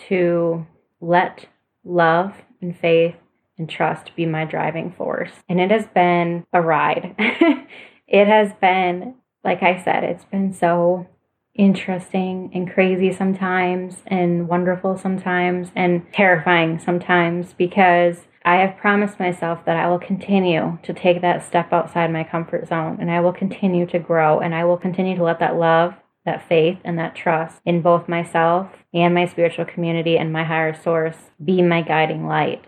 to 0.08 0.66
let 1.00 1.46
love 1.84 2.34
and 2.60 2.76
faith 2.76 3.14
and 3.58 3.68
trust 3.68 4.14
be 4.16 4.26
my 4.26 4.44
driving 4.44 4.92
force. 4.92 5.32
And 5.48 5.60
it 5.60 5.70
has 5.70 5.86
been 5.86 6.46
a 6.52 6.60
ride. 6.60 7.14
it 8.06 8.26
has 8.26 8.52
been, 8.60 9.14
like 9.44 9.62
I 9.62 9.82
said, 9.82 10.04
it's 10.04 10.24
been 10.24 10.52
so 10.52 11.06
interesting 11.54 12.50
and 12.54 12.70
crazy 12.70 13.12
sometimes, 13.12 14.02
and 14.06 14.48
wonderful 14.48 14.98
sometimes, 14.98 15.70
and 15.74 16.06
terrifying 16.12 16.78
sometimes 16.78 17.54
because 17.54 18.18
I 18.44 18.56
have 18.56 18.76
promised 18.76 19.18
myself 19.18 19.64
that 19.64 19.76
I 19.76 19.88
will 19.88 19.98
continue 19.98 20.78
to 20.84 20.92
take 20.92 21.20
that 21.20 21.44
step 21.44 21.72
outside 21.72 22.12
my 22.12 22.22
comfort 22.22 22.68
zone 22.68 22.98
and 23.00 23.10
I 23.10 23.20
will 23.20 23.32
continue 23.32 23.86
to 23.86 23.98
grow 23.98 24.38
and 24.38 24.54
I 24.54 24.64
will 24.64 24.76
continue 24.76 25.16
to 25.16 25.24
let 25.24 25.40
that 25.40 25.56
love, 25.56 25.94
that 26.24 26.48
faith, 26.48 26.78
and 26.84 26.96
that 26.98 27.16
trust 27.16 27.60
in 27.64 27.82
both 27.82 28.08
myself 28.08 28.68
and 28.94 29.14
my 29.14 29.26
spiritual 29.26 29.64
community 29.64 30.16
and 30.16 30.32
my 30.32 30.44
higher 30.44 30.80
source 30.80 31.16
be 31.44 31.60
my 31.60 31.82
guiding 31.82 32.28
light. 32.28 32.64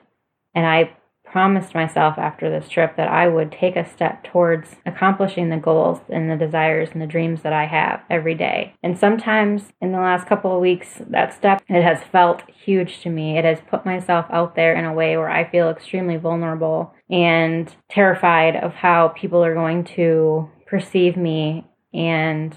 And 0.59 0.67
I 0.67 0.97
promised 1.23 1.73
myself 1.73 2.19
after 2.19 2.51
this 2.51 2.69
trip 2.69 2.97
that 2.97 3.07
I 3.07 3.29
would 3.29 3.53
take 3.53 3.77
a 3.77 3.89
step 3.89 4.25
towards 4.25 4.75
accomplishing 4.85 5.51
the 5.51 5.57
goals 5.57 6.01
and 6.09 6.29
the 6.29 6.35
desires 6.35 6.89
and 6.93 7.01
the 7.01 7.07
dreams 7.07 7.43
that 7.43 7.53
I 7.53 7.67
have 7.67 8.01
every 8.11 8.35
day. 8.35 8.75
And 8.83 8.99
sometimes 8.99 9.73
in 9.81 9.93
the 9.93 10.01
last 10.01 10.27
couple 10.27 10.53
of 10.53 10.61
weeks, 10.61 11.01
that 11.11 11.33
step 11.33 11.63
it 11.69 11.85
has 11.85 12.03
felt 12.11 12.43
huge 12.51 12.99
to 13.03 13.09
me. 13.09 13.39
It 13.39 13.45
has 13.45 13.61
put 13.71 13.87
myself 13.87 14.27
out 14.31 14.57
there 14.57 14.75
in 14.75 14.85
a 14.85 14.93
way 14.93 15.17
where 15.17 15.31
I 15.31 15.49
feel 15.49 15.71
extremely 15.71 16.17
vulnerable 16.17 16.93
and 17.09 17.73
terrified 17.89 18.57
of 18.57 18.73
how 18.73 19.15
people 19.17 19.45
are 19.45 19.55
going 19.55 19.85
to 19.95 20.51
perceive 20.67 21.17
me 21.17 21.69
and 21.95 22.53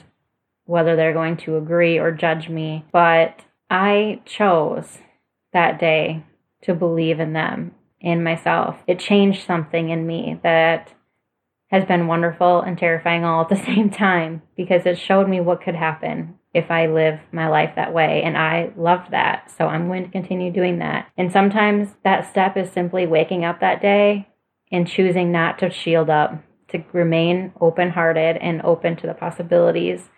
whether 0.65 0.95
they're 0.95 1.13
going 1.13 1.37
to 1.37 1.57
agree 1.57 1.99
or 1.99 2.11
judge 2.11 2.49
me. 2.49 2.83
But 2.91 3.41
I 3.69 4.21
chose 4.25 4.97
that 5.53 5.79
day 5.79 6.23
to 6.63 6.73
believe 6.73 7.19
in 7.19 7.33
them 7.33 7.75
in 8.01 8.23
myself. 8.23 8.77
It 8.87 8.99
changed 8.99 9.45
something 9.45 9.89
in 9.89 10.05
me 10.05 10.39
that 10.43 10.93
has 11.69 11.85
been 11.85 12.07
wonderful 12.07 12.61
and 12.61 12.77
terrifying 12.77 13.23
all 13.23 13.41
at 13.41 13.49
the 13.49 13.55
same 13.65 13.89
time 13.89 14.41
because 14.57 14.85
it 14.85 14.97
showed 14.97 15.29
me 15.29 15.39
what 15.39 15.63
could 15.63 15.75
happen 15.75 16.35
if 16.53 16.69
I 16.69 16.87
live 16.87 17.19
my 17.31 17.47
life 17.47 17.73
that 17.75 17.93
way. 17.93 18.21
And 18.23 18.37
I 18.37 18.71
loved 18.75 19.11
that. 19.11 19.49
So 19.57 19.67
I'm 19.67 19.87
going 19.87 20.03
to 20.03 20.11
continue 20.11 20.51
doing 20.51 20.79
that. 20.79 21.09
And 21.17 21.31
sometimes 21.31 21.95
that 22.03 22.29
step 22.29 22.57
is 22.57 22.69
simply 22.71 23.07
waking 23.07 23.45
up 23.45 23.61
that 23.61 23.81
day 23.81 24.27
and 24.71 24.87
choosing 24.87 25.31
not 25.31 25.59
to 25.59 25.69
shield 25.69 26.09
up, 26.09 26.43
to 26.69 26.83
remain 26.91 27.53
open 27.61 27.91
hearted 27.91 28.37
and 28.37 28.61
open 28.63 28.97
to 28.97 29.07
the 29.07 29.13
possibilities 29.13 30.09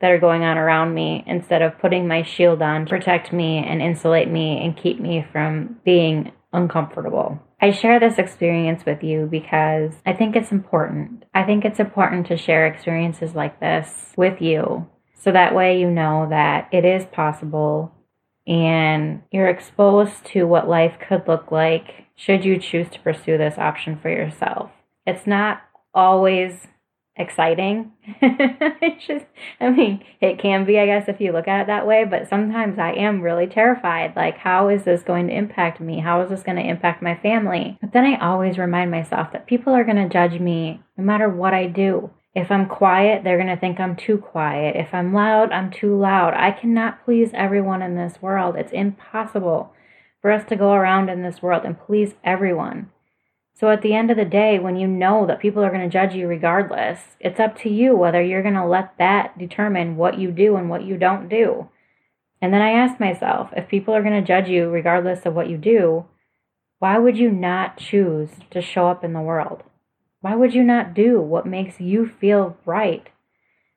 that 0.00 0.10
are 0.10 0.20
going 0.20 0.42
on 0.44 0.58
around 0.58 0.94
me 0.94 1.24
instead 1.26 1.62
of 1.62 1.78
putting 1.78 2.06
my 2.06 2.22
shield 2.22 2.60
on 2.60 2.84
to 2.84 2.90
protect 2.90 3.32
me 3.32 3.58
and 3.58 3.80
insulate 3.80 4.30
me 4.30 4.62
and 4.62 4.76
keep 4.76 5.00
me 5.00 5.26
from 5.32 5.78
being 5.84 6.32
uncomfortable. 6.56 7.38
I 7.60 7.70
share 7.70 8.00
this 8.00 8.18
experience 8.18 8.84
with 8.84 9.02
you 9.02 9.28
because 9.30 9.92
I 10.04 10.12
think 10.12 10.34
it's 10.34 10.50
important. 10.50 11.24
I 11.34 11.44
think 11.44 11.64
it's 11.64 11.80
important 11.80 12.26
to 12.26 12.36
share 12.36 12.66
experiences 12.66 13.34
like 13.34 13.60
this 13.60 14.12
with 14.16 14.40
you 14.40 14.86
so 15.14 15.32
that 15.32 15.54
way 15.54 15.80
you 15.80 15.90
know 15.90 16.26
that 16.30 16.68
it 16.72 16.84
is 16.84 17.04
possible 17.06 17.92
and 18.46 19.22
you're 19.32 19.48
exposed 19.48 20.24
to 20.26 20.44
what 20.44 20.68
life 20.68 20.94
could 21.08 21.26
look 21.26 21.50
like 21.50 22.06
should 22.14 22.44
you 22.44 22.58
choose 22.58 22.88
to 22.90 23.00
pursue 23.00 23.36
this 23.36 23.58
option 23.58 23.98
for 23.98 24.08
yourself. 24.08 24.70
It's 25.06 25.26
not 25.26 25.62
always 25.92 26.68
exciting. 27.16 27.92
it's 28.20 29.06
just, 29.06 29.24
I 29.60 29.70
mean, 29.70 30.04
it 30.20 30.38
can 30.38 30.64
be, 30.64 30.78
I 30.78 30.86
guess, 30.86 31.08
if 31.08 31.20
you 31.20 31.32
look 31.32 31.48
at 31.48 31.62
it 31.62 31.66
that 31.66 31.86
way, 31.86 32.04
but 32.04 32.28
sometimes 32.28 32.78
I 32.78 32.92
am 32.92 33.22
really 33.22 33.46
terrified. 33.46 34.14
Like, 34.14 34.38
how 34.38 34.68
is 34.68 34.84
this 34.84 35.02
going 35.02 35.28
to 35.28 35.34
impact 35.34 35.80
me? 35.80 36.00
How 36.00 36.20
is 36.22 36.30
this 36.30 36.42
going 36.42 36.56
to 36.56 36.68
impact 36.68 37.02
my 37.02 37.16
family? 37.16 37.78
But 37.80 37.92
then 37.92 38.04
I 38.04 38.18
always 38.18 38.58
remind 38.58 38.90
myself 38.90 39.32
that 39.32 39.46
people 39.46 39.72
are 39.72 39.84
going 39.84 39.96
to 39.96 40.08
judge 40.08 40.40
me 40.40 40.80
no 40.96 41.04
matter 41.04 41.28
what 41.28 41.54
I 41.54 41.66
do. 41.66 42.10
If 42.34 42.50
I'm 42.50 42.68
quiet, 42.68 43.24
they're 43.24 43.38
going 43.38 43.54
to 43.54 43.58
think 43.58 43.80
I'm 43.80 43.96
too 43.96 44.18
quiet. 44.18 44.76
If 44.76 44.92
I'm 44.92 45.14
loud, 45.14 45.52
I'm 45.52 45.70
too 45.70 45.98
loud. 45.98 46.34
I 46.34 46.50
cannot 46.50 47.02
please 47.02 47.30
everyone 47.32 47.80
in 47.80 47.96
this 47.96 48.20
world. 48.20 48.56
It's 48.56 48.72
impossible 48.72 49.72
for 50.20 50.30
us 50.30 50.46
to 50.48 50.56
go 50.56 50.72
around 50.72 51.08
in 51.08 51.22
this 51.22 51.40
world 51.40 51.62
and 51.64 51.80
please 51.80 52.14
everyone. 52.22 52.90
So 53.58 53.70
at 53.70 53.80
the 53.80 53.94
end 53.94 54.10
of 54.10 54.18
the 54.18 54.26
day, 54.26 54.58
when 54.58 54.76
you 54.76 54.86
know 54.86 55.26
that 55.26 55.40
people 55.40 55.64
are 55.64 55.70
going 55.70 55.88
to 55.88 55.92
judge 55.92 56.14
you 56.14 56.28
regardless, 56.28 57.00
it's 57.20 57.40
up 57.40 57.58
to 57.60 57.70
you 57.70 57.96
whether 57.96 58.22
you're 58.22 58.42
going 58.42 58.54
to 58.54 58.66
let 58.66 58.98
that 58.98 59.38
determine 59.38 59.96
what 59.96 60.18
you 60.18 60.30
do 60.30 60.56
and 60.56 60.68
what 60.68 60.84
you 60.84 60.98
don't 60.98 61.30
do. 61.30 61.70
And 62.42 62.52
then 62.52 62.60
I 62.60 62.72
ask 62.72 63.00
myself, 63.00 63.48
if 63.56 63.66
people 63.66 63.94
are 63.94 64.02
going 64.02 64.20
to 64.20 64.26
judge 64.26 64.50
you 64.50 64.68
regardless 64.68 65.24
of 65.24 65.32
what 65.32 65.48
you 65.48 65.56
do, 65.56 66.04
why 66.80 66.98
would 66.98 67.16
you 67.16 67.30
not 67.30 67.78
choose 67.78 68.28
to 68.50 68.60
show 68.60 68.88
up 68.88 69.02
in 69.02 69.14
the 69.14 69.22
world? 69.22 69.62
Why 70.20 70.34
would 70.34 70.52
you 70.52 70.62
not 70.62 70.92
do 70.92 71.18
what 71.18 71.46
makes 71.46 71.80
you 71.80 72.06
feel 72.06 72.58
right? 72.66 73.06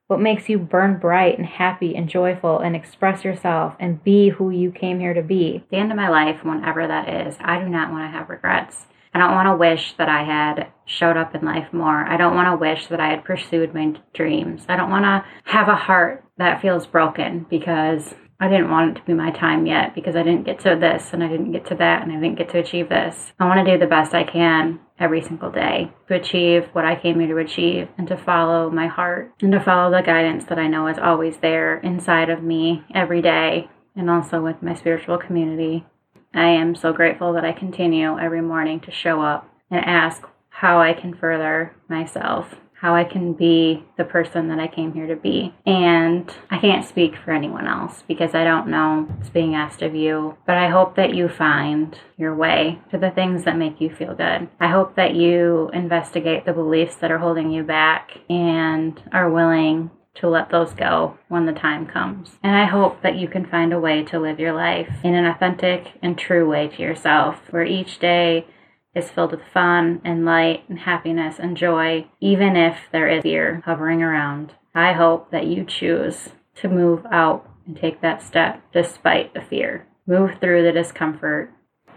What 0.08 0.20
makes 0.20 0.50
you 0.50 0.58
burn 0.60 1.00
bright 1.00 1.38
and 1.38 1.48
happy 1.48 1.96
and 1.96 2.10
joyful 2.10 2.60
and 2.60 2.76
express 2.76 3.24
yourself 3.24 3.76
and 3.80 4.04
be 4.04 4.30
who 4.30 4.50
you 4.50 4.72
came 4.72 5.00
here 5.00 5.14
to 5.14 5.22
be? 5.22 5.64
The 5.72 5.78
end 5.78 5.92
of 5.92 5.98
my 5.98 6.10
life, 6.10 6.44
whenever 6.44 6.86
that 6.86 7.08
is, 7.08 7.38
I 7.40 7.62
do 7.62 7.70
not 7.70 7.92
want 7.92 8.12
to 8.12 8.18
have 8.18 8.30
regrets. 8.30 8.88
I 9.14 9.20
don't 9.20 9.34
want 9.34 9.48
to 9.48 9.58
wish 9.58 9.94
that 9.98 10.10
I 10.10 10.24
had 10.24 10.72
showed 10.86 11.18
up 11.18 11.36
in 11.36 11.46
life 11.46 11.74
more. 11.74 12.06
I 12.06 12.18
don't 12.18 12.36
want 12.36 12.48
to 12.48 12.58
wish 12.58 12.88
that 12.88 13.00
I 13.00 13.10
had 13.10 13.26
pursued 13.26 13.74
my 13.74 13.94
dreams. 14.14 14.66
I 14.70 14.76
don't 14.76 14.92
want 14.92 15.06
to 15.06 15.26
have 15.52 15.68
a 15.68 15.76
heart 15.76 16.24
that 16.38 16.62
feels 16.62 16.86
broken 16.86 17.46
because 17.50 18.14
I 18.42 18.48
didn't 18.48 18.72
want 18.72 18.92
it 18.92 19.00
to 19.02 19.06
be 19.06 19.14
my 19.14 19.32
time 19.32 19.66
yet 19.66 19.94
because 19.94 20.16
I 20.16 20.24
didn't 20.24 20.46
get 20.46 20.60
to 20.60 20.78
this 20.80 21.10
and 21.12 21.22
I 21.22 21.28
didn't 21.28 21.52
get 21.52 21.66
to 21.68 21.76
that 21.76 22.04
and 22.04 22.12
I 22.12 22.16
didn't 22.16 22.38
get 22.38 22.50
to 22.52 22.60
achieve 22.60 22.88
this. 22.88 23.34
I 23.38 23.46
want 23.46 23.66
to 23.66 23.74
do 23.74 23.78
the 23.78 23.90
best 23.90 24.14
I 24.14 24.24
can 24.24 24.80
every 24.98 25.22
single 25.22 25.52
day 25.52 25.92
to 26.08 26.16
achieve 26.16 26.70
what 26.72 26.86
I 26.86 26.96
came 27.00 27.20
here 27.20 27.28
to 27.28 27.38
achieve 27.38 27.90
and 27.98 28.08
to 28.08 28.16
follow 28.16 28.70
my 28.70 28.88
heart 28.88 29.34
and 29.42 29.52
to 29.52 29.60
follow 29.60 29.92
the 29.92 30.04
guidance 30.04 30.46
that 30.46 30.60
I 30.60 30.68
know 30.68 30.88
is 30.88 30.98
always 30.98 31.38
there 31.38 31.80
inside 31.80 32.30
of 32.30 32.42
me 32.42 32.86
every 32.96 33.22
day 33.22 33.70
and 33.96 34.10
also 34.10 34.42
with 34.42 34.64
my 34.64 34.74
spiritual 34.74 35.18
community 35.18 35.86
I 36.34 36.50
am 36.50 36.76
so 36.76 36.94
grateful 36.94 37.34
that 37.34 37.46
I 37.46 37.52
continue 37.52 38.18
every 38.18 38.42
morning 38.42 38.80
to 38.82 38.92
show 38.92 39.22
up 39.22 39.50
and 39.72 39.84
ask 39.84 40.24
how 40.50 40.80
I 40.80 40.94
can 40.94 41.16
further 41.16 41.76
myself, 41.88 42.56
how 42.74 42.96
I 42.96 43.04
can 43.04 43.34
be 43.34 43.84
the 43.98 44.04
person 44.04 44.48
that 44.50 44.60
I 44.60 44.68
came 44.68 44.94
here 44.94 45.08
to 45.08 45.16
be. 45.16 45.54
And 45.66 46.30
I 46.52 46.60
can't 46.60 46.88
speak 46.88 47.16
for 47.18 47.32
anyone 47.32 47.68
else 47.68 48.04
because 48.08 48.36
I 48.36 48.44
don't 48.44 48.68
know 48.68 49.08
what's 49.10 49.30
being 49.30 49.56
asked 49.56 49.82
of 49.82 49.96
you, 49.96 50.38
but 50.46 50.58
I 50.58 50.70
hope 50.70 50.96
that 50.96 51.16
you 51.16 51.30
find 51.30 51.98
your 52.18 52.36
way 52.36 52.80
to 52.92 52.98
the 52.98 53.12
things 53.12 53.44
that 53.46 53.58
make 53.58 53.82
you 53.82 53.90
feel 53.94 54.16
good. 54.16 54.50
I 54.60 54.68
hope 54.68 54.96
that 54.96 55.16
you 55.16 55.70
investigate 55.74 56.46
the 56.46 56.54
beliefs 56.54 56.96
that 56.98 57.12
are 57.12 57.20
holding 57.20 57.52
you 57.52 57.64
back 57.64 58.12
and 58.30 59.02
are 59.12 59.30
willing 59.30 59.92
to 60.16 60.28
let 60.28 60.50
those 60.50 60.74
go 60.74 61.18
when 61.28 61.46
the 61.46 61.54
time 61.54 61.86
comes. 61.86 62.38
And 62.44 62.56
I 62.56 62.66
hope 62.66 63.02
that 63.02 63.16
you 63.16 63.28
can 63.28 63.46
find 63.46 63.72
a 63.72 63.80
way 63.80 64.04
to 64.04 64.20
live 64.20 64.40
your 64.40 64.54
life 64.54 64.90
in 65.04 65.16
an 65.16 65.26
authentic 65.26 65.94
and 66.02 66.18
true 66.18 66.50
way 66.50 66.68
to 66.68 66.82
yourself, 66.82 67.38
where 67.52 67.64
each 67.64 68.00
day 68.00 68.48
is 68.96 69.10
filled 69.10 69.32
with 69.32 69.42
fun 69.54 70.02
and 70.04 70.26
light 70.26 70.64
and 70.68 70.80
happiness 70.80 71.38
and 71.40 71.56
joy, 71.56 72.08
even 72.20 72.56
if 72.56 72.78
there 72.92 73.08
is 73.08 73.24
fear 73.24 73.62
hovering 73.66 74.02
around. 74.02 74.54
I 74.74 74.94
hope 74.94 75.32
that 75.32 75.48
you 75.48 75.64
choose 75.64 76.30
to 76.56 76.68
move 76.68 77.06
out 77.12 77.50
and 77.66 77.78
take 77.78 78.02
that 78.02 78.22
step 78.22 78.62
despite 78.74 79.34
the 79.34 79.42
fear. 79.42 79.88
Move 80.08 80.40
through 80.40 80.64
the 80.64 80.72
discomfort 80.72 81.52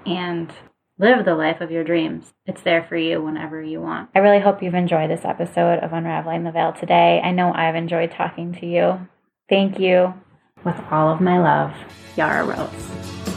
and 0.04 0.52
live 1.02 1.24
the 1.24 1.34
life 1.34 1.60
of 1.60 1.72
your 1.72 1.82
dreams. 1.82 2.32
It's 2.46 2.62
there 2.62 2.84
for 2.84 2.96
you 2.96 3.20
whenever 3.20 3.60
you 3.60 3.80
want. 3.80 4.10
I 4.14 4.20
really 4.20 4.38
hope 4.38 4.62
you've 4.62 4.74
enjoyed 4.74 5.10
this 5.10 5.24
episode 5.24 5.80
of 5.80 5.92
Unraveling 5.92 6.44
the 6.44 6.52
Veil 6.52 6.72
today. 6.72 7.20
I 7.22 7.32
know 7.32 7.52
I've 7.52 7.74
enjoyed 7.74 8.12
talking 8.12 8.54
to 8.60 8.66
you. 8.66 9.08
Thank 9.48 9.80
you. 9.80 10.14
With 10.64 10.76
all 10.92 11.12
of 11.12 11.20
my 11.20 11.40
love, 11.40 11.74
Yara 12.16 12.44
Rose. 12.44 13.31